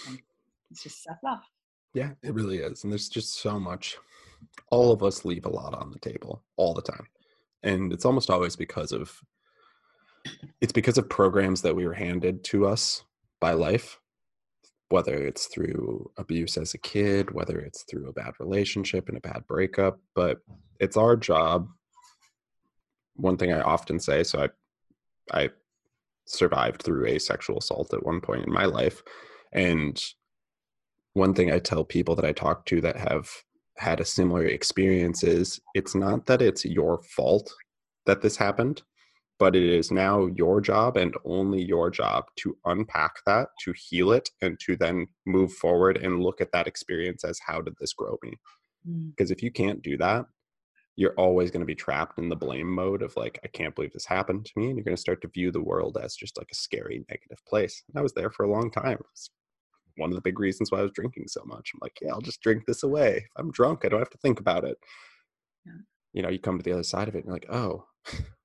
And 0.07 0.19
it's 0.71 0.83
just 0.83 1.03
self 1.03 1.17
love. 1.23 1.39
Yeah, 1.93 2.11
it 2.23 2.33
really 2.33 2.57
is. 2.57 2.83
And 2.83 2.91
there's 2.91 3.07
just 3.07 3.39
so 3.39 3.59
much. 3.59 3.97
All 4.71 4.91
of 4.91 5.03
us 5.03 5.23
leave 5.23 5.45
a 5.45 5.49
lot 5.49 5.75
on 5.75 5.91
the 5.91 5.99
table 5.99 6.43
all 6.57 6.73
the 6.73 6.81
time. 6.81 7.07
And 7.63 7.93
it's 7.93 8.05
almost 8.05 8.29
always 8.29 8.55
because 8.55 8.91
of 8.91 9.17
it's 10.59 10.73
because 10.73 10.97
of 10.97 11.07
programs 11.07 11.61
that 11.61 11.75
we 11.75 11.85
were 11.85 11.93
handed 11.93 12.43
to 12.45 12.65
us 12.65 13.03
by 13.39 13.53
life 13.53 13.99
whether 14.89 15.15
it's 15.15 15.47
through 15.47 16.11
abuse 16.17 16.57
as 16.57 16.73
a 16.73 16.79
kid, 16.79 17.31
whether 17.31 17.59
it's 17.59 17.83
through 17.83 18.07
a 18.07 18.13
bad 18.13 18.33
relationship 18.39 19.09
and 19.09 19.17
a 19.17 19.21
bad 19.21 19.45
breakup, 19.47 19.99
but 20.13 20.39
it's 20.79 20.97
our 20.97 21.15
job 21.15 21.67
one 23.15 23.37
thing 23.37 23.53
I 23.53 23.61
often 23.61 23.99
say, 23.99 24.23
so 24.23 24.43
I 24.43 24.49
I 25.31 25.49
survived 26.25 26.81
through 26.81 27.07
a 27.07 27.19
sexual 27.19 27.57
assault 27.57 27.93
at 27.93 28.05
one 28.05 28.21
point 28.21 28.45
in 28.45 28.53
my 28.53 28.65
life. 28.65 29.01
And 29.53 30.01
one 31.13 31.33
thing 31.33 31.51
I 31.51 31.59
tell 31.59 31.83
people 31.83 32.15
that 32.15 32.25
I 32.25 32.31
talk 32.31 32.65
to 32.67 32.81
that 32.81 32.97
have 32.97 33.29
had 33.77 33.99
a 33.99 34.05
similar 34.05 34.45
experience 34.45 35.23
is 35.23 35.59
it's 35.73 35.95
not 35.95 36.25
that 36.25 36.41
it's 36.41 36.65
your 36.65 37.01
fault 37.03 37.53
that 38.05 38.21
this 38.21 38.37
happened, 38.37 38.83
but 39.39 39.55
it 39.55 39.63
is 39.63 39.91
now 39.91 40.27
your 40.27 40.61
job 40.61 40.97
and 40.97 41.15
only 41.25 41.61
your 41.61 41.89
job 41.89 42.25
to 42.37 42.57
unpack 42.65 43.15
that, 43.25 43.49
to 43.63 43.73
heal 43.75 44.11
it, 44.11 44.29
and 44.41 44.59
to 44.61 44.75
then 44.75 45.07
move 45.25 45.51
forward 45.53 45.97
and 45.97 46.23
look 46.23 46.41
at 46.41 46.51
that 46.51 46.67
experience 46.67 47.23
as 47.23 47.39
how 47.45 47.61
did 47.61 47.73
this 47.79 47.93
grow 47.93 48.17
me? 48.23 48.33
Because 49.09 49.29
mm. 49.29 49.33
if 49.33 49.43
you 49.43 49.51
can't 49.51 49.81
do 49.81 49.97
that, 49.97 50.25
you're 50.97 51.13
always 51.17 51.51
going 51.51 51.59
to 51.59 51.65
be 51.65 51.75
trapped 51.75 52.17
in 52.17 52.29
the 52.29 52.35
blame 52.37 52.73
mode 52.73 53.01
of 53.01 53.13
like 53.17 53.37
i 53.43 53.49
can't 53.49 53.75
believe 53.75 53.91
this 53.91 54.05
happened 54.05 54.45
to 54.45 54.53
me 54.55 54.67
and 54.67 54.77
you're 54.77 54.83
going 54.85 54.95
to 54.95 55.01
start 55.01 55.21
to 55.21 55.27
view 55.27 55.51
the 55.51 55.61
world 55.61 55.97
as 56.01 56.15
just 56.15 56.37
like 56.37 56.47
a 56.49 56.55
scary 56.55 57.03
negative 57.09 57.37
place 57.45 57.83
and 57.89 57.99
i 57.99 58.01
was 58.01 58.13
there 58.13 58.29
for 58.29 58.43
a 58.45 58.49
long 58.49 58.71
time 58.71 58.97
one 59.97 60.09
of 60.09 60.15
the 60.15 60.21
big 60.21 60.39
reasons 60.39 60.71
why 60.71 60.79
I 60.79 60.83
was 60.83 60.91
drinking 60.91 61.27
so 61.27 61.41
much. 61.45 61.71
I'm 61.73 61.79
like, 61.81 61.97
yeah, 62.01 62.11
I'll 62.11 62.21
just 62.21 62.41
drink 62.41 62.65
this 62.65 62.83
away. 62.83 63.17
If 63.17 63.31
I'm 63.37 63.51
drunk, 63.51 63.83
I 63.83 63.89
don't 63.89 63.99
have 63.99 64.09
to 64.11 64.17
think 64.17 64.39
about 64.39 64.63
it. 64.63 64.77
Yeah. 65.65 65.73
You 66.13 66.21
know, 66.21 66.29
you 66.29 66.39
come 66.39 66.57
to 66.57 66.63
the 66.63 66.73
other 66.73 66.83
side 66.83 67.07
of 67.07 67.15
it 67.15 67.19
and 67.19 67.27
you're 67.27 67.35
like, 67.35 67.49
oh, 67.49 67.85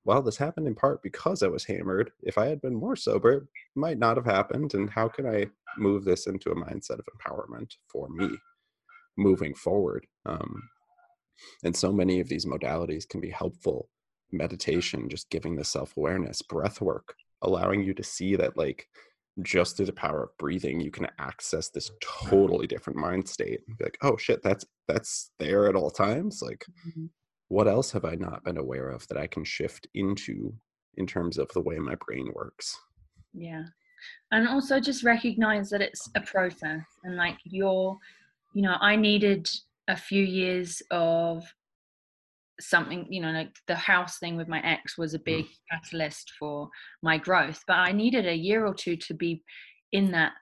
well, 0.05 0.23
this 0.23 0.37
happened 0.37 0.67
in 0.67 0.75
part 0.75 1.03
because 1.03 1.43
I 1.43 1.49
was 1.49 1.65
hammered. 1.65 2.11
If 2.23 2.39
I 2.39 2.47
had 2.47 2.61
been 2.61 2.75
more 2.75 2.97
sober, 2.97 3.33
it 3.33 3.43
might 3.75 3.99
not 3.99 4.17
have 4.17 4.25
happened. 4.25 4.75
And 4.75 4.89
how 4.89 5.09
can 5.09 5.27
I 5.27 5.47
move 5.77 6.05
this 6.05 6.27
into 6.27 6.51
a 6.51 6.55
mindset 6.55 6.99
of 6.99 7.07
empowerment 7.19 7.73
for 7.87 8.09
me 8.09 8.31
moving 9.19 9.55
forward? 9.55 10.07
Um, 10.25 10.63
and 11.65 11.77
so 11.77 11.93
many 11.93 12.21
of 12.21 12.29
these 12.29 12.47
modalities 12.47 13.09
can 13.09 13.21
be 13.21 13.31
helpful. 13.31 13.89
Meditation, 14.33 15.09
just 15.09 15.29
giving 15.31 15.57
the 15.57 15.65
self 15.65 15.97
awareness, 15.97 16.41
breath 16.41 16.81
work, 16.81 17.15
allowing 17.43 17.83
you 17.83 17.93
to 17.95 18.03
see 18.03 18.37
that, 18.37 18.57
like, 18.57 18.87
just 19.43 19.77
through 19.77 19.87
the 19.87 19.93
power 19.93 20.25
of 20.25 20.37
breathing, 20.39 20.81
you 20.81 20.91
can 20.91 21.09
access 21.19 21.69
this 21.69 21.91
totally 22.01 22.67
different 22.67 22.99
mind 22.99 23.29
state. 23.29 23.61
Be 23.79 23.85
like, 23.85 23.99
oh 24.03 24.17
shit, 24.17 24.43
that's 24.43 24.65
that's 24.87 25.31
there 25.39 25.67
at 25.69 25.75
all 25.75 25.91
times. 25.91 26.43
Like, 26.43 26.65
mm-hmm 26.87 27.07
what 27.51 27.67
else 27.67 27.91
have 27.91 28.05
I 28.05 28.15
not 28.15 28.45
been 28.45 28.57
aware 28.57 28.91
of 28.91 29.07
that 29.09 29.19
I 29.19 29.27
can 29.27 29.43
shift 29.45 29.89
into 29.95 30.55
in 30.97 31.07
terms 31.07 31.37
of 31.37 31.49
the 31.53 31.61
way 31.61 31.79
my 31.79 31.97
brain 32.07 32.31
works? 32.33 32.79
Yeah. 33.35 33.65
And 34.31 34.49
also 34.49 34.79
just 34.79 35.03
recognize 35.03 35.69
that 35.71 35.83
it's 35.83 36.09
a 36.15 36.21
process 36.21 36.85
and 37.03 37.17
like 37.17 37.37
you're, 37.45 37.99
you 38.55 38.63
know, 38.63 38.77
I 38.81 38.95
needed 38.95 39.49
a 39.89 39.97
few 39.97 40.23
years 40.23 40.81
of 40.93 41.43
something, 42.61 43.07
you 43.11 43.21
know, 43.21 43.33
like 43.33 43.57
the 43.67 43.75
house 43.75 44.19
thing 44.19 44.37
with 44.37 44.47
my 44.47 44.61
ex 44.61 44.97
was 44.97 45.15
a 45.15 45.19
big 45.19 45.47
mm. 45.47 45.51
catalyst 45.73 46.33
for 46.39 46.69
my 47.03 47.19
growth, 47.19 47.65
but 47.67 47.79
I 47.79 47.91
needed 47.91 48.27
a 48.27 48.35
year 48.35 48.65
or 48.65 48.75
two 48.75 48.97
to 48.97 49.15
be 49.15 49.43
in 49.91 50.13
that 50.13 50.33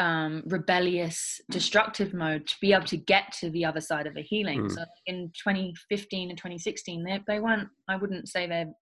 um, 0.00 0.42
rebellious, 0.46 1.42
destructive 1.50 2.14
mode 2.14 2.46
to 2.46 2.56
be 2.62 2.72
able 2.72 2.86
to 2.86 2.96
get 2.96 3.32
to 3.40 3.50
the 3.50 3.66
other 3.66 3.82
side 3.82 4.06
of 4.06 4.16
a 4.16 4.22
healing. 4.22 4.62
Mm. 4.62 4.74
So 4.74 4.84
in 5.06 5.30
2015 5.44 6.30
and 6.30 6.38
2016, 6.38 7.04
they, 7.04 7.20
they 7.26 7.38
weren't, 7.38 7.68
I 7.86 7.96
wouldn't 7.96 8.26
say 8.26 8.46
they're 8.46 8.72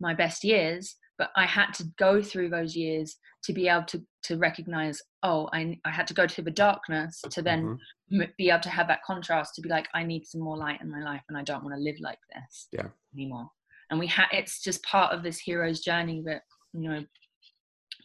my 0.00 0.14
best 0.14 0.42
years, 0.42 0.96
but 1.18 1.30
I 1.36 1.44
had 1.44 1.72
to 1.74 1.84
go 1.98 2.22
through 2.22 2.48
those 2.48 2.74
years 2.74 3.16
to 3.44 3.52
be 3.52 3.68
able 3.68 3.84
to, 3.84 4.02
to 4.22 4.38
recognize, 4.38 5.02
oh, 5.22 5.50
I, 5.52 5.78
I 5.84 5.90
had 5.90 6.06
to 6.06 6.14
go 6.14 6.26
to 6.26 6.40
the 6.40 6.50
darkness 6.50 7.20
to 7.30 7.42
then 7.42 7.78
mm-hmm. 8.10 8.22
be 8.38 8.48
able 8.48 8.60
to 8.60 8.70
have 8.70 8.88
that 8.88 9.04
contrast 9.06 9.54
to 9.56 9.60
be 9.60 9.68
like, 9.68 9.86
I 9.92 10.02
need 10.02 10.24
some 10.24 10.40
more 10.40 10.56
light 10.56 10.80
in 10.80 10.90
my 10.90 11.02
life 11.02 11.22
and 11.28 11.36
I 11.36 11.42
don't 11.42 11.62
want 11.62 11.76
to 11.76 11.82
live 11.82 11.96
like 12.00 12.18
this 12.34 12.68
yeah. 12.72 12.86
anymore. 13.14 13.50
And 13.90 14.00
we 14.00 14.06
had, 14.06 14.28
it's 14.32 14.62
just 14.62 14.82
part 14.82 15.12
of 15.12 15.22
this 15.22 15.38
hero's 15.38 15.80
journey 15.80 16.22
that, 16.24 16.40
you 16.72 16.88
know, 16.88 17.04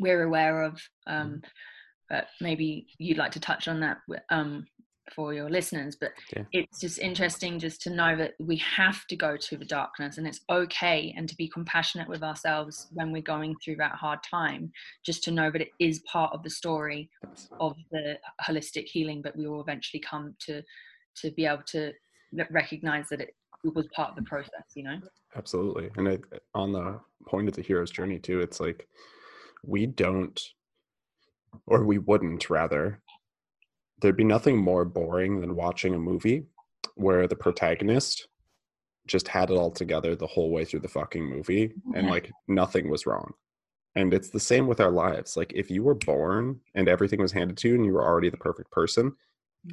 we're 0.02 0.24
aware 0.24 0.64
of. 0.64 0.82
Um, 1.08 1.42
mm 1.42 1.50
but 2.10 2.28
maybe 2.42 2.88
you'd 2.98 3.18
like 3.18 3.32
to 3.32 3.40
touch 3.40 3.68
on 3.68 3.80
that 3.80 3.98
um, 4.30 4.66
for 5.14 5.34
your 5.34 5.50
listeners 5.50 5.96
but 5.96 6.12
yeah. 6.36 6.44
it's 6.52 6.80
just 6.80 7.00
interesting 7.00 7.60
just 7.60 7.82
to 7.82 7.90
know 7.90 8.16
that 8.16 8.34
we 8.40 8.58
have 8.58 9.06
to 9.08 9.16
go 9.16 9.36
to 9.36 9.58
the 9.58 9.66
darkness 9.66 10.18
and 10.18 10.28
it's 10.28 10.42
okay 10.50 11.14
and 11.18 11.28
to 11.28 11.36
be 11.36 11.48
compassionate 11.48 12.08
with 12.08 12.24
ourselves 12.24 12.88
when 12.94 13.12
we're 13.12 13.22
going 13.22 13.56
through 13.64 13.76
that 13.76 13.94
hard 13.94 14.20
time 14.24 14.72
just 15.04 15.24
to 15.24 15.32
know 15.32 15.50
that 15.52 15.62
it 15.62 15.70
is 15.80 16.00
part 16.12 16.34
of 16.34 16.44
the 16.44 16.50
story 16.50 17.10
of 17.60 17.76
the 17.92 18.18
holistic 18.42 18.86
healing 18.86 19.22
but 19.22 19.36
we 19.36 19.48
will 19.48 19.62
eventually 19.62 20.02
come 20.02 20.36
to 20.40 20.62
to 21.16 21.32
be 21.32 21.46
able 21.46 21.64
to 21.66 21.92
recognize 22.52 23.10
that 23.10 23.22
it 23.22 23.34
was 23.64 23.88
part 23.96 24.12
of 24.12 24.16
the 24.16 24.22
process 24.24 24.64
you 24.76 24.84
know 24.84 25.00
absolutely 25.36 25.90
and 25.98 26.08
I, 26.08 26.18
on 26.54 26.72
the 26.72 27.00
point 27.28 27.48
of 27.48 27.56
the 27.56 27.62
hero's 27.62 27.92
journey 27.92 28.20
too 28.20 28.42
it's 28.42 28.60
like 28.60 28.88
we 29.66 29.86
don't 29.86 30.40
or 31.66 31.84
we 31.84 31.98
wouldn't 31.98 32.50
rather 32.50 33.00
there'd 34.02 34.18
be 34.18 34.24
nothing 34.24 34.58
more 34.58 34.86
boring 34.86 35.42
than 35.42 35.56
watching 35.56 35.94
a 35.94 36.00
movie 36.00 36.46
where 36.96 37.28
the 37.28 37.36
protagonist 37.36 38.28
just 39.08 39.28
had 39.28 39.50
it 39.50 39.56
all 39.56 39.72
together 39.72 40.16
the 40.16 40.28
whole 40.28 40.52
way 40.52 40.64
through 40.64 40.80
the 40.80 40.88
fucking 40.88 41.26
movie 41.26 41.74
and 41.96 42.08
like 42.08 42.32
nothing 42.48 42.90
was 42.90 43.06
wrong 43.06 43.34
and 43.96 44.14
it's 44.14 44.30
the 44.30 44.40
same 44.40 44.68
with 44.68 44.80
our 44.80 44.92
lives 44.92 45.36
like 45.36 45.52
if 45.56 45.72
you 45.72 45.84
were 45.84 45.96
born 45.96 46.60
and 46.76 46.88
everything 46.88 47.20
was 47.20 47.32
handed 47.32 47.58
to 47.58 47.70
you 47.70 47.76
and 47.76 47.86
you 47.86 47.94
were 47.94 48.06
already 48.06 48.30
the 48.30 48.38
perfect 48.38 48.70
person 48.72 49.16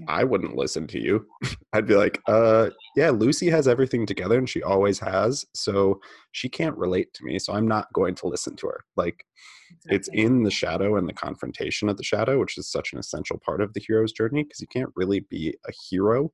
I 0.09 0.25
wouldn't 0.25 0.57
listen 0.57 0.87
to 0.89 1.01
you. 1.01 1.27
I'd 1.73 1.87
be 1.87 1.95
like, 1.95 2.21
uh, 2.27 2.71
yeah, 2.97 3.11
Lucy 3.11 3.49
has 3.51 3.69
everything 3.69 4.07
together 4.07 4.39
and 4.39 4.49
she 4.49 4.63
always 4.63 4.99
has. 4.99 5.45
So 5.55 6.01
she 6.33 6.49
can't 6.49 6.77
relate 6.77 7.13
to 7.15 7.25
me. 7.25 7.39
So 7.39 7.53
I'm 7.53 7.69
not 7.69 7.93
going 7.93 8.15
to 8.17 8.27
listen 8.27 8.57
to 8.57 8.67
her. 8.69 8.85
Like, 8.97 9.25
exactly. 9.71 9.97
it's 9.97 10.09
in 10.09 10.43
the 10.43 10.51
shadow 10.51 10.97
and 10.97 11.09
the 11.09 11.13
confrontation 11.13 11.89
of 11.89 11.97
the 11.97 12.05
shadow, 12.05 12.39
which 12.39 12.59
is 12.59 12.71
such 12.71 12.93
an 12.93 12.99
essential 12.99 13.39
part 13.39 13.61
of 13.61 13.73
the 13.73 13.81
hero's 13.87 14.13
journey 14.13 14.43
because 14.43 14.61
you 14.61 14.67
can't 14.67 14.91
really 14.97 15.21
be 15.21 15.55
a 15.67 15.73
hero 15.89 16.33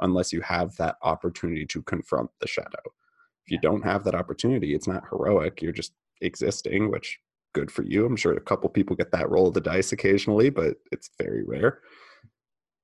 unless 0.00 0.32
you 0.32 0.40
have 0.42 0.76
that 0.76 0.96
opportunity 1.02 1.64
to 1.66 1.82
confront 1.82 2.30
the 2.40 2.46
shadow. 2.46 2.82
If 3.44 3.52
you 3.52 3.58
don't 3.60 3.84
have 3.84 4.04
that 4.04 4.14
opportunity, 4.14 4.74
it's 4.74 4.88
not 4.88 5.04
heroic. 5.10 5.62
You're 5.62 5.72
just 5.72 5.92
existing, 6.20 6.90
which 6.90 7.18
good 7.54 7.70
for 7.70 7.84
you. 7.84 8.04
I'm 8.04 8.16
sure 8.16 8.34
a 8.34 8.40
couple 8.40 8.68
people 8.68 8.96
get 8.96 9.12
that 9.12 9.30
roll 9.30 9.48
of 9.48 9.54
the 9.54 9.60
dice 9.60 9.92
occasionally, 9.92 10.50
but 10.50 10.74
it's 10.92 11.10
very 11.18 11.44
rare 11.44 11.80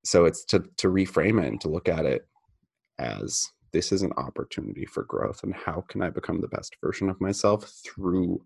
so 0.05 0.24
it's 0.24 0.45
to 0.47 0.61
to 0.76 0.89
reframe 0.89 1.43
it 1.43 1.49
and 1.49 1.61
to 1.61 1.68
look 1.68 1.89
at 1.89 2.07
it 2.07 2.26
as 2.99 3.49
this 3.72 3.93
is 3.93 4.03
an 4.03 4.12
opportunity 4.16 4.85
for 4.85 5.05
growth 5.05 5.43
and 5.43 5.55
how 5.55 5.85
can 5.89 6.03
i 6.03 6.11
become 6.11 6.41
the 6.41 6.49
best 6.49 6.76
version 6.83 7.09
of 7.09 7.20
myself 7.20 7.70
through 7.85 8.43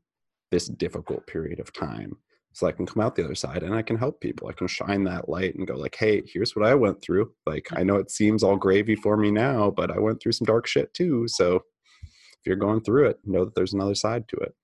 this 0.51 0.67
difficult 0.67 1.27
period 1.27 1.61
of 1.61 1.73
time 1.73 2.17
so 2.53 2.67
i 2.67 2.73
can 2.73 2.87
come 2.87 3.03
out 3.03 3.15
the 3.15 3.25
other 3.25 3.35
side 3.35 3.63
and 3.63 3.75
i 3.75 3.83
can 3.83 3.99
help 3.99 4.21
people. 4.21 4.49
I 4.49 4.53
can 4.53 4.67
shine 4.67 5.05
that 5.05 5.29
light 5.29 5.55
and 5.57 5.67
go 5.67 5.77
like 5.77 5.95
hey 5.95 6.23
here's 6.27 6.57
what 6.57 6.67
i 6.67 6.75
went 6.75 7.03
through. 7.03 7.33
Like 7.45 7.69
i 7.73 7.83
know 7.83 7.97
it 7.97 8.11
seems 8.11 8.43
all 8.43 8.57
gravy 8.57 8.97
for 8.97 9.17
me 9.17 9.31
now 9.31 9.71
but 9.71 9.91
i 9.91 9.99
went 9.99 10.23
through 10.23 10.33
some 10.33 10.47
dark 10.47 10.67
shit 10.67 10.93
too 10.95 11.29
so 11.29 11.57
if 11.57 12.47
you're 12.47 12.57
going 12.57 12.81
through 12.81 13.09
it 13.11 13.19
know 13.25 13.45
that 13.45 13.55
there's 13.55 13.75
another 13.75 13.95
side 13.95 14.27
to 14.29 14.37
it. 14.37 14.55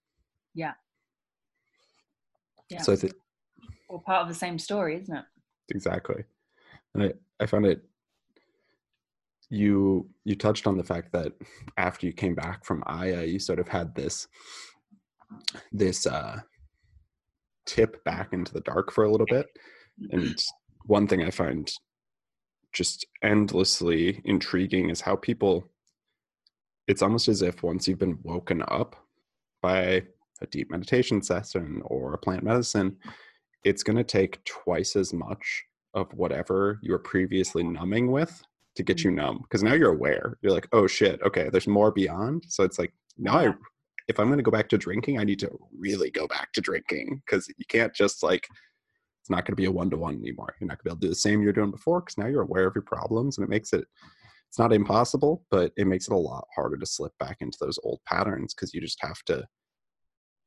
Yeah. 0.55 0.73
Yeah. 2.71 2.81
So 2.81 2.93
i 2.95 2.97
think 2.97 3.13
well 3.91 3.99
part 3.99 4.23
of 4.23 4.29
the 4.29 4.35
same 4.35 4.59
story 4.59 4.97
isn't 4.97 5.15
it? 5.15 5.25
Exactly. 5.75 6.25
And 6.95 7.05
I, 7.05 7.13
I 7.41 7.47
found 7.47 7.67
it 7.67 7.83
you 9.51 10.09
you 10.25 10.35
touched 10.35 10.67
on 10.67 10.79
the 10.79 10.85
fact 10.85 11.13
that 11.13 11.33
after 11.77 12.07
you 12.07 12.13
came 12.15 12.35
back 12.35 12.65
from 12.65 12.83
Aya, 12.87 13.25
you 13.25 13.39
sort 13.39 13.59
of 13.59 13.69
had 13.69 13.95
this 13.95 14.27
this 15.73 16.07
uh 16.07 16.41
tip 17.67 18.03
back 18.05 18.33
into 18.33 18.53
the 18.53 18.61
dark 18.61 18.93
for 18.93 19.05
a 19.05 19.11
little 19.11 19.27
bit. 19.27 19.47
And 20.11 20.39
one 20.87 21.07
thing 21.07 21.23
I 21.23 21.31
find 21.31 21.71
just 22.73 23.07
endlessly 23.23 24.21
intriguing 24.25 24.91
is 24.91 25.01
how 25.01 25.17
people 25.17 25.69
it's 26.89 27.03
almost 27.03 27.29
as 27.29 27.43
if 27.43 27.63
once 27.63 27.87
you've 27.87 27.99
been 27.99 28.19
woken 28.25 28.63
up 28.69 28.97
by 29.61 30.03
a 30.41 30.47
deep 30.51 30.71
meditation 30.71 31.23
session 31.23 31.81
or 31.85 32.13
a 32.13 32.19
plant 32.19 32.43
medicine, 32.43 32.97
it's 33.63 33.85
going 33.85 33.97
to 33.97 34.03
take 34.03 34.43
twice 34.45 34.97
as 34.97 35.13
much 35.13 35.63
of 35.95 36.13
whatever 36.15 36.81
you 36.83 36.91
were 36.91 36.99
previously 36.99 37.63
numbing 37.63 38.11
with 38.11 38.43
to 38.75 38.83
get 38.83 39.05
you 39.05 39.11
mm-hmm. 39.11 39.21
numb. 39.21 39.39
Because 39.43 39.63
now 39.63 39.75
you're 39.75 39.93
aware. 39.93 40.39
You're 40.43 40.53
like 40.53 40.69
oh 40.73 40.87
shit. 40.87 41.21
Okay 41.23 41.49
there's 41.51 41.69
more 41.69 41.93
beyond. 41.93 42.45
So 42.49 42.65
it's 42.65 42.79
like 42.79 42.93
now 43.19 43.39
i 43.39 43.55
if 44.09 44.19
i'm 44.19 44.27
going 44.27 44.39
to 44.39 44.43
go 44.43 44.51
back 44.51 44.69
to 44.69 44.79
drinking 44.79 45.19
i 45.19 45.25
need 45.25 45.39
to 45.39 45.51
really 45.79 46.11
go 46.11 46.27
back 46.27 46.53
to 46.53 46.61
drinking 46.61 47.23
because 47.25 47.49
you 47.57 47.65
can't 47.69 47.95
just 47.95 48.23
like 48.23 48.47
it's 49.21 49.31
not 49.31 49.45
going 49.45 49.53
to 49.53 49.61
be 49.61 49.67
a 49.67 49.71
one-to-one 49.71 50.17
anymore 50.17 50.55
you're 50.61 50.69
not 50.69 50.79
going 50.79 50.79
to 50.79 50.85
be 50.85 50.91
able 50.91 51.01
to 51.01 51.07
do 51.07 51.11
the 51.11 51.15
same 51.15 51.43
you're 51.43 51.53
doing 51.53 51.71
before 51.71 52.01
because 52.01 52.19
now 52.19 52.27
you're 52.27 52.43
aware 52.43 52.67
of 52.67 52.75
your 52.75 52.83
problems 52.83 53.39
and 53.39 53.45
it 53.45 53.51
makes 53.51 53.73
it 53.73 53.85
it's 54.49 54.59
not 54.59 54.73
impossible 54.73 55.45
but 55.51 55.73
it 55.77 55.87
makes 55.87 56.09
it 56.09 56.15
a 56.15 56.17
lot 56.17 56.47
harder 56.55 56.77
to 56.77 56.87
slip 56.87 57.13
back 57.19 57.37
into 57.41 57.59
those 57.61 57.79
old 57.85 58.01
patterns 58.07 58.55
because 58.55 58.75
you 58.75 58.81
just 58.81 58.99
have 59.01 59.23
to 59.25 59.47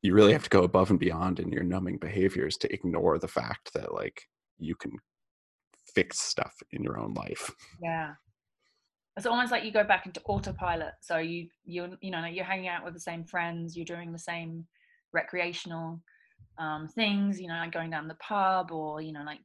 you 0.02 0.14
really 0.14 0.32
have 0.32 0.44
to 0.44 0.50
go 0.50 0.62
above 0.62 0.90
and 0.90 1.00
beyond 1.00 1.40
in 1.40 1.50
your 1.50 1.64
numbing 1.64 1.98
behaviors 1.98 2.56
to 2.58 2.72
ignore 2.72 3.18
the 3.18 3.28
fact 3.28 3.72
that 3.74 3.92
like 3.92 4.22
you 4.58 4.74
can 4.74 4.92
fix 5.94 6.20
stuff 6.20 6.54
in 6.72 6.82
your 6.82 6.98
own 6.98 7.14
life. 7.14 7.50
Yeah. 7.82 8.12
It's 9.16 9.26
almost 9.26 9.50
like 9.50 9.64
you 9.64 9.72
go 9.72 9.84
back 9.84 10.06
into 10.06 10.20
autopilot. 10.24 10.94
So 11.00 11.18
you 11.18 11.48
you 11.64 11.96
you 12.00 12.10
know 12.10 12.24
you're 12.26 12.44
hanging 12.44 12.68
out 12.68 12.84
with 12.84 12.94
the 12.94 13.00
same 13.00 13.24
friends, 13.24 13.76
you're 13.76 13.86
doing 13.86 14.12
the 14.12 14.18
same 14.18 14.66
recreational 15.12 16.02
um, 16.58 16.88
things, 16.88 17.40
you 17.40 17.48
know, 17.48 17.54
like 17.54 17.72
going 17.72 17.90
down 17.90 18.08
the 18.08 18.16
pub 18.16 18.72
or 18.72 19.00
you 19.00 19.12
know 19.12 19.22
like 19.24 19.40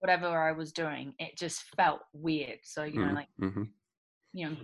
whatever 0.00 0.26
I 0.26 0.52
was 0.52 0.72
doing. 0.72 1.14
It 1.18 1.38
just 1.38 1.62
felt 1.76 2.00
weird. 2.12 2.58
So 2.64 2.84
you 2.84 3.00
know 3.00 3.12
mm, 3.12 3.14
like 3.14 3.28
mm-hmm. 3.40 3.62
you 4.32 4.50
know 4.50 4.56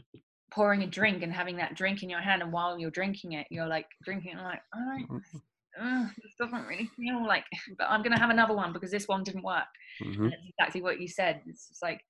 pouring 0.53 0.83
a 0.83 0.87
drink 0.87 1.23
and 1.23 1.33
having 1.33 1.57
that 1.59 1.77
drink 1.77 2.03
in 2.03 2.11
your 2.11 2.21
hand 2.21 2.43
and 2.43 2.53
while 2.53 2.77
you're 2.77 2.91
drinking 2.91 3.35
it 3.35 3.47
you're 3.51 3.69
like 3.69 3.87
drinking 4.05 4.33
and 4.33 4.43
like 4.43 4.61
all 4.75 4.85
right 4.85 5.09
mm-hmm 5.09 5.39
this 5.79 6.35
doesn't 6.39 6.67
really 6.67 6.91
feel 6.97 7.27
like, 7.27 7.45
but 7.79 7.89
I'm 7.89 8.03
going 8.03 8.15
to 8.15 8.21
have 8.21 8.31
another 8.31 8.55
one 8.55 8.73
because 8.73 8.91
this 8.91 9.09
one 9.09 9.23
didn't 9.23 9.45
work. 9.45 9.65
Mm-hmm. 10.03 10.25
And 10.25 10.33
it's 10.33 10.53
exactly 10.59 10.83
what 10.83 11.01
you 11.01 11.09
said. 11.09 11.41
It's 11.47 11.69
just 11.69 11.83
like, 11.83 12.01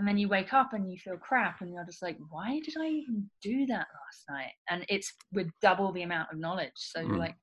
and 0.00 0.08
then 0.08 0.16
you 0.16 0.28
wake 0.28 0.54
up 0.54 0.72
and 0.72 0.90
you 0.90 0.96
feel 0.98 1.18
crap 1.18 1.60
and 1.60 1.74
you're 1.74 1.84
just 1.84 2.00
like, 2.00 2.16
why 2.30 2.58
did 2.64 2.72
I 2.80 2.86
even 2.86 3.28
do 3.42 3.66
that 3.66 3.86
last 3.86 4.24
night? 4.30 4.52
And 4.70 4.86
it's 4.88 5.12
with 5.30 5.48
double 5.60 5.92
the 5.92 6.04
amount 6.04 6.32
of 6.32 6.38
knowledge. 6.38 6.72
So 6.74 7.00
mm. 7.00 7.08
you're 7.08 7.18
like, 7.18 7.36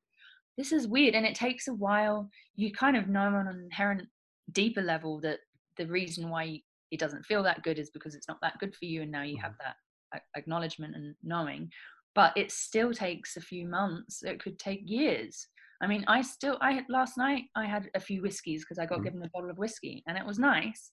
this 0.57 0.71
is 0.71 0.87
weird. 0.87 1.13
And 1.13 1.23
it 1.23 1.35
takes 1.35 1.67
a 1.67 1.73
while. 1.75 2.27
You 2.55 2.71
kind 2.73 2.97
of 2.97 3.09
know 3.09 3.19
on 3.19 3.47
an 3.47 3.59
inherent 3.63 4.07
deeper 4.53 4.81
level 4.81 5.19
that 5.21 5.37
the 5.77 5.85
reason 5.85 6.31
why 6.31 6.59
it 6.89 6.99
doesn't 6.99 7.27
feel 7.27 7.43
that 7.43 7.61
good 7.61 7.77
is 7.77 7.91
because 7.91 8.15
it's 8.15 8.27
not 8.27 8.39
that 8.41 8.57
good 8.59 8.73
for 8.75 8.85
you 8.85 9.03
and 9.03 9.11
now 9.11 9.21
you 9.21 9.37
have 9.37 9.51
Mm-hmm. 9.51 9.75
that 10.13 10.23
acknowledgement 10.35 10.95
and 10.95 11.13
knowing 11.21 11.69
but 12.15 12.31
it 12.37 12.49
still 12.49 12.93
takes 12.93 13.35
a 13.35 13.41
few 13.41 13.67
months 13.67 14.23
it 14.23 14.41
could 14.41 14.57
take 14.57 14.79
years 14.85 15.45
i 15.81 15.85
mean 15.85 16.05
i 16.07 16.21
still 16.21 16.57
i 16.61 16.71
had 16.71 16.85
last 16.87 17.17
night 17.17 17.43
i 17.57 17.65
had 17.65 17.89
a 17.93 17.99
few 17.99 18.21
whiskeys 18.21 18.63
because 18.63 18.79
i 18.79 18.85
got 18.85 18.99
Mhm. 18.99 19.03
given 19.03 19.21
a 19.23 19.29
bottle 19.33 19.49
of 19.49 19.57
whiskey 19.57 20.01
and 20.07 20.17
it 20.17 20.25
was 20.25 20.39
nice 20.39 20.91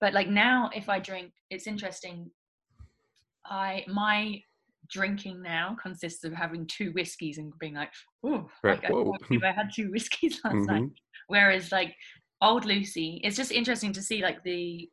but 0.00 0.12
like 0.14 0.28
now 0.28 0.70
if 0.74 0.88
i 0.88 0.98
drink 0.98 1.32
it's 1.50 1.66
interesting 1.66 2.30
i 3.46 3.84
my 3.88 4.40
drinking 4.90 5.40
now 5.42 5.76
consists 5.82 6.24
of 6.24 6.32
having 6.32 6.66
two 6.66 6.92
whiskeys 6.92 7.38
and 7.38 7.52
being 7.58 7.74
like 7.74 7.90
oh 8.24 8.48
Right, 8.62 8.82
like, 8.82 8.90
I, 8.90 8.92
whoa. 8.92 9.04
can't 9.12 9.28
believe 9.28 9.42
I 9.44 9.52
had 9.52 9.70
two 9.74 9.90
whiskeys 9.90 10.40
last 10.44 10.66
night 10.66 10.82
Mhm. 10.82 10.92
whereas 11.28 11.72
like 11.72 11.94
old 12.42 12.64
lucy 12.66 13.20
it's 13.24 13.36
just 13.36 13.50
interesting 13.52 13.92
to 13.94 14.02
see 14.02 14.22
like 14.22 14.42
the 14.44 14.88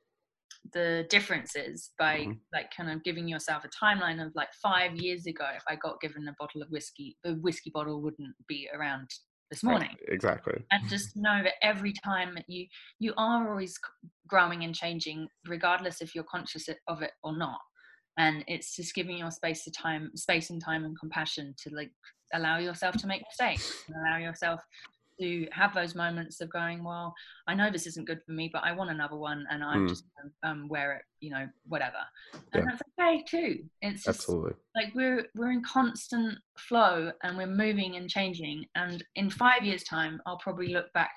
the 0.74 1.06
differences 1.10 1.91
by 1.97 2.20
Mhm. 2.20 2.39
like 2.54 2.72
kind 2.76 2.89
of 2.91 3.04
giving 3.04 3.28
yourself 3.28 3.66
a 3.66 3.70
timeline 3.86 4.26
of 4.26 4.32
like 4.36 4.54
five 4.62 4.95
years 4.95 5.26
ago 5.26 5.45
if 5.56 5.64
i 5.68 5.76
got 5.76 5.99
given 5.99 6.28
a 6.28 6.36
bottle 6.39 6.62
of 6.62 6.70
whiskey 6.70 7.18
the 7.24 7.34
whiskey 7.36 7.72
bottle 7.74 8.02
wouldn't 8.02 8.36
be 8.47 8.70
around 8.74 9.10
this 9.52 9.64
morning 9.64 9.89
Exactly. 10.08 10.64
and 10.72 10.89
just 10.89 11.16
know 11.16 11.41
that 11.43 11.54
every 11.62 11.93
time 11.93 12.34
that 12.36 12.45
you 12.47 12.66
you 12.99 13.14
are 13.18 13.49
always 13.52 13.78
growing 14.28 14.64
and 14.64 14.74
changing 14.74 15.28
regardless 15.47 16.02
if 16.02 16.16
you're 16.16 16.24
conscious 16.24 16.68
of 16.88 17.02
it 17.02 17.12
or 17.24 17.38
not 17.38 17.60
and 18.18 18.43
it's 18.47 18.76
just 18.76 18.95
giving 18.95 19.18
your 19.18 19.32
space 19.32 19.64
to 19.64 19.72
time 19.72 20.10
space 20.16 20.49
and 20.49 20.64
time 20.64 20.86
and 20.86 20.97
compassion 20.99 21.54
to 21.62 21.74
like 21.76 21.91
allow 22.34 22.58
yourself 22.58 22.95
to 22.97 23.08
make 23.08 23.22
mistakes 23.30 23.84
and 23.88 23.95
allow 23.97 24.18
yourself 24.18 24.62
to 25.20 25.47
have 25.52 25.74
those 25.74 25.93
moments 25.95 26.39
of 26.41 26.49
going 26.52 26.84
well 26.84 27.14
i 27.47 27.54
know 27.54 27.70
this 27.70 27.86
isn't 27.86 28.08
good 28.08 28.22
for 28.26 28.32
me 28.32 28.49
but 28.52 28.64
i 28.64 28.72
want 28.72 28.89
another 28.89 29.18
one 29.18 29.45
and 29.52 29.64
i'm 29.64 29.82
Mm. 29.86 29.89
just 29.89 30.06
um, 30.24 30.32
um 30.49 30.68
wear 30.70 30.93
it 30.93 31.04
you 31.20 31.30
know 31.30 31.47
whatever 31.68 31.97
Yeah. 32.54 32.62
and 32.62 32.70
that's 32.70 32.81
okay 33.00 33.24
too. 33.28 33.60
It's 33.82 34.04
just 34.04 34.20
Absolutely. 34.20 34.54
like 34.76 34.94
we're 34.96 35.26
we're 35.36 35.52
in 35.52 35.64
constant 35.64 36.38
flow 36.58 37.12
and 37.24 37.38
we're 37.38 37.48
moving 37.48 37.96
and 37.96 38.10
changing. 38.10 38.66
And 38.76 39.04
in 39.16 39.30
five 39.30 39.64
years 39.64 39.84
time 39.84 40.22
i'll 40.26 40.38
probably 40.38 40.74
look 40.74 40.92
back 40.94 41.12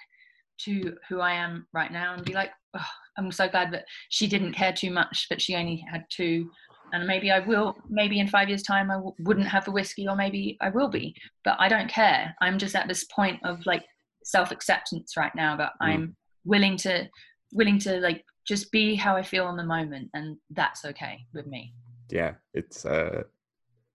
to 0.57 0.95
who 1.09 1.19
i 1.21 1.33
am 1.33 1.67
right 1.73 1.91
now 1.91 2.15
and 2.15 2.25
be 2.25 2.33
like 2.33 2.51
oh, 2.79 2.87
i'm 3.19 3.33
so 3.33 3.49
glad 3.49 3.73
that 3.73 3.85
she 4.11 4.29
didn't 4.29 4.53
care 4.53 4.73
too 4.73 4.89
much 4.91 5.27
that 5.29 5.43
she 5.43 5.57
only 5.57 5.85
had 5.91 6.05
two. 6.11 6.51
And 6.93 7.07
maybe 7.07 7.31
i 7.33 7.41
will 7.41 7.77
maybe 7.89 8.21
in 8.21 8.29
five 8.29 8.49
years 8.49 8.63
time 8.63 8.91
I 8.91 8.95
w- 8.95 9.15
wouldn't 9.21 9.49
have 9.49 9.65
the 9.65 9.73
whiskey 9.73 10.07
or 10.09 10.15
maybe 10.17 10.57
i 10.61 10.69
will 10.71 10.89
be. 10.89 11.15
But 11.45 11.57
i 11.59 11.69
don't 11.69 11.89
care. 11.89 12.35
I'm 12.41 12.59
just 12.59 12.77
at 12.77 12.89
this 12.89 13.05
point 13.05 13.41
of 13.45 13.65
like 13.67 13.85
self-acceptance 14.25 15.17
right 15.17 15.33
now 15.35 15.57
that 15.57 15.73
Mm. 15.83 15.87
i'm 15.87 16.17
willing 16.45 16.77
to 16.79 17.09
willing 17.53 17.79
to 17.81 17.99
like 18.01 18.25
just 18.45 18.71
be 18.71 18.95
how 18.95 19.17
i 19.17 19.23
feel 19.23 19.49
in 19.49 19.57
the 19.57 19.65
moment 19.65 20.09
and 20.15 20.37
that's 20.51 20.85
okay 20.85 21.27
with 21.33 21.47
me 21.47 21.73
Yeah, 22.11 22.35
it's 22.53 22.85
a 22.85 23.25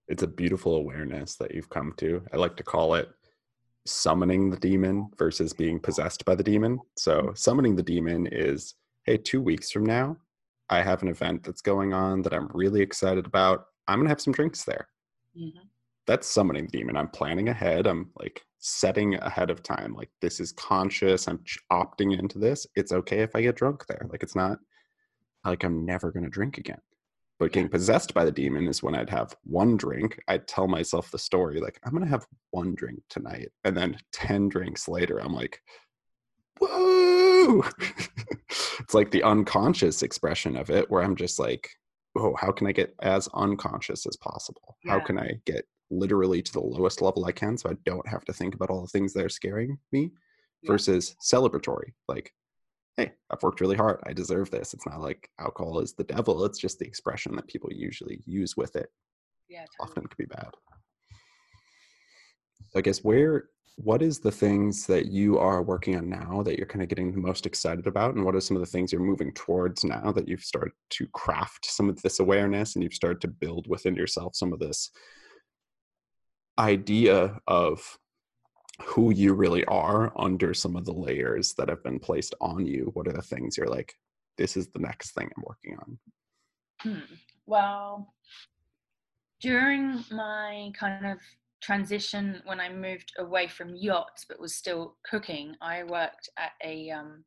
it's 0.08 0.24
a 0.24 0.26
beautiful 0.26 0.74
awareness 0.74 1.36
that 1.36 1.54
you've 1.54 1.70
come 1.70 1.94
to. 1.98 2.20
I 2.32 2.36
like 2.36 2.56
to 2.56 2.64
call 2.64 2.94
it 2.96 3.08
summoning 3.86 4.50
the 4.50 4.56
demon 4.58 5.08
versus 5.16 5.52
being 5.52 5.78
possessed 5.78 6.24
by 6.24 6.34
the 6.34 6.42
demon. 6.42 6.80
So 6.96 7.32
summoning 7.36 7.76
the 7.76 7.82
demon 7.94 8.26
is, 8.26 8.74
hey, 9.04 9.16
two 9.16 9.40
weeks 9.40 9.70
from 9.70 9.86
now, 9.86 10.16
I 10.68 10.82
have 10.82 11.02
an 11.02 11.08
event 11.08 11.44
that's 11.44 11.62
going 11.62 11.92
on 11.94 12.22
that 12.22 12.34
I'm 12.34 12.48
really 12.52 12.80
excited 12.82 13.24
about. 13.24 13.66
I'm 13.86 14.00
gonna 14.00 14.08
have 14.08 14.20
some 14.20 14.32
drinks 14.34 14.64
there. 14.64 14.88
Mhm. 15.36 15.69
That's 16.06 16.26
summoning 16.26 16.66
the 16.66 16.78
demon. 16.78 16.96
I'm 16.96 17.08
planning 17.08 17.48
ahead. 17.48 17.86
I'm 17.86 18.10
like 18.18 18.42
setting 18.58 19.14
ahead 19.16 19.50
of 19.50 19.62
time. 19.62 19.94
Like 19.94 20.10
this 20.20 20.40
is 20.40 20.52
conscious. 20.52 21.28
I'm 21.28 21.42
opting 21.72 22.18
into 22.18 22.38
this. 22.38 22.66
It's 22.74 22.92
okay 22.92 23.20
if 23.20 23.36
I 23.36 23.42
get 23.42 23.56
drunk 23.56 23.86
there. 23.86 24.06
Like 24.10 24.22
it's 24.22 24.36
not 24.36 24.58
like 25.44 25.64
I'm 25.64 25.84
never 25.84 26.10
gonna 26.10 26.28
drink 26.28 26.58
again. 26.58 26.80
But 27.40 27.52
getting 27.52 27.70
possessed 27.70 28.12
by 28.12 28.26
the 28.26 28.30
demon 28.30 28.68
is 28.68 28.82
when 28.82 28.94
I'd 28.94 29.08
have 29.08 29.34
one 29.44 29.78
drink. 29.78 30.20
I'd 30.28 30.46
tell 30.46 30.68
myself 30.68 31.10
the 31.10 31.18
story, 31.18 31.58
like, 31.58 31.80
I'm 31.82 31.92
going 31.92 32.04
to 32.04 32.10
have 32.10 32.26
one 32.50 32.74
drink 32.74 33.00
tonight. 33.08 33.48
And 33.64 33.74
then 33.74 33.96
10 34.12 34.50
drinks 34.50 34.86
later, 34.88 35.18
I'm 35.18 35.32
like, 35.32 35.58
whoa. 36.60 37.64
it's 38.80 38.92
like 38.92 39.10
the 39.10 39.22
unconscious 39.22 40.02
expression 40.02 40.54
of 40.54 40.68
it, 40.68 40.90
where 40.90 41.02
I'm 41.02 41.16
just 41.16 41.38
like, 41.38 41.70
oh, 42.14 42.36
how 42.38 42.52
can 42.52 42.66
I 42.66 42.72
get 42.72 42.94
as 43.00 43.26
unconscious 43.32 44.04
as 44.04 44.18
possible? 44.18 44.76
How 44.86 45.00
can 45.00 45.18
I 45.18 45.40
get 45.46 45.64
literally 45.90 46.40
to 46.42 46.52
the 46.52 46.60
lowest 46.60 47.02
level 47.02 47.24
I 47.24 47.32
can 47.32 47.56
so 47.58 47.68
I 47.70 47.74
don't 47.84 48.06
have 48.08 48.24
to 48.26 48.32
think 48.32 48.54
about 48.54 48.70
all 48.70 48.80
the 48.82 48.88
things 48.88 49.12
that 49.14 49.24
are 49.24 49.28
scaring 49.30 49.78
me 49.92 50.12
Yeah. 50.62 50.72
versus 50.72 51.16
celebratory? 51.22 51.92
Like, 52.08 52.32
hey, 52.96 53.12
I've 53.30 53.42
worked 53.42 53.60
really 53.60 53.76
hard. 53.76 54.00
I 54.04 54.12
deserve 54.12 54.50
this. 54.50 54.74
It's 54.74 54.86
not 54.86 55.00
like 55.00 55.30
alcohol 55.38 55.80
is 55.80 55.94
the 55.94 56.04
devil. 56.04 56.44
It's 56.44 56.58
just 56.58 56.78
the 56.78 56.86
expression 56.86 57.34
that 57.36 57.46
people 57.48 57.70
usually 57.72 58.22
use 58.26 58.56
with 58.56 58.76
it. 58.76 58.90
yeah 59.48 59.64
Often 59.80 60.06
can 60.06 60.16
be 60.18 60.26
bad. 60.26 60.50
So 62.70 62.78
I 62.78 62.82
guess 62.82 63.02
where, 63.02 63.48
what 63.76 64.02
is 64.02 64.20
the 64.20 64.30
things 64.30 64.86
that 64.86 65.06
you 65.06 65.38
are 65.38 65.62
working 65.62 65.96
on 65.96 66.08
now 66.10 66.42
that 66.42 66.58
you're 66.58 66.66
kind 66.66 66.82
of 66.82 66.88
getting 66.88 67.10
the 67.12 67.18
most 67.18 67.46
excited 67.46 67.86
about? 67.86 68.14
And 68.14 68.24
what 68.24 68.34
are 68.36 68.40
some 68.40 68.56
of 68.56 68.60
the 68.60 68.66
things 68.70 68.92
you're 68.92 69.00
moving 69.00 69.32
towards 69.32 69.82
now 69.84 70.12
that 70.12 70.28
you've 70.28 70.44
started 70.44 70.72
to 70.90 71.06
craft 71.08 71.64
some 71.64 71.88
of 71.88 72.00
this 72.02 72.20
awareness 72.20 72.74
and 72.74 72.82
you've 72.84 72.94
started 72.94 73.20
to 73.22 73.28
build 73.28 73.66
within 73.68 73.94
yourself 73.96 74.36
some 74.36 74.52
of 74.52 74.58
this 74.58 74.90
idea 76.60 77.40
of 77.46 77.98
who 78.82 79.10
you 79.12 79.34
really 79.34 79.64
are 79.66 80.12
under 80.16 80.54
some 80.54 80.76
of 80.76 80.84
the 80.84 80.92
layers 80.92 81.54
that 81.54 81.68
have 81.68 81.82
been 81.82 81.98
placed 81.98 82.34
on 82.40 82.66
you 82.66 82.90
what 82.94 83.08
are 83.08 83.12
the 83.12 83.22
things 83.22 83.56
you're 83.56 83.66
like 83.66 83.94
this 84.38 84.56
is 84.56 84.68
the 84.68 84.78
next 84.78 85.10
thing 85.12 85.28
i'm 85.36 85.44
working 85.46 85.76
on 85.78 85.98
Hmm. 86.82 87.00
Well, 87.46 88.14
during 89.40 90.04
my 90.10 90.70
kind 90.78 91.06
of 91.06 91.18
transition 91.62 92.40
when 92.46 92.58
I 92.58 92.70
moved 92.72 93.12
away 93.18 93.48
from 93.48 93.76
yachts 93.76 94.24
but 94.28 94.40
was 94.40 94.54
still 94.54 94.96
cooking, 95.04 95.54
I 95.60 95.82
worked 95.84 96.30
at 96.38 96.52
a 96.64 96.90
um, 96.90 97.24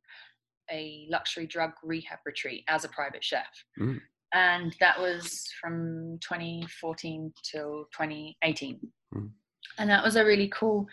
a 0.72 1.06
luxury 1.12 1.46
drug 1.46 1.72
rehab 1.84 2.20
retreat 2.26 2.64
as 2.68 2.84
a 2.84 2.90
private 2.90 3.24
chef, 3.24 3.46
Mm. 3.80 4.02
and 4.34 4.76
that 4.80 5.00
was 5.00 5.46
from 5.62 6.18
2014 6.28 7.32
till 7.44 7.86
2018, 7.94 8.80
Mm. 9.14 9.30
and 9.78 9.90
that 9.90 10.04
was 10.04 10.16
a 10.16 10.26
really 10.26 10.50
cool 10.50 10.88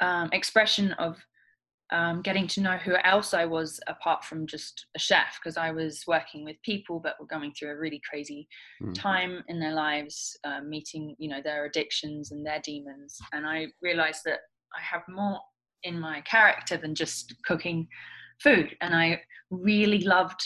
um, 0.00 0.28
expression 0.32 0.92
of 0.92 1.16
um, 1.92 2.20
getting 2.22 2.48
to 2.48 2.60
know 2.60 2.76
who 2.76 2.96
else 3.04 3.32
I 3.32 3.44
was 3.44 3.78
apart 3.86 4.24
from 4.24 4.46
just 4.46 4.86
a 4.96 4.98
chef 4.98 5.38
because 5.38 5.56
I 5.56 5.70
was 5.70 6.02
working 6.08 6.44
with 6.44 6.56
people 6.64 7.00
that 7.04 7.14
were 7.20 7.26
going 7.26 7.52
through 7.52 7.70
a 7.70 7.78
really 7.78 8.00
crazy 8.08 8.48
Mm. 8.82 8.94
time 8.94 9.44
in 9.48 9.58
their 9.58 9.72
lives, 9.72 10.36
uh, 10.44 10.60
meeting 10.60 11.16
you 11.18 11.28
know 11.28 11.40
their 11.42 11.64
addictions 11.64 12.32
and 12.32 12.44
their 12.44 12.60
demons, 12.62 13.16
and 13.32 13.46
I 13.46 13.68
realized 13.80 14.22
that 14.26 14.40
I 14.76 14.82
have 14.82 15.02
more 15.08 15.38
in 15.82 15.98
my 15.98 16.20
character 16.22 16.76
than 16.76 16.94
just 16.94 17.34
cooking 17.44 17.88
food, 18.42 18.76
and 18.80 18.94
I 18.94 19.22
really 19.50 20.00
loved 20.00 20.40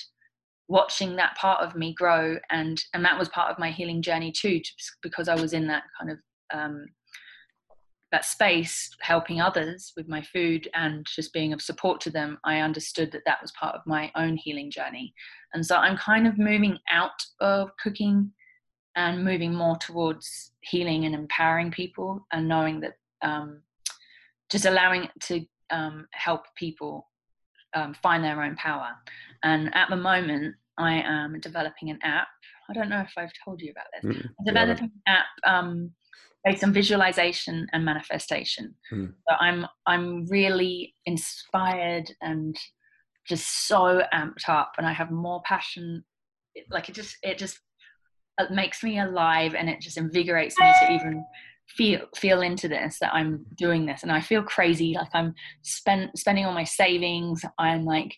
watching 0.68 1.16
that 1.16 1.36
part 1.36 1.60
of 1.62 1.74
me 1.74 1.92
grow 1.94 2.38
and 2.50 2.80
and 2.94 3.04
that 3.04 3.18
was 3.18 3.28
part 3.30 3.50
of 3.50 3.58
my 3.58 3.70
healing 3.72 4.00
journey 4.00 4.30
too 4.30 4.60
to, 4.60 4.70
because 5.02 5.26
i 5.28 5.34
was 5.34 5.52
in 5.52 5.66
that 5.66 5.82
kind 5.98 6.12
of 6.12 6.18
um, 6.54 6.86
that 8.12 8.24
space 8.24 8.90
helping 9.00 9.40
others 9.40 9.92
with 9.96 10.08
my 10.08 10.20
food 10.20 10.68
and 10.74 11.06
just 11.06 11.32
being 11.32 11.52
of 11.52 11.62
support 11.62 12.00
to 12.00 12.10
them 12.10 12.38
i 12.44 12.58
understood 12.58 13.10
that 13.12 13.22
that 13.24 13.40
was 13.40 13.52
part 13.52 13.74
of 13.74 13.86
my 13.86 14.10
own 14.16 14.36
healing 14.36 14.70
journey. 14.70 15.14
And 15.54 15.64
so 15.64 15.76
i'm 15.76 15.96
kind 15.96 16.26
of 16.26 16.38
moving 16.38 16.78
out 16.90 17.24
of 17.40 17.70
cooking 17.82 18.32
and 18.96 19.24
moving 19.24 19.54
more 19.54 19.76
towards 19.76 20.52
healing 20.62 21.04
and 21.04 21.14
empowering 21.14 21.70
people 21.70 22.26
and 22.32 22.48
knowing 22.48 22.80
that 22.80 22.94
um, 23.22 23.62
just 24.50 24.66
allowing 24.66 25.04
it 25.04 25.10
to 25.20 25.46
um, 25.70 26.06
help 26.12 26.42
people 26.56 27.08
um, 27.74 27.94
find 28.02 28.24
their 28.24 28.42
own 28.42 28.56
power. 28.56 28.88
And 29.42 29.74
at 29.74 29.88
the 29.90 29.96
moment 29.96 30.56
i 30.78 30.94
am 30.94 31.38
developing 31.40 31.90
an 31.90 31.98
app. 32.02 32.28
I 32.68 32.72
don't 32.72 32.88
know 32.88 33.00
if 33.00 33.12
i've 33.16 33.32
told 33.44 33.60
you 33.60 33.70
about 33.70 33.86
this. 33.92 34.16
Mm. 34.16 34.26
I'm 34.38 34.44
developing 34.44 34.90
an 35.06 35.14
app 35.14 35.26
um, 35.46 35.90
based 36.44 36.64
on 36.64 36.72
visualization 36.72 37.66
and 37.72 37.84
manifestation. 37.84 38.74
Hmm. 38.90 39.06
So 39.28 39.36
I'm 39.38 39.66
I'm 39.86 40.26
really 40.26 40.94
inspired 41.06 42.10
and 42.20 42.56
just 43.26 43.66
so 43.68 44.02
amped 44.12 44.48
up, 44.48 44.72
and 44.78 44.86
I 44.86 44.92
have 44.92 45.10
more 45.10 45.42
passion. 45.44 46.04
It, 46.54 46.66
like 46.70 46.88
it 46.88 46.94
just 46.94 47.16
it 47.22 47.38
just 47.38 47.58
it 48.38 48.50
makes 48.50 48.82
me 48.82 48.98
alive, 48.98 49.54
and 49.54 49.68
it 49.68 49.80
just 49.80 49.98
invigorates 49.98 50.58
me 50.58 50.72
to 50.80 50.92
even 50.92 51.24
feel 51.68 52.00
feel 52.16 52.40
into 52.42 52.68
this 52.68 52.98
that 53.00 53.14
I'm 53.14 53.44
doing 53.56 53.86
this, 53.86 54.02
and 54.02 54.10
I 54.10 54.20
feel 54.20 54.42
crazy. 54.42 54.94
Like 54.94 55.10
I'm 55.14 55.34
spend 55.62 56.10
spending 56.16 56.46
all 56.46 56.54
my 56.54 56.64
savings. 56.64 57.44
I'm 57.58 57.84
like 57.84 58.14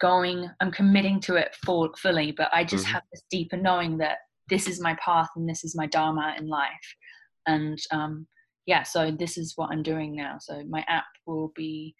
going. 0.00 0.48
I'm 0.60 0.70
committing 0.70 1.20
to 1.20 1.36
it 1.36 1.56
full, 1.64 1.90
fully, 1.96 2.32
but 2.32 2.50
I 2.52 2.64
just 2.64 2.86
Mhm. 2.86 2.90
have 2.90 3.02
this 3.12 3.22
deeper 3.30 3.56
knowing 3.56 3.98
that 3.98 4.18
this 4.48 4.68
is 4.68 4.80
my 4.80 4.94
path 4.96 5.28
and 5.36 5.48
this 5.48 5.64
is 5.64 5.74
my 5.76 5.86
dharma 5.86 6.34
in 6.36 6.46
life 6.48 6.96
and 7.46 7.78
um, 7.90 8.26
yeah 8.66 8.82
so 8.82 9.10
this 9.10 9.36
is 9.36 9.54
what 9.56 9.70
i'm 9.70 9.82
doing 9.82 10.14
now 10.14 10.36
so 10.40 10.62
my 10.68 10.84
app 10.88 11.06
will 11.26 11.52
be 11.56 11.94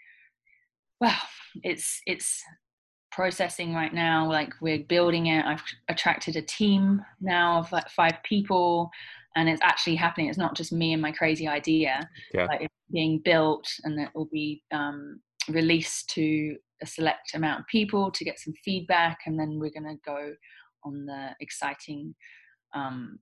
well 1.00 1.18
it's 1.62 2.00
it's 2.06 2.42
processing 3.12 3.74
right 3.74 3.94
now. 3.94 4.28
Like 4.28 4.54
we're 4.60 4.82
building 4.88 5.26
it. 5.26 5.44
I've 5.44 5.62
attracted 5.88 6.34
a 6.36 6.42
team 6.42 7.02
now 7.20 7.58
of 7.58 7.70
like 7.70 7.88
five 7.90 8.16
people, 8.24 8.90
and 9.36 9.48
it's 9.48 9.62
actually 9.62 9.96
happening. 9.96 10.28
It's 10.28 10.38
not 10.38 10.56
just 10.56 10.72
me 10.72 10.92
and 10.92 11.02
my 11.02 11.12
crazy 11.12 11.46
idea. 11.46 12.08
Yeah. 12.34 12.46
Like 12.46 12.62
it's 12.62 12.74
being 12.90 13.20
built, 13.24 13.68
and 13.84 14.00
it 14.00 14.08
will 14.14 14.28
be 14.32 14.62
um, 14.72 15.20
released 15.48 16.10
to 16.10 16.56
a 16.82 16.86
select 16.86 17.34
amount 17.34 17.60
of 17.60 17.66
people 17.66 18.10
to 18.10 18.24
get 18.24 18.40
some 18.40 18.54
feedback, 18.64 19.18
and 19.26 19.38
then 19.38 19.58
we're 19.60 19.70
going 19.70 19.96
to 19.96 20.00
go 20.04 20.32
on 20.84 21.06
the 21.06 21.30
exciting 21.40 22.14
um, 22.74 23.18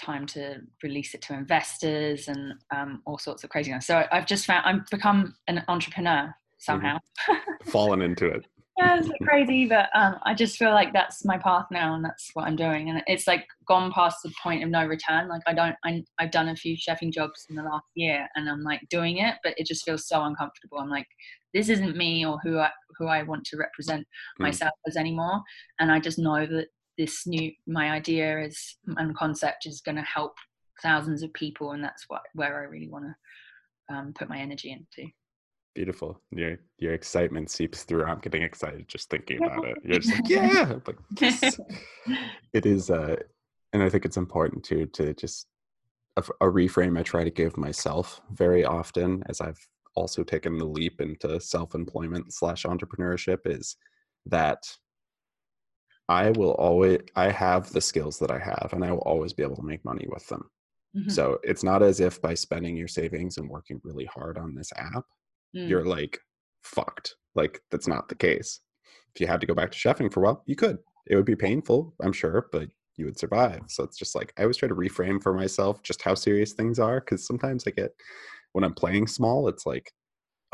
time 0.00 0.26
to 0.26 0.60
release 0.82 1.14
it 1.14 1.22
to 1.22 1.34
investors 1.34 2.28
and 2.28 2.54
um, 2.74 3.02
all 3.06 3.18
sorts 3.18 3.44
of 3.44 3.50
craziness. 3.50 3.86
So 3.86 4.04
I've 4.12 4.26
just 4.26 4.46
found 4.46 4.64
I've 4.66 4.86
become 4.90 5.34
an 5.48 5.62
entrepreneur 5.68 6.34
somehow. 6.58 6.98
Mm-hmm. 7.28 7.70
Fallen 7.70 8.02
into 8.02 8.26
it. 8.26 8.46
yeah, 8.78 8.98
it's 8.98 9.08
crazy, 9.22 9.66
but 9.66 9.88
um, 9.94 10.16
I 10.24 10.34
just 10.34 10.56
feel 10.56 10.70
like 10.70 10.92
that's 10.92 11.24
my 11.24 11.38
path 11.38 11.66
now, 11.70 11.94
and 11.94 12.04
that's 12.04 12.30
what 12.34 12.46
I'm 12.46 12.56
doing. 12.56 12.90
And 12.90 13.02
it's 13.06 13.26
like 13.26 13.46
gone 13.68 13.92
past 13.92 14.18
the 14.24 14.32
point 14.42 14.64
of 14.64 14.70
no 14.70 14.84
return. 14.84 15.28
Like 15.28 15.42
I 15.46 15.54
don't, 15.54 15.76
I, 15.84 16.02
I've 16.18 16.32
done 16.32 16.48
a 16.48 16.56
few 16.56 16.76
chefing 16.76 17.12
jobs 17.12 17.46
in 17.48 17.56
the 17.56 17.62
last 17.62 17.86
year, 17.94 18.26
and 18.34 18.48
I'm 18.48 18.62
like 18.62 18.80
doing 18.90 19.18
it, 19.18 19.36
but 19.44 19.54
it 19.56 19.66
just 19.66 19.84
feels 19.84 20.08
so 20.08 20.24
uncomfortable. 20.24 20.78
I'm 20.78 20.90
like, 20.90 21.06
this 21.52 21.68
isn't 21.68 21.96
me 21.96 22.26
or 22.26 22.38
who 22.42 22.58
I 22.58 22.70
who 22.98 23.06
I 23.06 23.22
want 23.22 23.44
to 23.46 23.56
represent 23.56 24.02
mm. 24.02 24.42
myself 24.42 24.74
as 24.86 24.96
anymore. 24.96 25.40
And 25.78 25.90
I 25.90 26.00
just 26.00 26.18
know 26.18 26.46
that 26.46 26.66
this 26.98 27.26
new 27.26 27.50
my 27.66 27.90
idea 27.90 28.40
is 28.42 28.76
and 28.96 29.16
concept 29.16 29.66
is 29.66 29.80
going 29.80 29.96
to 29.96 30.02
help 30.02 30.34
thousands 30.82 31.22
of 31.22 31.32
people, 31.32 31.72
and 31.72 31.82
that's 31.82 32.04
what 32.08 32.22
where 32.34 32.60
I 32.60 32.64
really 32.64 32.88
want 32.88 33.06
to 33.06 33.94
um, 33.94 34.12
put 34.14 34.28
my 34.28 34.38
energy 34.38 34.72
into. 34.72 35.10
Beautiful. 35.74 36.20
Your 36.30 36.58
your 36.78 36.94
excitement 36.94 37.50
seeps 37.50 37.82
through. 37.82 38.04
I'm 38.04 38.20
getting 38.20 38.42
excited 38.42 38.86
just 38.88 39.10
thinking 39.10 39.42
about 39.42 39.66
it. 39.66 39.76
You're 39.84 39.98
just 39.98 40.14
like 40.14 40.28
yeah! 40.28 40.74
Like 40.86 40.98
yes. 41.20 41.60
it 42.52 42.66
is 42.66 42.90
uh 42.90 43.16
and 43.74 43.82
i 43.82 43.88
think 43.90 44.06
it's 44.06 44.16
important 44.16 44.64
too 44.64 44.86
to 44.86 45.12
just 45.12 45.48
a, 46.16 46.22
a, 46.40 46.46
reframe 46.46 46.98
i 46.98 47.02
try 47.02 47.24
to 47.24 47.30
give 47.30 47.58
myself 47.58 48.22
very 48.30 48.64
often 48.64 49.22
as 49.28 49.42
i've 49.42 49.58
also 49.96 50.22
taken 50.22 50.56
the 50.56 50.64
leap 50.64 51.00
into 51.00 51.38
self-employment 51.38 52.32
slash 52.32 52.64
entrepreneurship 52.64 53.40
is 53.44 53.76
that 54.26 54.58
i 56.08 56.30
will 56.30 56.52
always 56.52 57.00
i 57.16 57.30
have 57.30 57.72
the 57.72 57.80
skills 57.80 58.18
that 58.18 58.30
i 58.30 58.38
have 58.38 58.70
and 58.72 58.84
i 58.84 58.90
will 58.90 58.98
always 58.98 59.32
be 59.32 59.42
able 59.42 59.56
to 59.56 59.62
make 59.62 59.84
money 59.84 60.06
with 60.10 60.26
them 60.28 60.48
mm-hmm. 60.96 61.10
so 61.10 61.38
it's 61.42 61.64
not 61.64 61.82
as 61.82 62.00
if 62.00 62.20
by 62.20 62.34
spending 62.34 62.76
your 62.76 62.88
savings 62.88 63.38
and 63.38 63.48
working 63.48 63.80
really 63.84 64.04
hard 64.06 64.38
on 64.38 64.54
this 64.54 64.72
app 64.76 65.04
mm. 65.56 65.68
you're 65.68 65.84
like 65.84 66.18
fucked. 66.64 67.16
Like 67.34 67.60
that's 67.70 67.86
not 67.86 68.08
the 68.08 68.14
case. 68.14 68.60
If 69.14 69.20
you 69.20 69.26
had 69.26 69.40
to 69.40 69.46
go 69.46 69.54
back 69.54 69.70
to 69.70 69.78
chefing 69.78 70.12
for 70.12 70.20
a 70.20 70.24
while, 70.24 70.42
you 70.46 70.56
could. 70.56 70.78
It 71.06 71.16
would 71.16 71.24
be 71.24 71.36
painful, 71.36 71.94
I'm 72.02 72.12
sure, 72.12 72.48
but 72.50 72.68
you 72.96 73.04
would 73.04 73.18
survive. 73.18 73.60
So 73.68 73.84
it's 73.84 73.98
just 73.98 74.14
like 74.14 74.32
I 74.38 74.42
always 74.42 74.56
try 74.56 74.68
to 74.68 74.74
reframe 74.74 75.22
for 75.22 75.34
myself 75.34 75.82
just 75.82 76.02
how 76.02 76.14
serious 76.14 76.52
things 76.52 76.78
are 76.78 77.00
because 77.00 77.26
sometimes 77.26 77.64
I 77.66 77.70
get 77.70 77.92
when 78.52 78.64
I'm 78.64 78.74
playing 78.74 79.06
small, 79.06 79.48
it's 79.48 79.66
like, 79.66 79.92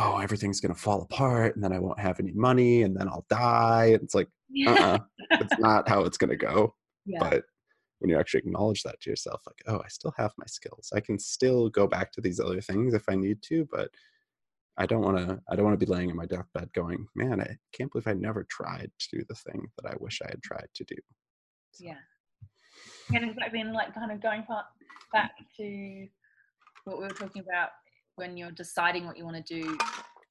oh, 0.00 0.18
everything's 0.18 0.60
gonna 0.60 0.74
fall 0.74 1.02
apart, 1.02 1.54
and 1.54 1.62
then 1.62 1.72
I 1.72 1.78
won't 1.78 2.00
have 2.00 2.18
any 2.18 2.32
money, 2.32 2.82
and 2.82 2.96
then 2.96 3.08
I'll 3.08 3.26
die. 3.28 3.98
It's 4.02 4.14
like, 4.14 4.28
uh-uh, 4.66 4.98
it's 5.32 5.58
not 5.58 5.88
how 5.88 6.04
it's 6.04 6.18
gonna 6.18 6.36
go. 6.36 6.74
Yeah. 7.06 7.18
But 7.18 7.44
when 7.98 8.10
you 8.10 8.20
actually 8.20 8.40
acknowledge 8.40 8.82
that 8.82 9.00
to 9.00 9.10
yourself, 9.10 9.40
like, 9.46 9.56
oh, 9.66 9.80
I 9.82 9.88
still 9.88 10.12
have 10.18 10.32
my 10.36 10.44
skills. 10.46 10.92
I 10.94 11.00
can 11.00 11.18
still 11.18 11.70
go 11.70 11.86
back 11.86 12.12
to 12.12 12.20
these 12.20 12.38
other 12.38 12.60
things 12.60 12.92
if 12.92 13.08
I 13.08 13.14
need 13.14 13.38
to, 13.44 13.66
but 13.72 13.88
I 14.76 14.84
don't 14.84 15.00
want 15.00 15.16
to. 15.16 15.40
I 15.50 15.56
don't 15.56 15.64
want 15.64 15.80
to 15.80 15.84
be 15.84 15.90
laying 15.90 16.10
in 16.10 16.16
my 16.16 16.26
deathbed 16.26 16.72
going, 16.74 17.06
"Man, 17.16 17.40
I 17.40 17.56
can't 17.72 17.90
believe 17.90 18.06
I 18.06 18.12
never 18.12 18.46
tried 18.50 18.90
to 18.98 19.18
do 19.18 19.24
the 19.28 19.34
thing 19.34 19.66
that 19.78 19.90
I 19.90 19.96
wish 19.98 20.20
I 20.22 20.28
had 20.28 20.42
tried 20.42 20.68
to 20.74 20.84
do." 20.84 20.96
So. 21.72 21.86
Yeah, 21.86 21.98
and 23.14 23.30
exactly, 23.30 23.60
and 23.60 23.72
like 23.72 23.94
kind 23.94 24.12
of 24.12 24.22
going 24.22 24.44
back 25.12 25.32
to 25.56 26.06
what 26.84 26.98
we 26.98 27.04
were 27.04 27.10
talking 27.10 27.42
about 27.42 27.70
when 28.20 28.36
you're 28.36 28.52
deciding 28.52 29.06
what 29.06 29.16
you 29.16 29.24
want 29.24 29.44
to 29.44 29.62
do 29.62 29.76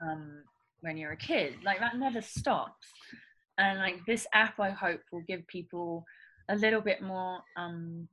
um, 0.01 0.43
when 0.81 0.95
you're 0.95 1.11
a 1.11 1.17
kid, 1.17 1.55
like 1.65 1.79
that 1.79 1.97
never 1.97 2.21
stops. 2.21 2.87
And 3.57 3.79
like 3.79 4.05
this 4.07 4.25
app, 4.33 4.59
I 4.59 4.69
hope 4.69 5.01
will 5.11 5.25
give 5.27 5.45
people 5.47 6.05
a 6.49 6.55
little 6.55 6.79
bit 6.79 7.01
more 7.01 7.39
um, 7.57 8.07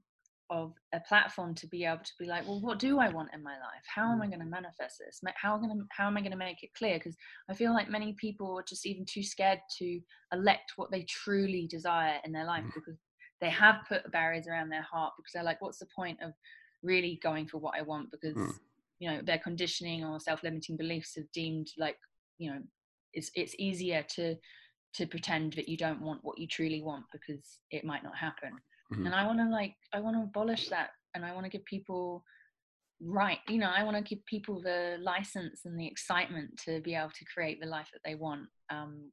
of 0.51 0.72
a 0.93 1.01
platform 1.01 1.55
to 1.55 1.66
be 1.66 1.85
able 1.85 2.05
to 2.05 2.12
be 2.20 2.27
like 2.27 2.47
well 2.47 2.61
what 2.61 2.79
do 2.79 3.01
i 3.01 3.09
want 3.09 3.29
in 3.35 3.43
my 3.43 3.55
life 3.55 3.83
how 3.93 4.12
am 4.12 4.22
i 4.22 4.27
mm. 4.27 4.31
going 4.31 4.41
to 4.41 4.47
manifest 4.47 5.01
this 5.05 5.20
how 5.35 5.57
am 5.57 5.64
i 5.64 5.66
going 5.66 5.81
to 5.81 5.85
how 5.91 6.07
am 6.07 6.16
i 6.16 6.20
going 6.20 6.31
to 6.31 6.37
make 6.37 6.62
it 6.62 6.72
clear 6.74 6.99
because 6.99 7.16
i 7.51 7.55
feel 7.55 7.72
like 7.72 7.91
many 7.91 8.12
people 8.12 8.57
are 8.57 8.62
just 8.62 8.87
even 8.87 9.05
too 9.05 9.24
scared 9.24 9.59
to 9.77 10.01
elect 10.33 10.74
what 10.77 10.89
they 10.93 11.03
truly 11.03 11.66
desire 11.68 12.18
in 12.24 12.31
their 12.31 12.45
life 12.45 12.62
mm. 12.62 12.74
because 12.74 12.97
they 13.41 13.51
have 13.51 13.77
put 13.89 14.11
barriers 14.12 14.47
around 14.47 14.68
their 14.68 14.83
heart 14.83 15.12
because 15.16 15.33
they're 15.33 15.43
like 15.43 15.61
what's 15.61 15.79
the 15.79 15.89
point 15.97 16.18
of 16.22 16.33
really 16.85 17.18
going 17.24 17.49
for 17.49 17.59
what 17.59 17.74
i 17.77 17.83
want 17.83 18.09
because 18.12 18.37
mm. 18.37 18.53
You 18.99 19.11
know 19.11 19.21
their 19.23 19.39
conditioning 19.39 20.05
or 20.05 20.19
self-limiting 20.21 20.77
beliefs 20.77 21.15
have 21.17 21.31
deemed 21.33 21.69
like 21.79 21.97
you 22.39 22.51
know 22.51 22.59
it's 23.13 23.31
it's 23.35 23.55
easier 23.59 24.05
to 24.09 24.35
to 24.95 25.07
pretend 25.07 25.53
that 25.55 25.69
you 25.69 25.77
don't 25.77 26.01
want 26.01 26.21
what 26.23 26.39
you 26.39 26.47
truly 26.47 26.83
want 26.83 27.05
because 27.13 27.59
it 27.71 27.85
might 27.85 28.03
not 28.03 28.17
happen 28.17 28.53
mm-hmm. 28.93 29.07
and 29.07 29.15
i 29.15 29.27
want 29.27 29.39
to 29.39 29.49
like 29.49 29.75
i 29.93 30.01
want 30.01 30.17
to 30.17 30.23
abolish 30.23 30.69
that 30.69 30.91
and 31.15 31.25
i 31.25 31.33
want 31.33 31.45
to 31.45 31.51
give 31.51 31.65
people 31.65 32.25
right 33.03 33.39
you 33.49 33.59
know 33.59 33.71
i 33.77 33.83
want 33.83 33.97
to 33.97 34.03
give 34.03 34.25
people 34.25 34.61
the 34.63 34.97
license 35.03 35.63
and 35.65 35.79
the 35.79 35.87
excitement 35.87 36.51
to 36.65 36.81
be 36.81 36.95
able 36.95 37.11
to 37.11 37.25
create 37.33 37.61
the 37.61 37.67
life 37.67 37.89
that 37.93 38.01
they 38.05 38.15
want 38.15 38.47
um 38.71 39.11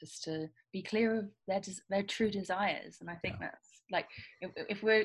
just 0.00 0.24
to 0.24 0.48
be 0.72 0.82
clear 0.82 1.18
of 1.18 1.26
their 1.46 1.60
their 1.90 2.02
true 2.02 2.30
desires 2.30 2.96
and 3.00 3.08
i 3.08 3.14
think 3.16 3.36
yeah. 3.40 3.46
that's 3.46 3.82
like 3.92 4.06
if, 4.40 4.50
if 4.68 4.82
we're 4.82 5.04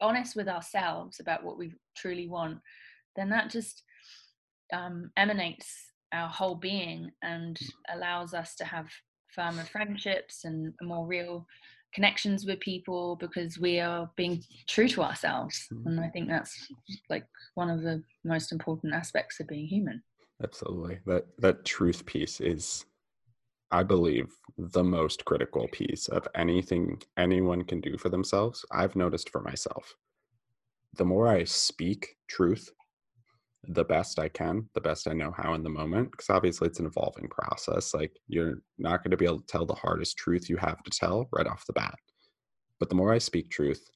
honest 0.00 0.36
with 0.36 0.48
ourselves 0.48 1.20
about 1.20 1.42
what 1.42 1.58
we 1.58 1.72
truly 1.96 2.28
want 2.28 2.58
then 3.16 3.30
that 3.30 3.50
just 3.50 3.82
um, 4.72 5.10
emanates 5.16 5.92
our 6.12 6.28
whole 6.28 6.54
being 6.54 7.10
and 7.22 7.58
mm. 7.58 7.68
allows 7.94 8.34
us 8.34 8.54
to 8.56 8.64
have 8.64 8.88
firmer 9.34 9.64
friendships 9.64 10.44
and 10.44 10.74
more 10.82 11.06
real 11.06 11.46
connections 11.94 12.46
with 12.46 12.60
people 12.60 13.16
because 13.16 13.58
we 13.58 13.78
are 13.78 14.10
being 14.16 14.42
true 14.68 14.88
to 14.88 15.02
ourselves. 15.02 15.68
And 15.84 16.00
i 16.00 16.08
think 16.08 16.28
that's 16.28 16.68
like 17.10 17.26
one 17.54 17.70
of 17.70 17.82
the 17.82 18.02
most 18.24 18.52
important 18.52 18.94
aspects 18.94 19.40
of 19.40 19.48
being 19.48 19.66
human. 19.66 20.02
Absolutely. 20.42 20.98
That 21.06 21.24
that 21.38 21.64
truth 21.64 22.04
piece 22.06 22.40
is 22.40 22.84
i 23.70 23.82
believe 23.82 24.30
the 24.58 24.84
most 24.84 25.24
critical 25.24 25.66
piece 25.68 26.08
of 26.08 26.28
anything 26.34 27.00
anyone 27.16 27.62
can 27.62 27.80
do 27.80 27.96
for 27.96 28.10
themselves 28.10 28.64
i've 28.70 28.96
noticed 28.96 29.30
for 29.30 29.42
myself. 29.42 29.94
The 30.96 31.04
more 31.04 31.28
i 31.28 31.44
speak 31.44 32.16
truth 32.28 32.70
the 33.68 33.84
best 33.84 34.18
I 34.18 34.28
can, 34.28 34.68
the 34.74 34.80
best 34.80 35.06
I 35.06 35.12
know 35.12 35.32
how 35.36 35.54
in 35.54 35.62
the 35.62 35.70
moment. 35.70 36.10
Because 36.10 36.30
obviously 36.30 36.68
it's 36.68 36.80
an 36.80 36.86
evolving 36.86 37.28
process. 37.28 37.94
Like 37.94 38.18
you're 38.28 38.56
not 38.78 39.02
going 39.02 39.12
to 39.12 39.16
be 39.16 39.24
able 39.24 39.40
to 39.40 39.46
tell 39.46 39.66
the 39.66 39.74
hardest 39.74 40.16
truth 40.16 40.50
you 40.50 40.56
have 40.56 40.82
to 40.82 40.90
tell 40.90 41.28
right 41.32 41.46
off 41.46 41.66
the 41.66 41.72
bat. 41.72 41.94
But 42.80 42.88
the 42.88 42.94
more 42.96 43.12
I 43.12 43.18
speak 43.18 43.50
truth, 43.50 43.88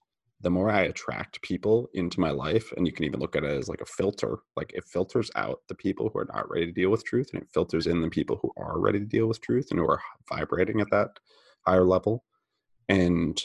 the 0.43 0.51
more 0.51 0.71
I 0.71 0.83
attract 0.83 1.43
people 1.43 1.89
into 1.95 2.21
my 2.21 2.31
life. 2.31 2.73
And 2.77 2.87
you 2.87 2.93
can 2.93 3.05
even 3.05 3.21
look 3.21 3.35
at 3.35 3.45
it 3.45 3.51
as 3.51 3.69
like 3.69 3.81
a 3.81 3.87
filter. 3.87 4.39
Like 4.57 4.73
it 4.75 4.85
filters 4.85 5.31
out 5.35 5.61
the 5.69 5.75
people 5.75 6.11
who 6.13 6.21
are 6.21 6.29
not 6.33 6.49
ready 6.49 6.67
to 6.67 6.73
deal 6.73 6.91
with 6.91 7.05
truth 7.05 7.31
and 7.33 7.43
it 7.43 7.49
filters 7.53 7.87
in 7.87 8.01
the 8.01 8.11
people 8.11 8.39
who 8.41 8.53
are 8.57 8.79
ready 8.79 9.01
to 9.01 9.07
deal 9.07 9.27
with 9.27 9.41
truth 9.41 9.69
and 9.71 9.81
who 9.81 9.89
are 9.89 10.01
vibrating 10.29 10.81
at 10.81 10.91
that 10.91 11.11
higher 11.67 11.85
level. 11.85 12.25
And 12.89 13.43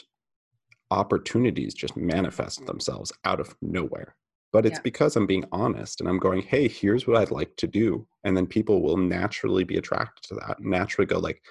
opportunities 0.92 1.74
just 1.74 1.96
manifest 1.96 2.66
themselves 2.66 3.12
out 3.24 3.40
of 3.40 3.56
nowhere 3.62 4.14
but 4.52 4.66
it's 4.66 4.78
yeah. 4.78 4.82
because 4.84 5.16
I'm 5.16 5.26
being 5.26 5.44
honest 5.50 6.00
and 6.00 6.08
I'm 6.08 6.18
going, 6.18 6.42
hey, 6.42 6.68
here's 6.68 7.06
what 7.06 7.16
I'd 7.16 7.30
like 7.30 7.56
to 7.56 7.66
do. 7.66 8.06
And 8.24 8.36
then 8.36 8.46
people 8.46 8.82
will 8.82 8.98
naturally 8.98 9.64
be 9.64 9.78
attracted 9.78 10.22
to 10.28 10.34
that, 10.34 10.60
naturally 10.60 11.06
go 11.06 11.18
like, 11.18 11.42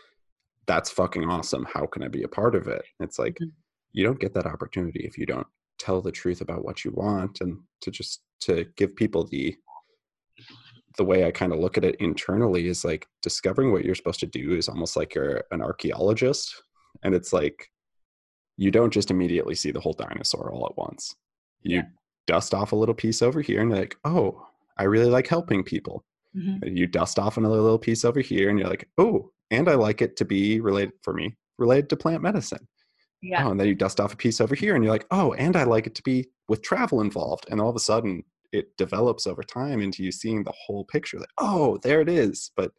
that's 0.68 0.92
fucking 0.92 1.28
awesome. 1.28 1.66
How 1.74 1.88
can 1.88 2.04
I 2.04 2.08
be 2.08 2.24
a 2.24 2.28
part 2.28 2.54
of 2.56 2.68
it? 2.68 2.84
It's 3.00 3.18
like 3.18 3.34
mm-hmm. 3.36 3.50
you 3.94 4.06
don't 4.06 4.20
get 4.20 4.36
that 4.36 4.46
opportunity 4.46 5.04
if 5.04 5.18
you 5.18 5.26
don't 5.26 5.48
tell 5.80 6.02
the 6.02 6.12
truth 6.12 6.42
about 6.42 6.64
what 6.64 6.86
you 6.86 6.92
want 6.92 7.42
and 7.42 7.58
to 7.82 7.90
just 7.90 8.22
to 8.42 8.66
give 8.78 8.96
people 8.96 9.24
the 9.26 9.56
the 10.98 11.06
way 11.06 11.26
I 11.26 11.32
kind 11.32 11.54
of 11.54 11.60
look 11.60 11.78
at 11.78 11.86
it 11.86 11.96
internally 11.96 12.68
is 12.68 12.84
like 12.84 13.08
discovering 13.22 13.72
what 13.72 13.86
you're 13.86 13.96
supposed 13.96 14.20
to 14.20 14.26
do 14.26 14.54
is 14.54 14.68
almost 14.68 14.98
like 14.98 15.16
you're 15.16 15.42
an 15.52 15.62
archaeologist. 15.62 16.54
And 17.02 17.16
it's 17.16 17.32
like 17.32 17.72
you 18.58 18.72
don't 18.72 18.92
just 18.92 19.10
immediately 19.10 19.56
see 19.56 19.72
the 19.72 19.80
whole 19.80 19.94
dinosaur 19.94 20.52
all 20.52 20.66
at 20.66 20.78
once. 20.78 21.16
You 21.62 21.78
yeah 21.78 21.84
dust 22.28 22.54
off 22.54 22.72
a 22.72 22.76
little 22.76 22.96
piece 22.96 23.22
over 23.22 23.42
here 23.42 23.62
and 23.62 23.70
you're 23.70 23.80
like, 23.80 23.98
oh, 24.06 24.46
I 24.78 24.84
really 24.84 25.10
like 25.10 25.28
helping 25.28 25.64
people. 25.64 26.04
Mm-hmm. 26.36 26.76
You 26.76 26.88
dust 26.88 27.20
off 27.20 27.38
another 27.38 27.60
little 27.60 27.80
piece 27.80 28.06
over 28.06 28.22
here 28.22 28.50
and 28.50 28.58
you're 28.58 28.70
like, 28.70 28.88
oh, 28.98 29.32
and 29.50 29.70
I 29.70 29.76
like 29.76 30.02
it 30.02 30.16
to 30.18 30.26
be 30.26 30.62
related 30.62 30.94
for 31.04 31.14
me, 31.14 31.38
related 31.58 31.90
to 31.90 31.98
plant 31.98 32.24
medicine. 32.24 32.68
Yeah. 33.22 33.46
Oh, 33.46 33.52
and 33.52 33.60
then 33.60 33.68
you 33.68 33.76
dust 33.76 34.00
off 34.00 34.14
a 34.14 34.18
piece 34.18 34.42
over 34.42 34.56
here 34.56 34.76
and 34.76 34.84
you're 34.84 34.94
like, 34.94 35.06
oh, 35.12 35.34
and 35.34 35.56
I 35.56 35.64
like 35.64 35.88
it 35.88 35.96
to 35.96 36.04
be 36.04 36.30
with 36.48 36.62
travel 36.62 37.02
involved. 37.02 37.46
And 37.50 37.62
all 37.62 37.70
of 37.70 37.76
a 37.76 37.80
sudden 37.80 38.24
it 38.52 38.76
develops 38.78 39.28
over 39.28 39.44
time 39.44 39.82
into 39.82 40.04
you 40.04 40.12
seeing 40.12 40.44
the 40.44 40.54
whole 40.66 40.86
picture. 40.86 41.20
Like, 41.20 41.30
oh, 41.38 41.78
there 41.84 42.02
it 42.02 42.10
is. 42.10 42.52
But 42.56 42.72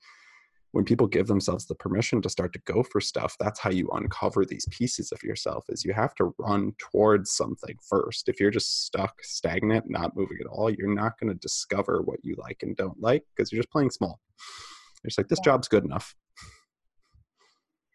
when 0.72 0.84
people 0.84 1.06
give 1.06 1.26
themselves 1.26 1.66
the 1.66 1.74
permission 1.74 2.20
to 2.22 2.28
start 2.28 2.52
to 2.52 2.60
go 2.64 2.82
for 2.82 3.00
stuff 3.00 3.36
that's 3.38 3.60
how 3.60 3.70
you 3.70 3.88
uncover 3.92 4.44
these 4.44 4.66
pieces 4.70 5.12
of 5.12 5.22
yourself 5.22 5.64
is 5.68 5.84
you 5.84 5.92
have 5.92 6.14
to 6.14 6.34
run 6.38 6.72
towards 6.78 7.32
something 7.32 7.76
first 7.88 8.28
if 8.28 8.40
you're 8.40 8.50
just 8.50 8.84
stuck 8.84 9.14
stagnant 9.22 9.84
not 9.88 10.16
moving 10.16 10.38
at 10.40 10.46
all 10.46 10.70
you're 10.70 10.94
not 10.94 11.18
going 11.18 11.32
to 11.32 11.38
discover 11.38 12.02
what 12.02 12.18
you 12.22 12.34
like 12.38 12.58
and 12.62 12.76
don't 12.76 13.00
like 13.00 13.22
because 13.34 13.52
you're 13.52 13.62
just 13.62 13.72
playing 13.72 13.90
small 13.90 14.20
it's 15.04 15.18
like 15.18 15.28
this 15.28 15.40
job's 15.40 15.68
good 15.68 15.84
enough 15.84 16.14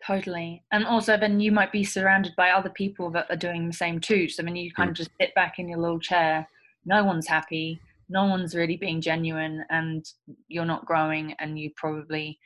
Totally. 0.08 0.64
And 0.72 0.86
also, 0.86 1.18
then 1.18 1.42
you 1.42 1.52
might 1.52 1.74
be 1.74 1.84
surrounded 1.84 2.34
by 2.38 2.52
other 2.52 2.70
people 2.70 3.10
that 3.12 3.26
are 3.30 3.36
doing 3.36 3.68
the 3.68 3.74
same 3.74 4.00
too. 4.00 4.30
So 4.30 4.42
then 4.42 4.56
you 4.56 4.72
kind 4.72 4.88
mm. 4.88 4.92
of 4.92 4.98
just 4.98 5.10
sit 5.20 5.36
back 5.36 5.60
in 5.60 5.68
your 5.68 5.80
little 5.80 6.00
chair. 6.00 6.48
No 6.86 7.04
one's 7.04 7.28
happy. 7.28 7.82
No 8.08 8.24
one's 8.26 8.56
really 8.56 8.78
being 8.78 9.02
genuine, 9.02 9.66
and 9.70 10.06
you're 10.48 10.64
not 10.64 10.86
growing. 10.86 11.36
And 11.40 11.60
you 11.60 11.72
probably 11.76 12.40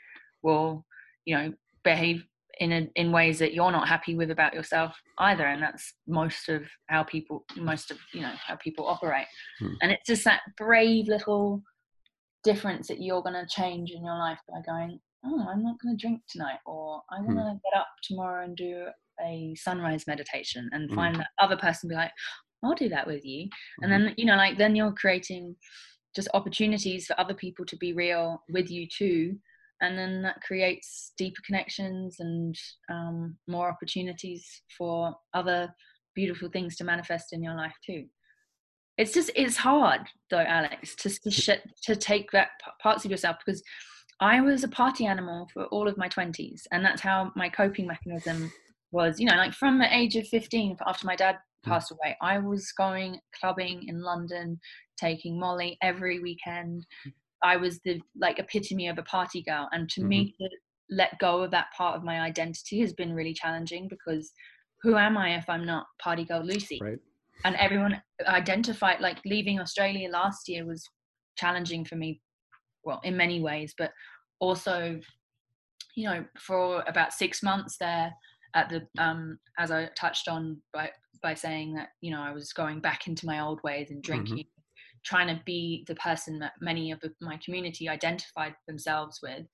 will, 0.44 0.86
you 1.26 1.36
know, 1.36 1.54
behave 1.84 2.26
in 2.60 2.72
a, 2.72 2.88
in 2.96 3.12
ways 3.12 3.40
that 3.40 3.54
you're 3.54 3.72
not 3.72 3.88
happy 3.88 4.16
with 4.16 4.30
about 4.30 4.54
yourself 4.54 4.96
either. 5.20 5.46
And 5.46 5.64
that's 5.64 5.94
most 6.08 6.48
of 6.50 6.64
how 6.88 7.04
people, 7.04 7.44
most 7.58 7.92
of 7.92 7.98
you 8.14 8.22
know, 8.22 8.34
how 8.46 8.56
people 8.56 8.88
operate. 8.88 9.28
Hmm. 9.60 9.74
And 9.82 9.92
it's 9.92 10.06
just 10.06 10.24
that 10.26 10.42
brave 10.58 11.08
little 11.08 11.64
difference 12.44 12.88
that 12.88 13.02
you're 13.02 13.22
going 13.22 13.34
to 13.34 13.48
change 13.48 13.92
in 13.92 14.04
your 14.04 14.18
life 14.18 14.40
by 14.50 14.62
going, 14.66 15.00
oh, 15.26 15.48
I'm 15.50 15.64
not 15.64 15.80
going 15.82 15.98
to 15.98 16.02
drink 16.02 16.22
tonight, 16.30 16.60
or 16.66 17.02
I 17.12 17.22
want 17.22 17.38
to 17.38 17.60
get 17.72 17.80
up 17.80 17.88
tomorrow 18.04 18.44
and 18.44 18.56
do 18.56 18.88
a 19.24 19.54
sunrise 19.56 20.08
meditation, 20.08 20.70
and 20.74 20.90
Mm. 20.90 20.96
find 20.96 21.16
that 21.18 21.30
other 21.40 21.58
person 21.58 21.90
be 21.90 21.96
like, 21.96 22.12
I'll 22.64 22.74
do 22.76 22.90
that 22.90 23.08
with 23.08 23.24
you, 23.26 23.48
and 23.82 23.92
then 23.92 24.14
you 24.18 24.26
know, 24.26 24.36
like 24.36 24.58
then 24.58 24.76
you're 24.76 24.94
creating 24.94 25.56
just 26.16 26.28
opportunities 26.34 27.06
for 27.06 27.20
other 27.20 27.34
people 27.34 27.66
to 27.66 27.78
be 27.78 27.94
real 27.94 28.44
with 28.50 28.70
you 28.70 28.88
too, 28.88 29.38
and 29.82 29.98
then 29.98 30.22
that 30.22 30.42
creates 30.42 31.14
deeper 31.18 31.42
connections 31.46 32.18
and 32.20 32.56
um, 32.90 33.36
more 33.48 33.70
opportunities 33.70 34.46
for 34.78 35.16
other 35.34 35.74
beautiful 36.16 36.50
things 36.50 36.76
to 36.76 36.84
manifest 36.84 37.34
in 37.34 37.44
your 37.44 37.56
life 37.56 37.76
too. 37.86 38.06
It's 38.98 39.14
just 39.14 39.32
it's 39.36 39.58
hard 39.58 40.02
though, 40.30 40.40
Alex, 40.40 40.96
to 40.96 41.10
to, 41.10 41.32
sh- 41.32 41.68
to 41.84 41.96
take 41.96 42.32
that 42.32 42.50
parts 42.82 43.06
of 43.06 43.12
yourself 43.12 43.38
because 43.44 43.64
I 44.22 44.40
was 44.40 44.64
a 44.64 44.68
party 44.68 45.08
animal 45.08 45.50
for 45.52 45.66
all 45.66 45.88
of 45.88 45.98
my 45.98 46.08
20s, 46.08 46.62
and 46.72 46.86
that's 46.86 47.02
how 47.02 47.32
my 47.36 47.50
coping 47.50 47.88
mechanism 47.88 48.52
was. 48.92 49.20
You 49.20 49.26
know, 49.26 49.36
like 49.36 49.54
from 49.54 49.80
the 49.80 49.94
age 49.94 50.16
of 50.16 50.28
15, 50.28 50.78
after 50.86 51.08
my 51.08 51.16
dad 51.16 51.38
passed 51.66 51.92
away, 51.92 52.16
I 52.22 52.38
was 52.38 52.72
going 52.72 53.20
clubbing 53.40 53.88
in 53.88 54.02
London, 54.02 54.60
taking 54.96 55.40
Molly 55.40 55.78
every 55.82 56.20
weekend. 56.20 56.86
I 57.44 57.58
was 57.58 57.80
the 57.84 58.00
like 58.20 58.40
epitome 58.40 58.88
of 58.88 58.98
a 58.98 59.04
party 59.04 59.42
girl, 59.42 59.70
and 59.72 59.90
to 59.90 60.04
me 60.04 60.36
to 60.40 60.50
let 60.90 61.18
go 61.20 61.42
of 61.42 61.52
that 61.52 61.68
part 61.76 61.96
of 61.96 62.04
my 62.04 62.20
identity 62.20 62.82
has 62.82 62.94
been 62.94 63.14
really 63.14 63.34
challenging 63.34 63.88
because 63.88 64.32
who 64.84 64.98
am 64.98 65.18
I 65.18 65.36
if 65.36 65.50
I'm 65.50 65.66
not 65.66 65.86
party 66.02 66.26
girl 66.26 66.44
Lucy? 66.44 66.80
right. 66.82 67.00
And 67.44 67.56
everyone 67.56 68.00
identified 68.28 69.00
like 69.00 69.18
leaving 69.26 69.60
australia 69.60 70.10
last 70.10 70.48
year 70.48 70.64
was 70.64 70.88
challenging 71.38 71.84
for 71.84 71.96
me 71.96 72.22
well 72.84 73.00
in 73.04 73.18
many 73.18 73.42
ways 73.42 73.74
but 73.78 73.92
also 74.40 75.00
you 75.96 76.08
know 76.08 76.24
for 76.40 76.84
about 76.88 77.14
six 77.14 77.42
months 77.42 77.78
there 77.80 78.14
at 78.54 78.70
the 78.70 78.86
um 79.02 79.40
as 79.58 79.72
i 79.72 79.90
touched 79.98 80.28
on 80.28 80.58
by 80.74 80.90
by 81.24 81.34
saying 81.34 81.74
that 81.74 81.90
you 82.02 82.12
know 82.12 82.22
i 82.22 82.32
was 82.32 82.54
going 82.54 82.80
back 82.80 83.08
into 83.08 83.26
my 83.26 83.40
old 83.40 83.60
ways 83.64 83.90
and 83.90 84.04
drinking 84.04 84.46
trying 85.04 85.28
to 85.28 85.42
be 85.46 85.84
the 85.88 85.96
person 85.96 86.40
that 86.40 86.54
many 86.62 86.92
of 86.92 87.02
my 87.22 87.38
community 87.44 87.90
identified 87.90 88.56
themselves 88.68 89.20
with 89.22 89.46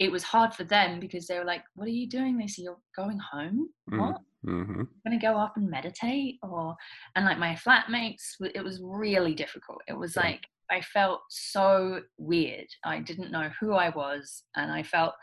it 0.00 0.10
was 0.10 0.22
hard 0.22 0.52
for 0.52 0.64
them 0.64 0.98
because 0.98 1.26
they 1.26 1.38
were 1.38 1.44
like 1.44 1.62
what 1.74 1.86
are 1.86 1.90
you 1.90 2.08
doing 2.08 2.36
they 2.36 2.44
Lucy? 2.44 2.62
you're 2.62 2.76
going 2.96 3.18
home 3.18 3.68
Mhm. 3.90 3.98
what 3.98 4.20
mm-hmm. 4.44 4.82
gonna 5.06 5.18
go 5.20 5.36
up 5.38 5.56
and 5.56 5.70
meditate 5.70 6.38
or 6.42 6.76
and 7.16 7.24
like 7.24 7.38
my 7.38 7.54
flatmates 7.54 8.34
it 8.54 8.62
was 8.64 8.80
really 8.82 9.34
difficult 9.34 9.78
it 9.88 9.96
was 9.96 10.16
Yeah. 10.16 10.22
like 10.22 10.46
i 10.70 10.80
felt 10.80 11.20
so 11.28 12.02
weird 12.18 12.66
i 12.84 12.98
didn't 13.00 13.30
know 13.30 13.50
who 13.60 13.72
i 13.74 13.90
was 13.90 14.44
and 14.56 14.70
i 14.72 14.82
felt 14.82 15.14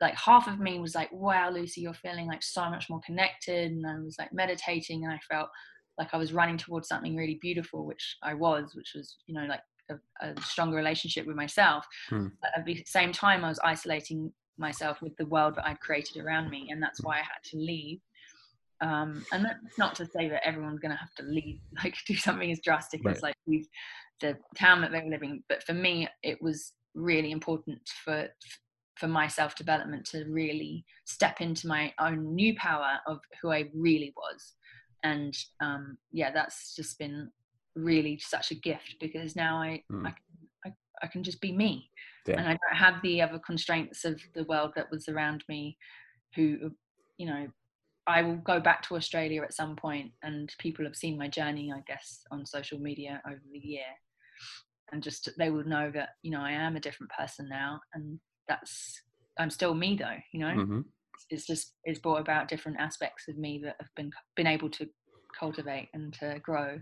like 0.00 0.14
half 0.14 0.46
of 0.48 0.58
me 0.58 0.78
was 0.78 0.94
like 0.94 1.10
wow 1.12 1.48
lucy 1.50 1.80
you're 1.80 1.94
feeling 1.94 2.26
like 2.26 2.42
so 2.42 2.68
much 2.68 2.90
more 2.90 3.00
connected 3.06 3.70
and 3.70 3.86
i 3.86 3.98
was 3.98 4.16
like 4.18 4.32
meditating 4.32 5.04
and 5.04 5.12
i 5.12 5.18
felt 5.30 5.48
like 5.98 6.12
i 6.12 6.16
was 6.16 6.32
running 6.32 6.56
towards 6.58 6.88
something 6.88 7.16
really 7.16 7.38
beautiful 7.40 7.84
which 7.86 8.16
i 8.22 8.34
was 8.34 8.74
which 8.74 8.92
was 8.94 9.16
you 9.26 9.34
know 9.34 9.46
like 9.46 9.60
a, 9.90 9.94
a 10.26 10.40
stronger 10.42 10.76
relationship 10.76 11.26
with 11.26 11.36
myself 11.36 11.84
Hmm. 12.08 12.28
but 12.40 12.50
at 12.56 12.64
the 12.64 12.82
same 12.86 13.12
time 13.12 13.44
i 13.44 13.48
was 13.48 13.60
isolating 13.60 14.32
myself 14.58 15.00
with 15.02 15.16
the 15.16 15.26
world 15.26 15.54
that 15.56 15.66
i'd 15.66 15.80
created 15.80 16.22
around 16.22 16.50
me 16.50 16.68
and 16.70 16.82
that's 16.82 17.02
why 17.02 17.14
i 17.16 17.18
had 17.22 17.42
to 17.44 17.56
leave 17.58 18.00
um, 18.82 19.24
and 19.32 19.42
that's 19.44 19.78
not 19.78 19.94
to 19.94 20.04
say 20.06 20.28
that 20.28 20.46
everyone's 20.46 20.80
going 20.80 20.92
to 20.92 20.98
have 20.98 21.14
to 21.14 21.22
leave, 21.22 21.60
like 21.82 21.94
do 22.06 22.14
something 22.14 22.50
as 22.50 22.60
drastic 22.60 23.00
Right. 23.04 23.16
as 23.16 23.22
like 23.22 23.34
leave 23.46 23.66
the 24.20 24.36
town 24.54 24.82
that 24.82 24.92
they 24.92 25.00
were 25.00 25.08
living. 25.10 25.42
But 25.48 25.62
for 25.62 25.72
me, 25.72 26.08
it 26.22 26.42
was 26.42 26.72
really 26.94 27.30
important 27.30 27.80
for 28.04 28.28
for 28.96 29.08
my 29.08 29.28
self 29.28 29.54
development 29.54 30.04
to 30.06 30.24
really 30.26 30.84
step 31.06 31.40
into 31.40 31.66
my 31.68 31.92
own 31.98 32.34
new 32.34 32.54
power 32.56 32.98
of 33.06 33.18
who 33.40 33.50
I 33.50 33.70
really 33.74 34.12
was. 34.14 34.54
And 35.10 35.34
um, 35.66 35.84
yeah, 36.20 36.30
that's 36.38 36.74
just 36.74 36.98
been 36.98 37.30
really 37.74 38.18
such 38.18 38.50
a 38.50 38.60
gift 38.68 38.96
because 39.00 39.36
now 39.36 39.54
I 39.68 39.70
Mm. 39.92 40.06
I, 40.08 40.12
can, 40.18 40.24
I, 40.66 40.68
I 41.04 41.06
can 41.12 41.22
just 41.22 41.40
be 41.46 41.52
me 41.52 41.72
Yeah. 42.26 42.38
and 42.38 42.46
I 42.48 42.54
don't 42.60 42.80
have 42.86 42.96
the 43.02 43.16
other 43.24 43.40
constraints 43.50 44.04
of 44.10 44.14
the 44.36 44.44
world 44.44 44.72
that 44.76 44.90
was 44.90 45.08
around 45.12 45.40
me 45.48 45.76
who 46.34 46.44
you 47.20 47.26
know 47.30 47.42
I 48.06 48.22
will 48.22 48.40
go 48.52 48.58
back 48.60 48.80
to 48.82 48.96
Australia 48.96 49.42
at 49.42 49.58
some 49.60 49.74
point, 49.74 50.12
and 50.22 50.54
people 50.58 50.84
have 50.84 50.94
seen 51.02 51.18
my 51.18 51.28
journey, 51.38 51.72
I 51.78 51.82
guess, 51.90 52.08
on 52.30 52.46
social 52.46 52.78
media 52.78 53.20
over 53.26 53.42
the 53.52 53.58
year, 53.58 53.90
and 54.92 55.02
just 55.02 55.28
they 55.38 55.50
will 55.50 55.66
know 55.74 55.90
that 55.98 56.10
you 56.22 56.30
know 56.30 56.40
I 56.50 56.52
am 56.52 56.76
a 56.76 56.84
different 56.86 57.10
person 57.20 57.48
now, 57.48 57.80
and 57.94 58.20
that's 58.46 59.02
I'm 59.38 59.50
still 59.50 59.74
me 59.74 59.96
though, 59.96 60.20
you 60.32 60.40
know. 60.40 60.54
Mm-hmm. 60.62 60.80
It's 61.30 61.46
just 61.46 61.74
it's 61.84 61.98
brought 62.00 62.20
about 62.20 62.48
different 62.48 62.78
aspects 62.80 63.28
of 63.28 63.36
me 63.38 63.60
that 63.64 63.76
have 63.80 63.90
been 63.96 64.10
been 64.36 64.46
able 64.46 64.70
to 64.70 64.86
cultivate 65.38 65.88
and 65.94 66.12
to 66.14 66.38
grow, 66.42 66.78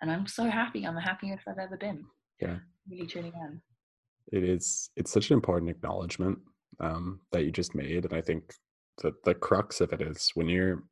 and 0.00 0.10
I'm 0.10 0.26
so 0.26 0.44
happy. 0.44 0.84
I'm 0.84 0.94
the 0.94 1.00
happiest 1.00 1.44
I've 1.48 1.58
ever 1.58 1.76
been. 1.76 2.04
Yeah. 2.40 2.58
really 2.88 3.06
truly 3.06 3.32
am. 3.42 3.60
it 4.32 4.44
is 4.44 4.90
it's 4.96 5.10
such 5.12 5.30
an 5.30 5.34
important 5.34 5.70
acknowledgement 5.70 6.38
um, 6.80 7.20
that 7.32 7.44
you 7.44 7.50
just 7.50 7.74
made 7.74 8.04
and 8.04 8.14
i 8.14 8.20
think 8.20 8.54
that 9.02 9.14
the 9.24 9.34
crux 9.34 9.80
of 9.80 9.92
it 9.92 10.00
is 10.00 10.30
when 10.34 10.48
you're 10.48 10.84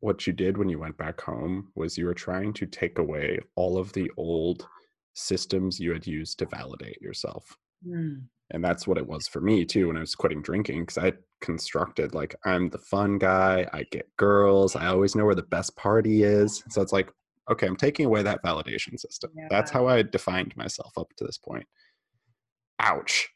what 0.00 0.26
you 0.26 0.32
did 0.34 0.58
when 0.58 0.68
you 0.68 0.78
went 0.78 0.96
back 0.98 1.18
home 1.20 1.72
was 1.74 1.96
you 1.96 2.04
were 2.04 2.14
trying 2.14 2.52
to 2.52 2.66
take 2.66 2.98
away 2.98 3.38
all 3.56 3.78
of 3.78 3.90
the 3.94 4.10
old 4.18 4.68
systems 5.14 5.80
you 5.80 5.92
had 5.92 6.06
used 6.06 6.38
to 6.38 6.46
validate 6.46 7.00
yourself 7.00 7.56
Mm. 7.86 8.24
And 8.52 8.64
that's 8.64 8.86
what 8.86 8.98
it 8.98 9.06
was 9.06 9.26
for 9.28 9.40
me 9.40 9.64
too 9.64 9.88
when 9.88 9.96
i 9.96 10.00
was 10.00 10.14
quitting 10.14 10.42
drinking 10.42 10.80
because 10.80 10.98
i 10.98 11.12
constructed 11.40 12.14
like 12.14 12.34
i'm 12.44 12.68
the 12.68 12.78
fun 12.78 13.18
guy 13.18 13.66
i 13.72 13.82
get 13.90 14.08
girls 14.16 14.76
i 14.76 14.86
always 14.86 15.14
know 15.14 15.24
where 15.24 15.34
the 15.34 15.42
best 15.42 15.74
party 15.76 16.22
is 16.22 16.62
so 16.68 16.82
it's 16.82 16.92
like 16.92 17.10
okay 17.50 17.66
i'm 17.66 17.76
taking 17.76 18.06
away 18.06 18.22
that 18.22 18.42
validation 18.44 18.98
system. 18.98 19.30
That's 19.48 19.70
how 19.70 19.86
i 19.88 20.02
defined 20.02 20.56
myself 20.56 20.92
up 20.98 21.08
to 21.16 21.24
this 21.24 21.38
point. 21.38 21.66
Ouch. 22.78 23.28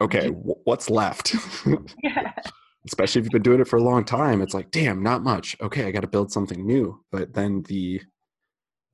Okay 0.00 0.28
wh- 0.46 0.66
what's 0.66 0.90
left? 0.90 1.34
Yeah. 2.02 2.32
especially 2.86 3.20
if 3.20 3.24
you've 3.26 3.32
been 3.32 3.42
doing 3.42 3.60
it 3.60 3.68
for 3.68 3.76
a 3.76 3.82
long 3.82 4.04
time 4.04 4.42
it's 4.42 4.54
like 4.54 4.70
damn 4.72 5.02
not 5.02 5.22
much. 5.22 5.56
Okay 5.60 5.86
i 5.86 5.90
got 5.92 6.00
to 6.00 6.08
build 6.08 6.32
something 6.32 6.66
new. 6.66 7.00
But 7.12 7.32
then 7.34 7.62
the 7.68 8.00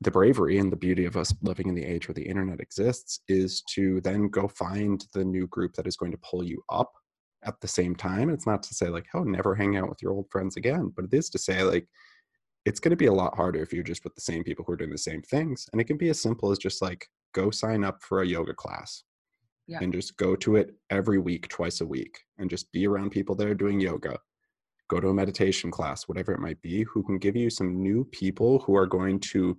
the 0.01 0.11
bravery 0.11 0.59
and 0.59 0.71
the 0.71 0.77
beauty 0.77 1.05
of 1.05 1.17
us 1.17 1.35
living 1.43 1.69
in 1.69 1.75
the 1.75 1.85
age 1.85 2.07
where 2.09 2.15
the 2.15 2.23
internet 2.27 2.61
exists 2.61 3.21
is 3.29 3.63
to 3.63 4.01
then 4.03 4.29
go 4.29 4.47
find 4.49 5.05
the 5.13 5.25
new 5.25 5.47
group 5.49 5.75
that 5.75 5.87
is 5.87 5.97
going 5.97 6.13
to 6.13 6.19
pull 6.19 6.43
you 6.45 6.63
up 6.71 6.93
at 7.45 7.61
the 7.61 7.69
same 7.69 7.95
time 7.95 8.31
it's 8.31 8.47
not 8.47 8.63
to 8.63 8.75
say 8.75 8.89
like 8.89 9.07
oh 9.15 9.23
never 9.23 9.55
hang 9.55 9.77
out 9.77 9.89
with 9.89 10.03
your 10.03 10.13
old 10.13 10.27
friends 10.31 10.57
again 10.57 10.93
but 10.95 11.05
it 11.05 11.15
is 11.15 11.29
to 11.31 11.39
say 11.39 11.63
like 11.63 11.87
it's 12.65 12.81
going 12.81 12.91
to 12.91 12.97
be 12.97 13.07
a 13.07 13.13
lot 13.13 13.35
harder 13.37 13.61
if 13.63 13.73
you're 13.73 13.83
just 13.83 14.05
with 14.05 14.15
the 14.15 14.21
same 14.21 14.43
people 14.45 14.65
who 14.65 14.73
are 14.73 14.77
doing 14.77 14.91
the 14.91 14.99
same 14.99 15.23
things 15.23 15.67
and 15.73 15.81
it 15.81 15.85
can 15.85 15.97
be 15.97 16.09
as 16.11 16.21
simple 16.21 16.51
as 16.51 16.59
just 16.59 16.83
like 16.83 17.07
go 17.35 17.51
sign 17.51 17.85
up 17.85 18.03
for 18.03 18.23
a 18.23 18.27
yoga 18.27 18.53
class 18.55 19.05
Yeah. 19.69 19.79
and 19.83 19.93
just 19.93 20.17
go 20.17 20.35
to 20.37 20.57
it 20.57 20.75
every 20.91 21.19
week 21.19 21.49
twice 21.49 21.81
a 21.81 21.87
week 21.87 22.19
and 22.39 22.51
just 22.51 22.71
be 22.73 22.87
around 22.87 23.11
people 23.11 23.35
that 23.37 23.49
are 23.49 23.55
doing 23.55 23.81
yoga 23.81 24.19
go 24.89 25.01
to 25.01 25.09
a 25.09 25.15
meditation 25.15 25.71
class 25.71 26.09
whatever 26.09 26.33
it 26.33 26.41
might 26.41 26.61
be 26.63 26.83
who 26.85 27.03
can 27.03 27.19
give 27.19 27.37
you 27.37 27.51
some 27.51 27.83
new 27.83 28.05
people 28.07 28.59
who 28.61 28.75
are 28.77 28.87
going 28.87 29.19
to 29.21 29.59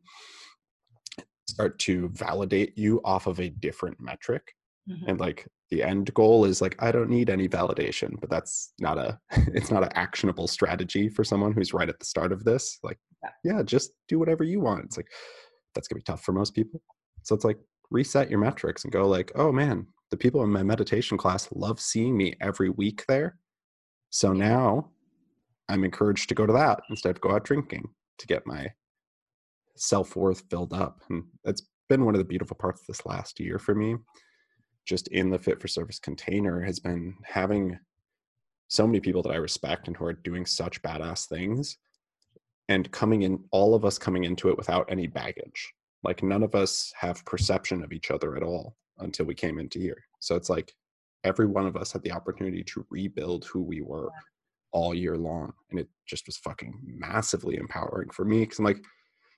start 1.48 1.80
to 1.80 2.10
validate 2.10 2.78
you 2.78 3.02
off 3.04 3.28
of 3.28 3.40
a 3.40 3.50
different 3.50 4.00
metric 4.00 4.54
Mhm. 4.90 5.04
and 5.08 5.20
like 5.20 5.48
the 5.72 5.84
end 5.84 6.12
goal 6.14 6.46
is 6.46 6.62
like 6.62 6.76
i 6.82 6.92
don't 6.92 7.10
need 7.10 7.30
any 7.30 7.48
validation 7.48 8.20
but 8.20 8.30
that's 8.30 8.74
not 8.80 8.98
a 8.98 9.20
it's 9.54 9.70
not 9.72 9.84
an 9.84 9.90
actionable 9.94 10.48
strategy 10.48 11.10
for 11.10 11.24
someone 11.24 11.52
who's 11.52 11.74
right 11.74 11.90
at 11.90 12.00
the 12.00 12.06
start 12.06 12.32
of 12.32 12.44
this 12.44 12.80
like 12.84 12.98
Yeah. 13.24 13.30
yeah 13.44 13.64
just 13.64 13.92
do 14.08 14.18
whatever 14.20 14.44
you 14.44 14.60
want 14.62 14.86
it's 14.86 14.98
like 14.98 15.10
that's 15.76 15.88
gonna 15.88 16.00
be 16.00 16.04
tough 16.04 16.24
for 16.24 16.32
most 16.32 16.56
people 16.56 16.82
so 17.24 17.36
it's 17.36 17.46
like 17.46 17.60
reset 17.92 18.30
your 18.30 18.40
metrics 18.40 18.84
and 18.84 18.94
go 18.94 19.08
like 19.08 19.32
oh 19.36 19.52
man 19.52 19.86
the 20.12 20.18
people 20.18 20.44
in 20.44 20.50
my 20.50 20.64
meditation 20.64 21.18
class 21.20 21.48
love 21.52 21.80
seeing 21.80 22.18
me 22.18 22.34
every 22.42 22.72
week 22.72 23.06
there. 23.08 23.38
So 24.10 24.34
now 24.34 24.90
I'm 25.70 25.84
encouraged 25.84 26.28
to 26.30 26.36
go 26.36 26.46
to 26.46 26.54
that 26.54 26.82
instead 26.90 27.16
of 27.16 27.22
go 27.22 27.32
out 27.32 27.46
drinking 27.46 27.88
to 28.18 28.28
get 28.28 28.48
my 28.48 28.68
self 29.76 30.16
worth 30.16 30.44
filled 30.50 30.74
up. 30.74 31.02
And 31.10 31.24
that's 31.46 31.62
been 31.88 32.06
one 32.06 32.16
of 32.16 32.20
the 32.20 32.26
beautiful 32.26 32.58
parts 32.58 32.84
this 32.88 33.06
last 33.06 33.40
year 33.40 33.60
for 33.60 33.76
me. 33.76 33.96
Just 34.86 35.08
in 35.10 35.30
the 35.30 35.40
fit 35.40 35.62
for 35.62 35.68
service 35.68 36.00
container 36.00 36.62
has 36.62 36.80
been 36.80 37.16
having 37.24 37.78
so 38.68 38.88
many 38.88 39.00
people 39.00 39.22
that 39.24 39.32
I 39.32 39.36
respect 39.36 39.88
and 39.88 39.96
who 39.96 40.06
are 40.06 40.14
doing 40.14 40.46
such 40.46 40.82
badass 40.82 41.28
things 41.28 41.78
and 42.68 42.92
coming 42.92 43.22
in, 43.22 43.44
all 43.52 43.74
of 43.76 43.86
us 43.86 43.98
coming 43.98 44.24
into 44.24 44.50
it 44.50 44.58
without 44.58 44.92
any 44.92 45.08
baggage. 45.08 45.74
Like 46.04 46.24
none 46.24 46.44
of 46.44 46.56
us 46.56 46.92
have 46.96 47.26
perception 47.26 47.84
of 47.84 47.92
each 47.92 48.10
other 48.10 48.36
at 48.36 48.44
all 48.44 48.76
until 49.00 49.26
we 49.26 49.36
came 49.36 49.60
into 49.60 49.80
here. 49.80 50.04
So 50.20 50.36
it's 50.36 50.50
like 50.50 50.74
every 51.24 51.46
one 51.46 51.68
of 51.68 51.76
us 51.76 51.92
had 51.92 52.04
the 52.04 52.12
opportunity 52.12 52.64
to 52.64 52.86
rebuild 52.90 53.46
who 53.46 53.62
we 53.62 53.82
were 53.82 54.10
all 54.72 54.94
year 54.94 55.18
long. 55.18 55.54
And 55.72 55.80
it 55.80 55.88
just 56.08 56.26
was 56.28 56.38
fucking 56.38 56.80
massively 56.84 57.58
empowering 57.58 58.10
for 58.10 58.26
me. 58.26 58.46
Cause 58.46 58.60
I'm 58.60 58.66
like, 58.66 58.84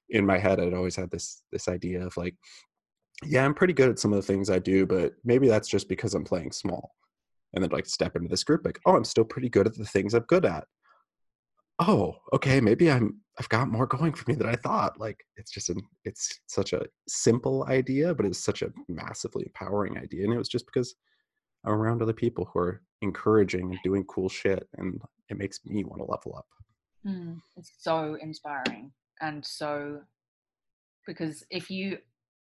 in 0.10 0.26
my 0.26 0.38
head, 0.38 0.60
I'd 0.60 0.74
always 0.74 0.96
had 0.96 1.10
this 1.10 1.44
this 1.52 1.68
idea 1.68 2.06
of 2.06 2.16
like, 2.18 2.36
yeah, 3.24 3.46
I'm 3.46 3.54
pretty 3.54 3.74
good 3.74 3.90
at 3.90 4.00
some 4.00 4.12
of 4.12 4.18
the 4.18 4.34
things 4.34 4.50
I 4.50 4.60
do, 4.60 4.86
but 4.86 5.14
maybe 5.24 5.48
that's 5.48 5.70
just 5.70 5.88
because 5.88 6.14
I'm 6.14 6.24
playing 6.26 6.52
small. 6.52 6.92
And 7.54 7.64
then 7.64 7.72
like 7.72 7.86
step 7.86 8.16
into 8.16 8.30
this 8.30 8.44
group, 8.44 8.62
like, 8.66 8.80
oh, 8.86 8.96
I'm 8.96 9.04
still 9.04 9.26
pretty 9.26 9.50
good 9.50 9.68
at 9.68 9.76
the 9.76 9.86
things 9.86 10.14
I'm 10.14 10.24
good 10.24 10.46
at. 10.46 10.66
Oh, 11.80 12.16
okay, 12.34 12.62
maybe 12.62 12.92
I'm 12.92 13.22
I've 13.40 13.50
got 13.50 13.70
more 13.70 13.88
going 13.88 14.14
for 14.14 14.30
me 14.30 14.36
than 14.36 14.48
I 14.48 14.56
thought. 14.56 15.00
Like 15.00 15.18
it's 15.38 15.52
just 15.52 15.70
an 15.70 15.82
it's 16.06 16.40
such 16.48 16.74
a 16.74 16.86
simple 17.08 17.66
idea, 17.68 18.14
but 18.14 18.26
it's 18.26 18.44
such 18.44 18.62
a 18.62 18.72
massively 18.88 19.44
empowering 19.46 19.98
idea. 19.98 20.26
And 20.26 20.34
it 20.34 20.38
was 20.38 20.50
just 20.50 20.66
because 20.66 20.96
I'm 21.66 21.74
around 21.74 22.02
other 22.02 22.14
people 22.14 22.50
who 22.52 22.60
are 22.60 22.82
encouraging 23.02 23.72
and 23.72 23.80
doing 23.84 24.04
cool 24.06 24.30
shit 24.30 24.68
and 24.78 25.00
it 25.32 25.38
makes 25.38 25.60
me 25.66 25.84
want 25.84 26.02
to 26.02 26.12
level 26.12 26.36
up. 26.38 26.48
Mm, 27.06 27.42
it's 27.58 27.72
so 27.80 28.18
inspiring 28.22 28.92
and 29.22 29.44
so 29.44 30.02
because 31.08 31.44
if 31.50 31.72
you 31.72 31.98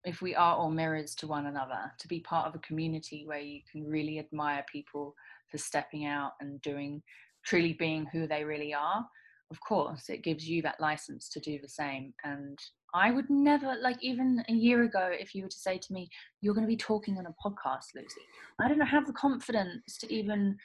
if 0.03 0.21
we 0.21 0.33
are 0.33 0.55
all 0.55 0.71
mirrors 0.71 1.13
to 1.15 1.27
one 1.27 1.47
another 1.47 1.91
to 1.99 2.07
be 2.07 2.21
part 2.21 2.47
of 2.47 2.55
a 2.55 2.59
community 2.59 3.23
where 3.25 3.39
you 3.39 3.59
can 3.71 3.85
really 3.85 4.19
admire 4.19 4.65
people 4.71 5.13
for 5.51 5.57
stepping 5.57 6.05
out 6.05 6.31
and 6.39 6.61
doing 6.61 7.01
truly 7.45 7.73
being 7.73 8.07
who 8.07 8.27
they 8.27 8.43
really 8.43 8.73
are 8.73 9.05
of 9.51 9.59
course 9.61 10.09
it 10.09 10.23
gives 10.23 10.47
you 10.47 10.61
that 10.61 10.79
license 10.79 11.29
to 11.29 11.39
do 11.39 11.59
the 11.61 11.69
same 11.69 12.13
and 12.23 12.57
i 12.95 13.11
would 13.11 13.29
never 13.29 13.75
like 13.81 14.01
even 14.01 14.43
a 14.49 14.53
year 14.53 14.83
ago 14.83 15.09
if 15.11 15.35
you 15.35 15.43
were 15.43 15.49
to 15.49 15.59
say 15.59 15.77
to 15.77 15.93
me 15.93 16.09
you're 16.41 16.53
going 16.53 16.65
to 16.65 16.67
be 16.67 16.77
talking 16.77 17.17
on 17.17 17.27
a 17.27 17.47
podcast 17.47 17.93
lucy 17.95 18.21
i 18.59 18.67
don't 18.67 18.79
have 18.81 19.05
the 19.05 19.13
confidence 19.13 19.97
to 19.99 20.11
even 20.11 20.57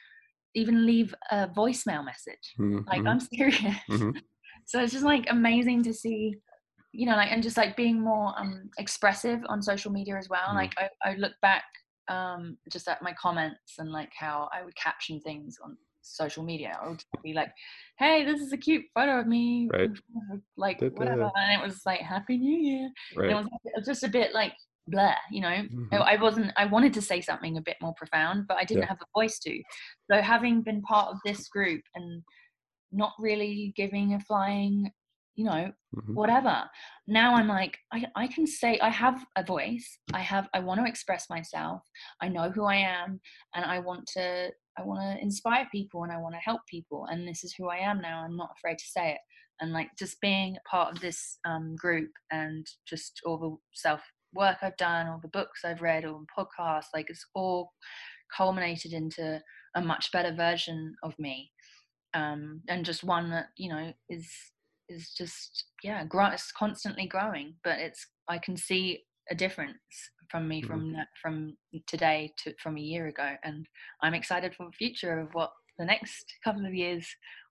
even 0.55 0.85
leave 0.85 1.13
a 1.31 1.47
voicemail 1.47 2.03
message 2.03 2.53
mm-hmm. 2.59 2.79
like 2.87 3.05
i'm 3.05 3.19
serious 3.19 3.75
mm-hmm. 3.89 4.11
so 4.65 4.81
it's 4.81 4.93
just 4.93 5.05
like 5.05 5.25
amazing 5.29 5.83
to 5.83 5.93
see 5.93 6.35
you 6.91 7.05
know 7.05 7.15
like 7.15 7.31
and 7.31 7.43
just 7.43 7.57
like 7.57 7.75
being 7.75 7.99
more 7.99 8.33
um 8.37 8.69
expressive 8.77 9.39
on 9.47 9.61
social 9.61 9.91
media 9.91 10.15
as 10.17 10.29
well 10.29 10.47
mm-hmm. 10.47 10.57
like 10.57 10.73
I, 10.77 10.89
I 11.03 11.15
look 11.15 11.33
back 11.41 11.63
um 12.09 12.57
just 12.71 12.87
at 12.87 13.01
my 13.01 13.13
comments 13.13 13.75
and 13.79 13.91
like 13.91 14.11
how 14.17 14.49
i 14.53 14.63
would 14.63 14.75
caption 14.75 15.19
things 15.21 15.57
on 15.63 15.77
social 16.01 16.43
media 16.43 16.77
i 16.81 16.89
would 16.89 17.01
be 17.23 17.33
like 17.33 17.49
hey 17.97 18.25
this 18.25 18.41
is 18.41 18.51
a 18.51 18.57
cute 18.57 18.83
photo 18.93 19.21
of 19.21 19.27
me 19.27 19.69
right. 19.71 19.89
like 20.57 20.81
whatever 20.81 21.31
and 21.35 21.61
it 21.61 21.65
was 21.65 21.81
like 21.85 22.01
happy 22.01 22.37
new 22.37 22.57
year 22.57 22.89
right. 23.15 23.31
it 23.31 23.35
was 23.75 23.85
just 23.85 24.03
a 24.03 24.09
bit 24.09 24.33
like 24.33 24.53
blah 24.87 25.15
you 25.31 25.41
know 25.41 25.47
mm-hmm. 25.47 25.95
i 26.03 26.15
wasn't 26.17 26.51
i 26.57 26.65
wanted 26.65 26.93
to 26.93 27.01
say 27.01 27.21
something 27.21 27.57
a 27.57 27.61
bit 27.61 27.77
more 27.81 27.93
profound 27.95 28.45
but 28.47 28.57
i 28.57 28.63
didn't 28.63 28.83
yeah. 28.83 28.89
have 28.89 28.99
the 28.99 29.05
voice 29.15 29.39
to 29.39 29.61
so 30.11 30.21
having 30.21 30.61
been 30.61 30.81
part 30.81 31.09
of 31.09 31.17
this 31.25 31.47
group 31.47 31.81
and 31.95 32.21
not 32.91 33.13
really 33.19 33.73
giving 33.75 34.13
a 34.13 34.19
flying 34.19 34.91
you 35.35 35.45
know 35.45 35.71
mm-hmm. 35.95 36.13
whatever 36.13 36.63
now 37.07 37.33
i'm 37.33 37.47
like 37.47 37.77
I, 37.91 38.05
I 38.15 38.27
can 38.27 38.45
say 38.45 38.77
i 38.79 38.89
have 38.89 39.25
a 39.35 39.43
voice 39.43 39.97
i 40.13 40.19
have 40.19 40.47
i 40.53 40.59
want 40.59 40.79
to 40.79 40.85
express 40.89 41.29
myself 41.29 41.81
i 42.21 42.27
know 42.27 42.51
who 42.51 42.65
i 42.65 42.75
am 42.75 43.19
and 43.55 43.65
i 43.65 43.79
want 43.79 44.05
to 44.15 44.49
i 44.77 44.83
want 44.83 44.99
to 45.01 45.23
inspire 45.23 45.67
people 45.71 46.03
and 46.03 46.11
i 46.11 46.17
want 46.17 46.35
to 46.35 46.39
help 46.39 46.61
people 46.69 47.07
and 47.09 47.27
this 47.27 47.43
is 47.43 47.55
who 47.57 47.69
i 47.69 47.77
am 47.77 47.99
now 48.01 48.21
i'm 48.23 48.37
not 48.37 48.51
afraid 48.57 48.77
to 48.77 48.85
say 48.85 49.11
it 49.11 49.19
and 49.59 49.71
like 49.71 49.89
just 49.97 50.19
being 50.21 50.57
part 50.69 50.93
of 50.93 50.99
this 50.99 51.37
um, 51.45 51.75
group 51.75 52.09
and 52.31 52.65
just 52.87 53.21
all 53.25 53.37
the 53.37 53.55
self 53.73 54.01
work 54.33 54.57
I've 54.61 54.77
done, 54.77 55.07
all 55.07 55.19
the 55.21 55.27
books 55.27 55.61
I've 55.63 55.81
read, 55.81 56.05
all 56.05 56.25
the 56.25 56.43
podcasts, 56.43 56.87
like 56.93 57.09
it's 57.09 57.25
all 57.35 57.71
culminated 58.35 58.93
into 58.93 59.41
a 59.75 59.81
much 59.81 60.11
better 60.11 60.33
version 60.33 60.95
of 61.03 61.17
me. 61.19 61.51
Um, 62.13 62.61
and 62.67 62.85
just 62.85 63.03
one 63.03 63.29
that, 63.31 63.47
you 63.57 63.69
know, 63.69 63.93
is 64.09 64.29
is 64.89 65.13
just 65.17 65.65
yeah, 65.83 66.03
grow, 66.05 66.27
it's 66.27 66.51
constantly 66.51 67.07
growing. 67.07 67.55
But 67.63 67.79
it's 67.79 68.05
I 68.27 68.37
can 68.37 68.57
see 68.57 69.03
a 69.31 69.35
difference 69.35 69.77
from 70.29 70.47
me 70.47 70.61
from 70.61 70.91
mm-hmm. 70.91 71.01
from 71.21 71.57
today 71.87 72.31
to 72.39 72.53
from 72.61 72.77
a 72.77 72.81
year 72.81 73.07
ago. 73.07 73.35
And 73.43 73.65
I'm 74.01 74.13
excited 74.13 74.53
for 74.55 74.67
the 74.67 74.71
future 74.73 75.19
of 75.19 75.29
what 75.33 75.51
the 75.79 75.85
next 75.85 76.33
couple 76.43 76.65
of 76.65 76.73
years 76.73 77.07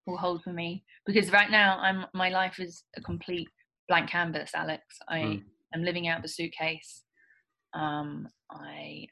will 0.07 0.17
hold 0.17 0.43
for 0.43 0.53
me. 0.53 0.85
Because 1.07 1.33
right 1.33 1.51
now 1.51 1.79
I'm 1.79 2.07
my 2.15 2.29
life 2.29 2.61
is 2.61 2.85
a 2.97 3.01
complete 3.01 3.49
blank 3.89 4.11
canvas, 4.11 4.53
Alex. 4.55 4.83
I 5.09 5.19
mm 5.19 5.43
am 5.75 5.83
living 5.83 6.09
out 6.09 6.23
the 6.23 6.29
suitcase. 6.29 7.03
Um, 7.75 8.29
I 8.51 9.07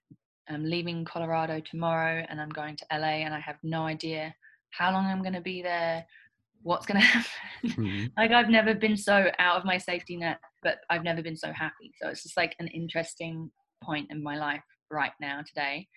am 0.48 0.64
leaving 0.64 1.04
Colorado 1.04 1.60
tomorrow 1.60 2.24
and 2.28 2.40
I'm 2.40 2.50
going 2.50 2.76
to 2.76 2.86
LA 2.92 3.24
and 3.24 3.34
I 3.34 3.40
have 3.40 3.56
no 3.62 3.84
idea 3.84 4.34
how 4.70 4.92
long 4.92 5.06
I'm 5.06 5.22
going 5.22 5.34
to 5.34 5.40
be 5.40 5.62
there, 5.62 6.04
what's 6.62 6.86
going 6.86 7.00
to 7.00 7.06
happen. 7.06 7.30
Mm-hmm. 7.64 8.06
like 8.16 8.30
I've 8.30 8.48
never 8.48 8.74
been 8.74 8.96
so 8.96 9.30
out 9.38 9.56
of 9.56 9.64
my 9.64 9.78
safety 9.78 10.16
net, 10.16 10.38
but 10.62 10.78
I've 10.90 11.04
never 11.04 11.22
been 11.22 11.36
so 11.36 11.52
happy. 11.52 11.92
So 12.00 12.08
it's 12.08 12.22
just 12.22 12.36
like 12.36 12.54
an 12.58 12.68
interesting 12.68 13.50
point 13.82 14.08
in 14.10 14.22
my 14.22 14.38
life 14.38 14.62
right 14.90 15.12
now 15.20 15.40
today, 15.46 15.88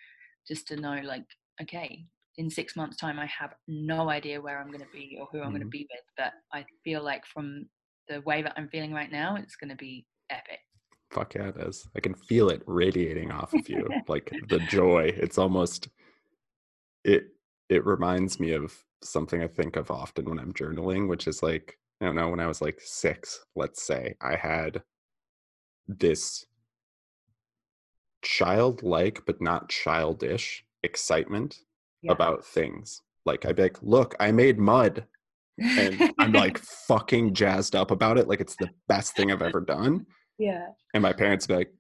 just 0.48 0.68
to 0.68 0.76
know 0.76 1.00
like, 1.04 1.26
okay, 1.62 2.06
in 2.38 2.50
six 2.50 2.76
months 2.76 2.98
time, 2.98 3.20
I 3.20 3.28
have 3.28 3.54
no 3.68 4.10
idea 4.10 4.42
where 4.42 4.60
I'm 4.60 4.68
going 4.68 4.80
to 4.80 4.88
be 4.94 5.18
or 5.20 5.28
who 5.32 5.40
I'm 5.40 5.46
mm-hmm. 5.46 5.52
going 5.52 5.62
to 5.62 5.68
be 5.68 5.88
with, 5.92 6.04
but 6.18 6.34
I 6.52 6.66
feel 6.84 7.04
like 7.04 7.26
from 7.26 7.66
the 8.10 8.22
way 8.22 8.42
that 8.42 8.54
I'm 8.58 8.70
feeling 8.70 8.94
right 8.94 9.12
now, 9.12 9.36
it's 9.36 9.56
going 9.56 9.70
to 9.70 9.76
be 9.76 10.06
epic. 10.34 10.60
Fuck 11.12 11.36
yeah, 11.36 11.50
it 11.50 11.58
is. 11.58 11.88
I 11.96 12.00
can 12.00 12.14
feel 12.14 12.50
it 12.50 12.64
radiating 12.66 13.32
off 13.32 13.54
of 13.54 13.70
you, 13.70 13.88
like 14.08 14.32
the 14.48 14.60
joy. 14.60 15.14
It's 15.16 15.38
almost 15.38 15.90
it. 17.04 17.26
It 17.70 17.86
reminds 17.86 18.40
me 18.40 18.52
of 18.52 18.76
something 19.04 19.42
I 19.42 19.48
think 19.48 19.76
of 19.76 19.92
often 19.92 20.26
when 20.26 20.40
I'm 20.40 20.54
journaling, 20.54 21.08
which 21.08 21.28
is 21.28 21.44
like 21.44 21.78
I 22.02 22.06
don't 22.06 22.16
know 22.16 22.30
when 22.30 22.40
I 22.40 22.48
was 22.48 22.62
like 22.62 22.80
six, 22.84 23.46
let's 23.56 23.84
say, 23.84 24.16
I 24.22 24.36
had 24.36 24.84
this 25.88 26.46
childlike 28.22 29.22
but 29.26 29.42
not 29.42 29.70
childish 29.70 30.66
excitement 30.82 31.60
yeah. 32.02 32.12
about 32.12 32.46
things. 32.46 33.02
Like 33.26 33.46
I'd 33.46 33.56
be 33.56 33.64
like, 33.64 33.82
look, 33.82 34.16
I 34.20 34.32
made 34.32 34.60
mud. 34.60 35.06
and 35.58 36.12
I'm 36.18 36.34
like 36.34 36.58
fucking 36.88 37.34
jazzed 37.34 37.76
up 37.76 37.92
about 37.92 38.18
it. 38.18 38.28
Like 38.28 38.42
it's 38.42 38.56
the 38.56 38.70
best 38.88 39.16
thing 39.16 39.32
I've 39.32 39.42
ever 39.42 39.62
done. 39.62 40.06
Yeah. 40.38 40.68
And 40.94 41.04
my 41.04 41.14
parents 41.14 41.48
be 41.48 41.56
like, 41.56 41.74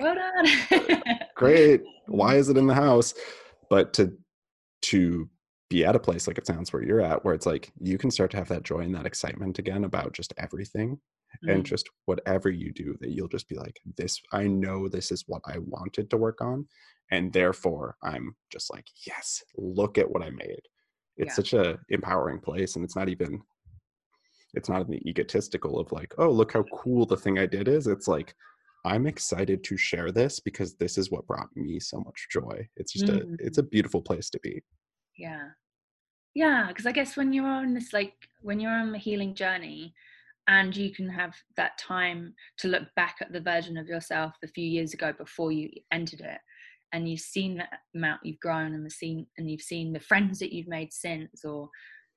Well 0.00 0.14
done. 0.14 1.10
Great. 1.36 1.82
Why 2.06 2.36
is 2.36 2.48
it 2.48 2.56
in 2.56 2.66
the 2.66 2.74
house? 2.74 3.14
But 3.70 3.92
to 3.94 4.12
to 4.82 5.28
be 5.70 5.84
at 5.84 5.96
a 5.96 6.00
place 6.00 6.26
like 6.26 6.36
it 6.36 6.46
sounds 6.46 6.72
where 6.72 6.82
you're 6.82 7.00
at, 7.00 7.24
where 7.24 7.34
it's 7.34 7.46
like 7.46 7.72
you 7.80 7.96
can 7.96 8.10
start 8.10 8.30
to 8.32 8.36
have 8.36 8.48
that 8.48 8.62
joy 8.62 8.80
and 8.80 8.94
that 8.94 9.06
excitement 9.06 9.58
again 9.58 9.84
about 9.84 10.12
just 10.12 10.34
everything. 10.38 10.98
Mm-hmm. 11.36 11.48
And 11.48 11.64
just 11.64 11.88
whatever 12.04 12.50
you 12.50 12.74
do, 12.74 12.94
that 13.00 13.10
you'll 13.10 13.28
just 13.28 13.48
be 13.48 13.56
like, 13.56 13.80
this, 13.96 14.20
I 14.32 14.46
know 14.46 14.86
this 14.86 15.10
is 15.10 15.24
what 15.26 15.40
I 15.46 15.56
wanted 15.58 16.10
to 16.10 16.18
work 16.18 16.42
on. 16.42 16.66
And 17.10 17.32
therefore, 17.32 17.96
I'm 18.02 18.36
just 18.50 18.70
like, 18.70 18.86
yes, 19.06 19.42
look 19.56 19.96
at 19.96 20.10
what 20.10 20.22
I 20.22 20.28
made. 20.28 20.60
It's 21.16 21.30
yeah. 21.30 21.34
such 21.34 21.52
a 21.54 21.78
empowering 21.88 22.40
place. 22.40 22.76
And 22.76 22.84
it's 22.84 22.96
not 22.96 23.08
even 23.08 23.40
it's 24.54 24.68
not 24.68 24.82
in 24.82 24.90
the 24.90 25.08
egotistical 25.08 25.78
of 25.78 25.90
like 25.92 26.12
oh 26.18 26.30
look 26.30 26.52
how 26.52 26.64
cool 26.74 27.06
the 27.06 27.16
thing 27.16 27.38
i 27.38 27.46
did 27.46 27.68
is. 27.68 27.86
It's 27.86 28.08
like 28.08 28.34
i'm 28.84 29.06
excited 29.06 29.62
to 29.64 29.76
share 29.76 30.10
this 30.10 30.40
because 30.40 30.74
this 30.74 30.98
is 30.98 31.10
what 31.10 31.26
brought 31.26 31.48
me 31.54 31.78
so 31.80 31.98
much 31.98 32.28
joy. 32.30 32.66
It's 32.76 32.92
just 32.92 33.06
mm-hmm. 33.06 33.34
a 33.34 33.46
it's 33.46 33.58
a 33.58 33.62
beautiful 33.62 34.02
place 34.02 34.30
to 34.30 34.40
be. 34.42 34.62
Yeah. 35.16 35.48
Yeah 36.34 36.66
because 36.68 36.86
i 36.86 36.92
guess 36.92 37.16
when 37.16 37.32
you're 37.32 37.46
on 37.46 37.74
this 37.74 37.92
like 37.92 38.14
when 38.40 38.58
you're 38.60 38.72
on 38.72 38.92
the 38.92 38.98
healing 38.98 39.34
journey 39.34 39.94
and 40.48 40.76
you 40.76 40.90
can 40.92 41.08
have 41.08 41.34
that 41.56 41.78
time 41.78 42.34
to 42.58 42.68
look 42.68 42.84
back 42.96 43.16
at 43.20 43.32
the 43.32 43.40
version 43.40 43.76
of 43.76 43.86
yourself 43.86 44.34
a 44.42 44.48
few 44.48 44.64
years 44.64 44.92
ago 44.92 45.12
before 45.12 45.52
you 45.52 45.70
entered 45.92 46.20
it 46.20 46.40
and 46.92 47.08
you've 47.08 47.20
seen 47.20 47.56
that 47.56 47.80
amount 47.94 48.20
you've 48.24 48.40
grown 48.40 48.74
and 48.74 48.84
the 48.84 48.90
seen 48.90 49.26
and 49.38 49.50
you've 49.50 49.62
seen 49.62 49.92
the 49.92 50.00
friends 50.00 50.38
that 50.38 50.52
you've 50.52 50.68
made 50.68 50.92
since 50.92 51.44
or 51.44 51.68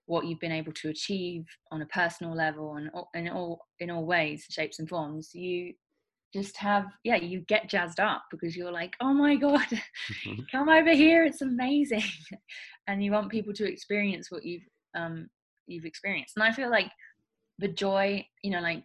what 0.07 0.25
you've 0.25 0.39
been 0.39 0.51
able 0.51 0.71
to 0.73 0.89
achieve 0.89 1.45
on 1.71 1.81
a 1.81 1.85
personal 1.87 2.35
level 2.35 2.75
and 2.75 2.89
in 3.15 3.29
all 3.31 3.59
in 3.79 3.89
all 3.89 4.05
ways 4.05 4.45
shapes 4.49 4.79
and 4.79 4.87
forms 4.89 5.33
you 5.33 5.73
just 6.33 6.57
have 6.57 6.85
yeah 7.03 7.15
you 7.15 7.39
get 7.47 7.69
jazzed 7.69 7.99
up 7.99 8.23
because 8.29 8.55
you're 8.55 8.71
like 8.71 8.93
oh 9.01 9.13
my 9.13 9.35
god 9.35 9.65
Mhm. 10.25 10.45
come 10.51 10.69
over 10.69 10.91
here 10.93 11.23
it's 11.25 11.41
amazing 11.41 12.03
and 12.87 13.03
you 13.03 13.11
want 13.11 13.31
people 13.31 13.53
to 13.53 13.67
experience 13.67 14.29
what 14.29 14.45
you've 14.45 14.63
um 14.95 15.27
you've 15.67 15.85
experienced 15.85 16.33
and 16.35 16.43
i 16.43 16.51
feel 16.51 16.69
like 16.69 16.91
the 17.59 17.67
joy 17.67 18.23
you 18.43 18.51
know 18.51 18.59
like 18.61 18.83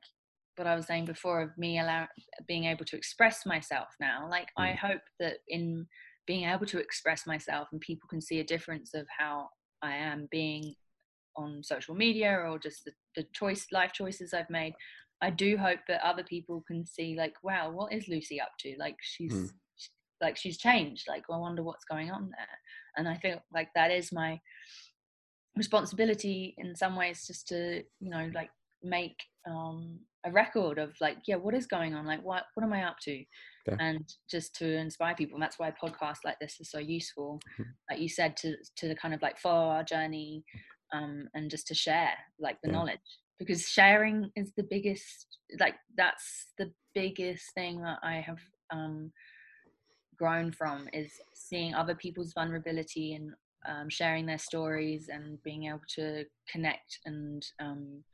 what 0.57 0.66
i 0.68 0.75
was 0.77 0.87
saying 0.87 1.05
before 1.05 1.41
of 1.43 1.51
me 1.59 1.79
allow 1.81 2.07
being 2.47 2.64
able 2.64 2.85
to 2.85 2.97
express 2.97 3.45
myself 3.45 3.89
now 4.01 4.29
like 4.31 4.49
i 4.57 4.68
Mm. 4.71 4.79
hope 4.79 5.03
that 5.18 5.39
in 5.49 5.87
being 6.27 6.45
able 6.49 6.66
to 6.66 6.79
express 6.79 7.27
myself 7.27 7.68
and 7.73 7.81
people 7.81 8.09
can 8.09 8.21
see 8.21 8.39
a 8.41 8.45
difference 8.45 8.95
of 8.95 9.07
how 9.18 9.49
i 9.83 9.95
am 9.95 10.29
being 10.31 10.75
on 11.43 11.62
social 11.62 11.95
media 11.95 12.30
or 12.49 12.59
just 12.59 12.84
the, 12.84 12.93
the 13.16 13.24
choice 13.32 13.66
life 13.72 13.93
choices 13.93 14.32
i've 14.34 14.51
made 14.51 14.74
i 15.22 15.30
do 15.30 15.57
hope 15.66 15.80
that 15.88 16.05
other 16.11 16.24
people 16.24 16.62
can 16.66 16.84
see 16.86 17.11
like 17.22 17.34
wow 17.43 17.70
what 17.70 17.93
is 17.93 18.09
lucy 18.09 18.41
up 18.41 18.53
to? 18.62 18.74
Like 18.78 18.97
she's 19.12 19.32
Mm. 19.32 19.51
like 20.26 20.36
she's 20.36 20.59
changed. 20.59 21.05
Like 21.09 21.24
i 21.30 21.36
wonder 21.47 21.62
what's 21.62 21.84
going 21.93 22.11
on 22.11 22.24
there. 22.36 22.57
And 22.97 23.09
i 23.09 23.16
feel 23.22 23.38
like 23.59 23.68
that 23.74 23.91
is 23.91 24.12
my 24.12 24.41
responsibility 25.57 26.55
in 26.59 26.74
some 26.76 26.97
ways 26.97 27.26
just 27.26 27.49
to 27.49 27.82
you 28.01 28.11
know 28.11 28.30
like 28.34 28.51
make 28.82 29.16
um 29.49 29.99
a 30.24 30.30
record 30.30 30.78
of 30.78 30.91
like 31.01 31.18
yeah 31.26 31.36
what 31.36 31.55
is 31.55 31.66
going 31.66 31.95
on? 31.95 32.07
Like 32.07 32.22
what 32.22 32.45
what 32.55 32.64
am 32.64 32.72
i 32.72 32.82
up 32.84 32.99
to? 33.03 33.24
Yeah. 33.66 33.76
and 33.78 34.05
just 34.30 34.55
to 34.57 34.66
inspire 34.86 35.14
people. 35.14 35.34
And 35.36 35.43
that's 35.43 35.59
why 35.59 35.70
podcasts 35.82 36.24
like 36.24 36.38
this 36.41 36.57
is 36.61 36.70
so 36.70 36.78
useful. 36.78 37.41
Mhm. 37.59 37.66
like 37.91 38.01
you 38.01 38.09
said 38.09 38.36
to 38.38 38.49
to 38.76 38.88
the 38.88 38.95
kind 38.95 39.14
of 39.14 39.20
like 39.22 39.38
follow 39.38 39.68
our 39.76 39.84
journey 39.84 40.45
um 40.93 41.28
and 41.34 41.51
just 41.51 41.66
to 41.66 41.74
share 41.74 42.12
like 42.38 42.59
the 42.62 42.68
Yeah. 42.68 42.74
knowledge 42.74 42.99
because 43.38 43.68
sharing 43.68 44.30
is 44.36 44.53
the 44.57 44.62
biggest 44.62 45.38
like 45.59 45.76
that's 45.97 46.53
the 46.59 46.70
biggest 46.95 47.53
thing 47.55 47.80
that 47.80 47.99
i 48.03 48.16
have 48.16 48.41
um 48.70 49.12
grown 50.16 50.53
from 50.53 50.88
is 50.93 51.12
seeing 51.34 51.74
other 51.74 51.95
people's 51.95 52.32
vulnerability 52.34 53.14
and 53.14 53.32
um, 53.66 53.88
sharing 53.88 54.26
their 54.26 54.38
stories 54.38 55.09
and 55.09 55.43
being 55.43 55.64
able 55.66 55.80
to 55.88 56.24
connect 56.51 56.99
and 57.07 57.45
um, 57.61 58.05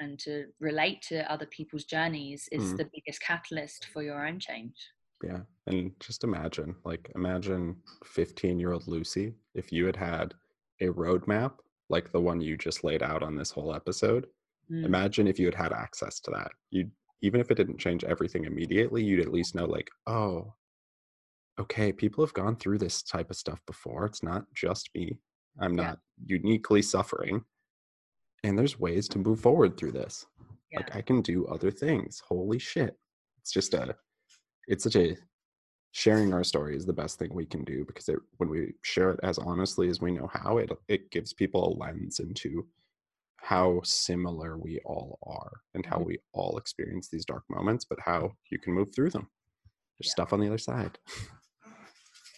and 0.00 0.18
to 0.18 0.46
relate 0.60 1.00
to 1.02 1.30
other 1.30 1.46
people's 1.46 1.84
journeys 1.84 2.48
is 2.52 2.62
Mhm. 2.62 2.76
the 2.78 2.90
biggest 2.92 3.20
catalyst 3.22 3.86
for 3.92 4.02
your 4.02 4.26
own 4.26 4.38
change. 4.38 4.74
Yeah. 5.22 5.42
And 5.66 5.92
just 6.00 6.24
imagine, 6.24 6.74
like, 6.84 7.10
imagine 7.14 7.76
15 8.04 8.58
year 8.58 8.72
old 8.72 8.88
Lucie 8.88 9.34
if 9.54 9.70
you 9.72 9.86
had 9.86 9.96
had 9.96 10.34
a 10.80 10.86
roadmap 10.88 11.52
like 11.88 12.10
the 12.12 12.20
one 12.20 12.40
you 12.40 12.56
just 12.56 12.84
laid 12.84 13.02
out 13.02 13.22
on 13.22 13.36
this 13.36 13.50
whole 13.50 13.74
episode. 13.74 14.26
Mm. 14.70 14.84
Imagine 14.86 15.26
if 15.26 15.38
you 15.38 15.46
had 15.46 15.54
had 15.54 15.72
access 15.72 16.20
to 16.20 16.30
that. 16.30 16.50
You'd, 16.70 16.90
even 17.22 17.40
if 17.40 17.50
it 17.50 17.56
didn't 17.56 17.78
change 17.78 18.04
everything 18.04 18.44
immediately, 18.44 19.02
you'd 19.04 19.20
at 19.20 19.32
least 19.32 19.54
know, 19.54 19.66
like, 19.66 19.90
oh, 20.06 20.54
okay, 21.60 21.92
people 21.92 22.24
have 22.24 22.34
gone 22.34 22.56
through 22.56 22.78
this 22.78 23.02
type 23.02 23.30
of 23.30 23.36
stuff 23.36 23.60
before. 23.66 24.06
It's 24.06 24.22
not 24.22 24.44
just 24.54 24.90
me. 24.94 25.18
I'm 25.60 25.76
Yeah. 25.76 25.82
not 25.88 25.98
uniquely 26.24 26.82
suffering. 26.82 27.44
And 28.44 28.58
there's 28.58 28.78
ways 28.80 29.08
to 29.10 29.18
move 29.18 29.40
forward 29.40 29.76
through 29.76 29.92
this. 29.92 30.26
Yeah. 30.72 30.78
Like, 30.78 30.96
I 30.96 31.02
can 31.02 31.20
do 31.20 31.46
other 31.46 31.70
things. 31.70 32.20
Holy 32.26 32.58
shit. 32.58 32.96
It's 33.38 33.52
just 33.52 33.74
a, 33.74 33.94
it's 34.66 34.84
such 34.84 34.96
a, 34.96 35.16
sharing 35.92 36.32
our 36.32 36.42
story 36.42 36.74
is 36.76 36.86
the 36.86 36.92
best 36.92 37.18
thing 37.18 37.32
we 37.32 37.46
can 37.46 37.64
do 37.64 37.84
because 37.84 38.08
it, 38.08 38.18
when 38.38 38.48
we 38.48 38.72
share 38.82 39.10
it 39.10 39.20
as 39.22 39.38
honestly 39.38 39.88
as 39.88 40.00
we 40.00 40.10
know 40.10 40.28
how, 40.32 40.56
it, 40.58 40.70
it 40.88 41.10
gives 41.10 41.32
people 41.34 41.68
a 41.68 41.72
lens 41.78 42.18
into 42.18 42.66
how 43.36 43.80
similar 43.84 44.56
we 44.56 44.80
all 44.84 45.18
are 45.26 45.52
and 45.74 45.84
how 45.84 45.98
Mhm. 45.98 46.06
we 46.06 46.18
all 46.32 46.56
experience 46.58 47.08
these 47.08 47.24
dark 47.26 47.44
moments, 47.50 47.84
but 47.84 47.98
how 48.00 48.32
you 48.50 48.58
can 48.58 48.72
move 48.72 48.94
through 48.94 49.10
them. 49.10 49.28
There's 49.98 50.08
Yeah. 50.08 50.12
stuff 50.12 50.32
on 50.32 50.40
the 50.40 50.46
other 50.46 50.58
side. 50.58 50.98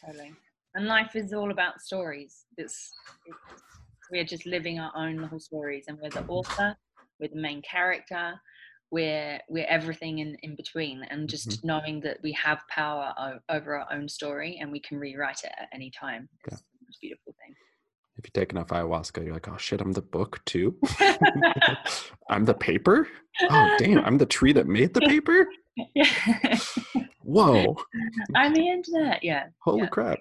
Totally. 0.05 0.35
And 0.75 0.87
life 0.87 1.15
is 1.15 1.33
all 1.33 1.51
about 1.53 1.81
stories. 1.81 2.47
It's, 2.57 2.93
it's 3.27 3.63
we're 4.11 4.25
just 4.25 4.47
living 4.47 4.81
our 4.81 4.93
own 4.97 5.17
little 5.17 5.39
stories, 5.41 5.85
and 5.87 5.99
we're 6.01 6.11
the 6.11 6.27
author, 6.27 6.77
we're 7.21 7.29
the 7.29 7.37
main 7.41 7.63
character, 7.63 8.41
we're 8.95 9.41
we're 9.49 9.67
everything 9.67 10.21
in 10.21 10.37
in 10.43 10.55
between. 10.55 11.03
And 11.11 11.23
mm-hmm. 11.23 11.27
just 11.27 11.65
knowing 11.65 12.01
that 12.03 12.19
we 12.23 12.33
have 12.33 12.61
power 12.69 13.13
o- 13.19 13.55
over 13.55 13.79
our 13.79 13.93
own 13.93 14.09
story, 14.09 14.59
and 14.61 14.71
we 14.71 14.81
can 14.81 14.99
rewrite 14.99 15.43
it 15.43 15.53
at 15.59 15.69
any 15.75 15.91
time. 15.91 16.29
Yeah. 16.47 16.55
It's 16.55 16.63
the 16.63 16.87
most 16.87 17.01
beautiful 17.01 17.35
thing. 17.41 17.55
If 18.17 18.27
you 18.27 18.31
take 18.33 18.53
enough 18.53 18.69
ayahuasca, 18.69 19.25
you're 19.25 19.35
like, 19.35 19.49
oh 19.49 19.59
shit, 19.59 19.81
I'm 19.81 19.93
the 19.93 20.01
book 20.01 20.41
too. 20.47 20.77
I'm 22.31 22.45
the 22.45 22.55
paper. 22.55 23.09
Oh 23.51 23.77
damn, 23.79 24.05
I'm 24.05 24.19
the 24.19 24.27
tree 24.27 24.53
that 24.53 24.69
made 24.69 24.95
the 24.95 25.01
paper. 25.01 25.49
yeah. 25.95 26.59
Whoa, 27.25 27.77
I'm 28.37 28.55
the 28.55 28.69
internet. 28.69 29.25
Yeah. 29.25 29.47
holy 29.59 29.81
Yeah. 29.81 29.87
crap. 29.89 30.19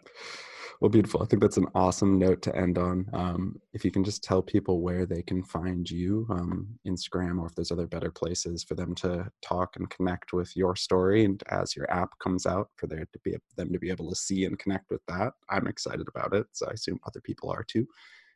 Well, 0.84 0.90
beautiful. 0.90 1.24
I 1.24 1.28
think 1.28 1.42
that's 1.42 1.56
an 1.56 1.70
awesome 1.76 2.20
note 2.20 2.42
to 2.42 2.54
end 2.54 2.78
on. 2.78 3.10
Um, 3.14 3.56
if 3.72 3.86
you 3.86 3.90
can 3.90 4.04
just 4.04 4.22
tell 4.22 4.42
people 4.42 4.82
where 4.82 5.06
they 5.06 5.22
can 5.22 5.42
find 5.42 5.90
you, 5.90 6.28
um, 6.30 6.78
Instagram, 6.86 7.40
or 7.40 7.46
if 7.46 7.56
there's 7.56 7.72
other 7.72 7.88
better 7.88 8.12
places 8.12 8.66
for 8.66 8.76
them 8.76 8.94
to 8.96 9.32
talk 9.42 9.78
and 9.78 9.90
connect 9.90 10.34
with 10.34 10.54
your 10.58 10.76
story, 10.76 11.24
and 11.24 11.42
as 11.48 11.74
your 11.74 11.90
app 11.90 12.10
comes 12.22 12.46
out, 12.46 12.68
for 12.76 12.88
there 12.88 13.06
to 13.14 13.20
be 13.24 13.38
them 13.56 13.72
to 13.72 13.80
be 13.80 13.92
able 13.92 14.10
to 14.10 14.16
see 14.18 14.44
and 14.44 14.60
connect 14.60 14.92
with 14.92 15.00
that. 15.08 15.32
I'm 15.50 15.68
excited 15.68 16.06
about 16.14 16.34
it, 16.34 16.48
so 16.52 16.68
I 16.68 16.74
assume 16.74 17.00
other 17.08 17.22
people 17.22 17.50
are 17.50 17.64
too. 17.64 17.88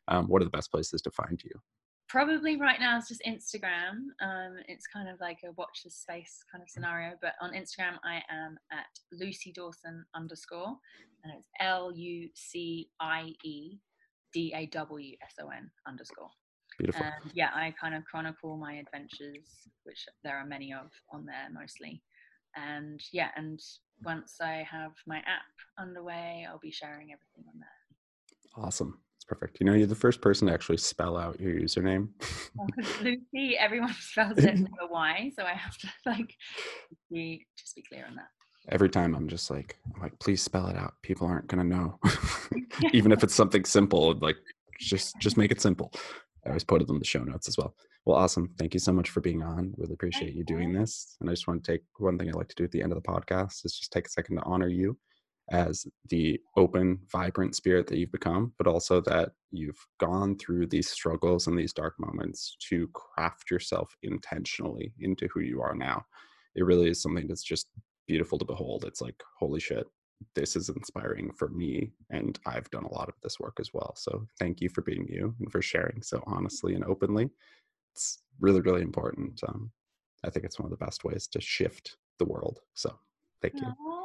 Um, 0.08 0.26
what 0.26 0.40
are 0.40 0.46
the 0.46 0.50
best 0.50 0.70
places 0.70 1.02
to 1.02 1.10
find 1.10 1.38
you? 1.44 1.52
Probably 2.08 2.56
right 2.56 2.80
now 2.80 2.96
it's 2.96 3.08
just 3.08 3.22
Instagram. 3.26 4.08
Um, 4.22 4.56
it's 4.66 4.86
kind 4.86 5.08
of 5.08 5.20
like 5.20 5.38
a 5.44 5.52
watch 5.52 5.82
this 5.84 5.96
space 5.96 6.42
kind 6.50 6.62
of 6.62 6.70
scenario. 6.70 7.14
But 7.20 7.34
on 7.40 7.52
Instagram, 7.52 7.98
I 8.02 8.22
am 8.30 8.58
at 8.72 8.86
Lucie 9.12 9.52
Dawson 9.52 10.04
underscore, 10.14 10.76
and 11.22 11.34
it's 11.36 11.48
L 11.60 11.92
U 11.94 12.28
C 12.34 12.88
I 13.00 13.32
E 13.44 13.78
D 14.32 14.52
A 14.56 14.66
W 14.66 15.16
S 15.22 15.34
O 15.42 15.48
N 15.48 15.70
underscore. 15.86 16.30
Beautiful. 16.78 17.04
And 17.04 17.32
yeah, 17.34 17.50
I 17.54 17.74
kind 17.78 17.94
of 17.94 18.04
chronicle 18.04 18.56
my 18.56 18.74
adventures, 18.74 19.68
which 19.84 20.06
there 20.24 20.36
are 20.36 20.46
many 20.46 20.72
of 20.72 20.90
on 21.12 21.26
there 21.26 21.48
mostly. 21.52 22.02
And 22.56 23.02
yeah, 23.12 23.28
and 23.36 23.60
once 24.02 24.36
I 24.40 24.66
have 24.70 24.92
my 25.06 25.18
app 25.18 25.52
underway, 25.78 26.46
I'll 26.48 26.58
be 26.58 26.70
sharing 26.70 27.12
everything 27.12 27.44
on 27.52 27.60
there. 27.60 28.64
Awesome. 28.64 29.00
Perfect. 29.28 29.58
You 29.60 29.66
know, 29.66 29.74
you're 29.74 29.86
the 29.86 29.94
first 29.94 30.22
person 30.22 30.48
to 30.48 30.54
actually 30.54 30.78
spell 30.78 31.18
out 31.18 31.38
your 31.38 31.52
username. 31.52 32.08
Lucie, 33.02 33.56
everyone 33.60 33.94
spells 34.00 34.38
it 34.38 34.58
with 34.58 34.70
a 34.80 34.86
Y, 34.90 35.32
so 35.36 35.44
I 35.44 35.52
have 35.52 35.76
to 35.78 35.88
like 36.06 36.34
be 37.10 37.46
just 37.56 37.76
be 37.76 37.82
clear 37.82 38.06
on 38.08 38.16
that. 38.16 38.28
Every 38.70 38.88
time 38.88 39.14
I'm 39.14 39.28
just 39.28 39.50
like, 39.50 39.76
I'm 39.94 40.00
like, 40.00 40.18
please 40.18 40.42
spell 40.42 40.66
it 40.68 40.76
out. 40.76 40.94
People 41.02 41.26
aren't 41.26 41.46
gonna 41.46 41.64
know. 41.64 41.98
Even 42.92 43.12
if 43.12 43.22
it's 43.22 43.34
something 43.34 43.64
simple, 43.64 44.14
like 44.20 44.36
just 44.80 45.14
just 45.20 45.36
make 45.36 45.52
it 45.52 45.60
simple. 45.60 45.92
I 46.44 46.48
always 46.48 46.64
put 46.64 46.80
it 46.80 46.88
in 46.88 46.98
the 46.98 47.04
show 47.04 47.22
notes 47.22 47.48
as 47.48 47.58
well. 47.58 47.74
Well, 48.06 48.16
awesome. 48.16 48.54
Thank 48.58 48.72
you 48.72 48.80
so 48.80 48.92
much 48.92 49.10
for 49.10 49.20
being 49.20 49.42
on. 49.42 49.74
Really 49.76 49.92
appreciate 49.92 50.34
you 50.34 50.44
doing 50.44 50.72
this. 50.72 51.16
And 51.20 51.28
I 51.28 51.34
just 51.34 51.46
want 51.46 51.62
to 51.62 51.72
take 51.72 51.82
one 51.98 52.16
thing 52.16 52.30
I 52.30 52.32
like 52.38 52.48
to 52.48 52.54
do 52.54 52.64
at 52.64 52.70
the 52.70 52.82
end 52.82 52.92
of 52.92 53.02
the 53.02 53.06
podcast 53.06 53.66
is 53.66 53.78
just 53.78 53.92
take 53.92 54.06
a 54.06 54.10
second 54.10 54.36
to 54.36 54.42
honor 54.44 54.68
you 54.68 54.96
as 55.50 55.86
the 56.08 56.40
open, 56.56 56.98
vibrant 57.10 57.54
spirit 57.54 57.86
that 57.86 57.98
you've 57.98 58.12
become, 58.12 58.52
but 58.58 58.66
also 58.66 59.00
that 59.02 59.30
you've 59.50 59.86
gone 59.98 60.36
through 60.36 60.66
these 60.66 60.90
struggles 60.90 61.46
and 61.46 61.58
these 61.58 61.72
dark 61.72 61.94
moments 61.98 62.56
to 62.68 62.88
craft 62.88 63.50
yourself 63.50 63.94
intentionally 64.02 64.92
into 65.00 65.28
who 65.28 65.40
you 65.40 65.62
are 65.62 65.74
now. 65.74 66.04
It 66.54 66.64
really 66.64 66.90
is 66.90 67.00
something 67.00 67.26
that's 67.26 67.42
just 67.42 67.68
beautiful 68.06 68.38
to 68.38 68.44
behold. 68.44 68.84
It's 68.84 69.00
like, 69.00 69.22
holy 69.38 69.60
shit, 69.60 69.86
this 70.34 70.56
is 70.56 70.68
inspiring 70.68 71.32
for 71.32 71.48
me. 71.48 71.92
And 72.10 72.38
I've 72.46 72.70
done 72.70 72.84
a 72.84 72.92
lot 72.92 73.08
of 73.08 73.14
this 73.22 73.38
work 73.38 73.56
as 73.60 73.70
well. 73.72 73.94
So 73.96 74.26
thank 74.38 74.60
you 74.60 74.68
for 74.68 74.82
being 74.82 75.06
you 75.08 75.34
and 75.40 75.50
for 75.50 75.62
sharing 75.62 76.02
so 76.02 76.22
honestly 76.26 76.74
and 76.74 76.84
openly. 76.84 77.30
It's 77.94 78.22
really, 78.40 78.60
really 78.60 78.82
important. 78.82 79.40
Um, 79.48 79.70
I 80.24 80.30
think 80.30 80.44
it's 80.44 80.58
one 80.58 80.70
of 80.70 80.78
the 80.78 80.84
best 80.84 81.04
ways 81.04 81.26
to 81.28 81.40
shift 81.40 81.96
the 82.18 82.24
world. 82.24 82.60
So 82.74 82.98
thank 83.40 83.54
you. 83.54 83.68
Oh, 83.80 83.97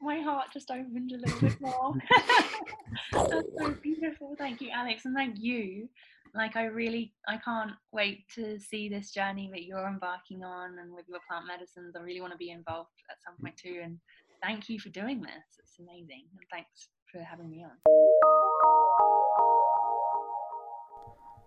my 0.00 0.20
heart 0.20 0.46
just 0.52 0.70
opened 0.70 1.12
a 1.12 1.18
little 1.18 1.40
bit 1.40 1.60
more. 1.60 1.94
That's 3.12 3.48
so 3.58 3.70
beautiful. 3.82 4.34
Thank 4.38 4.60
you, 4.60 4.70
Alex, 4.72 5.04
and 5.04 5.14
thank 5.14 5.36
you. 5.38 5.88
Like 6.34 6.56
I 6.56 6.66
really, 6.66 7.12
I 7.28 7.38
can't 7.38 7.72
wait 7.92 8.24
to 8.36 8.58
see 8.60 8.88
this 8.88 9.10
journey 9.10 9.50
that 9.52 9.64
you're 9.64 9.88
embarking 9.88 10.44
on, 10.44 10.78
and 10.78 10.92
with 10.92 11.06
your 11.08 11.18
plant 11.28 11.46
medicines. 11.46 11.94
I 11.96 12.02
really 12.02 12.20
want 12.20 12.32
to 12.32 12.38
be 12.38 12.50
involved 12.50 12.90
at 13.10 13.16
some 13.24 13.34
point 13.40 13.56
too. 13.56 13.80
And 13.82 13.98
thank 14.42 14.68
you 14.68 14.78
for 14.78 14.90
doing 14.90 15.20
this. 15.20 15.58
It's 15.58 15.78
amazing, 15.80 16.24
and 16.32 16.46
thanks 16.50 16.88
for 17.10 17.20
having 17.22 17.50
me 17.50 17.64
on. 17.64 19.19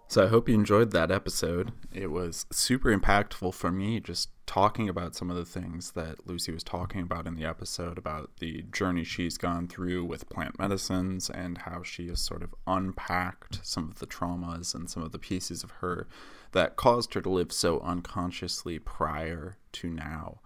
So 0.08 0.24
I 0.24 0.28
hope 0.28 0.48
you 0.48 0.54
enjoyed 0.54 0.92
that 0.92 1.10
episode. 1.10 1.72
It 1.92 2.12
was 2.12 2.46
super 2.52 2.96
impactful 2.96 3.54
for 3.56 3.72
me 3.72 4.00
just 4.00 4.30
talking 4.46 4.88
about 4.90 5.16
some 5.16 5.32
of 5.32 5.36
the 5.36 5.46
things 5.46 5.92
that 5.92 6.28
Lucie 6.28 6.52
was 6.52 6.64
talking 6.64 7.02
about 7.02 7.26
in 7.26 7.36
the 7.36 7.46
episode 7.46 7.98
about 7.98 8.30
the 8.40 8.64
journey 8.72 9.04
she's 9.04 9.38
gone 9.38 9.68
through 9.68 10.06
with 10.06 10.30
plant 10.30 10.60
medicines 10.60 11.30
and 11.30 11.60
how 11.60 11.82
she 11.82 12.10
has 12.10 12.20
sort 12.20 12.44
of 12.44 12.54
unpacked 12.68 13.66
some 13.66 13.90
of 13.90 14.00
the 14.00 14.06
traumas 14.06 14.76
and 14.76 14.90
some 14.90 15.02
of 15.02 15.12
the 15.12 15.20
pieces 15.20 15.64
of 15.64 15.72
her 15.82 16.08
that 16.52 16.76
caused 16.76 17.14
her 17.14 17.22
to 17.22 17.30
live 17.30 17.52
so 17.52 17.80
unconsciously 17.80 18.78
prior 18.78 19.58
to 19.72 19.90
now. 19.90 20.40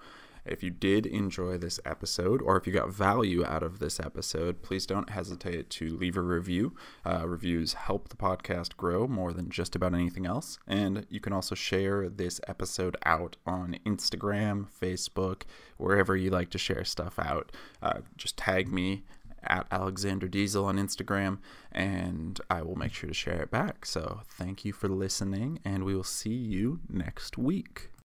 If 0.48 0.64
you 0.64 0.70
did 0.70 1.06
enjoy 1.06 1.58
this 1.58 1.80
episode, 1.86 2.42
or 2.42 2.58
if 2.58 2.66
you 2.66 2.74
got 2.74 2.90
value 2.90 3.46
out 3.46 3.64
of 3.64 3.80
this 3.80 4.00
episode, 4.00 4.62
please 4.62 4.86
don't 4.86 5.10
hesitate 5.10 5.70
to 5.72 5.96
leave 5.98 6.18
a 6.18 6.22
review. 6.22 6.74
Uh, 7.06 7.28
reviews 7.28 7.74
help 7.74 8.10
the 8.10 8.16
podcast 8.16 8.78
grow 8.78 9.08
more 9.08 9.34
than 9.34 9.50
just 9.50 9.76
about 9.76 9.94
anything 9.94 10.26
else. 10.26 10.60
And 10.68 11.06
you 11.10 11.20
can 11.20 11.34
also 11.34 11.56
share 11.56 12.10
this 12.10 12.42
episode 12.48 12.98
out 13.06 13.38
on 13.46 13.78
Instagram, 13.86 14.68
Facebook, 14.70 15.44
wherever 15.78 16.16
you 16.16 16.30
like 16.30 16.50
to 16.52 16.58
share 16.58 16.86
stuff 16.86 17.20
out. 17.20 17.52
Uh, 17.82 18.00
just 18.16 18.38
tag 18.38 18.72
me 18.72 19.04
at 19.44 19.68
Alexander 19.72 20.28
Diesel 20.28 20.66
on 20.66 20.78
Instagram, 20.78 21.40
and 21.72 22.40
I 22.50 22.62
will 22.62 22.76
make 22.76 22.94
sure 22.94 23.10
to 23.10 23.14
share 23.14 23.42
it 23.42 23.52
back. 23.52 23.86
So 23.86 24.22
thank 24.28 24.66
you 24.66 24.74
for 24.74 24.88
listening, 24.88 25.60
and 25.64 25.84
we 25.84 25.96
will 25.96 26.04
see 26.04 26.30
you 26.34 26.80
next 26.90 27.38
week. 27.38 27.90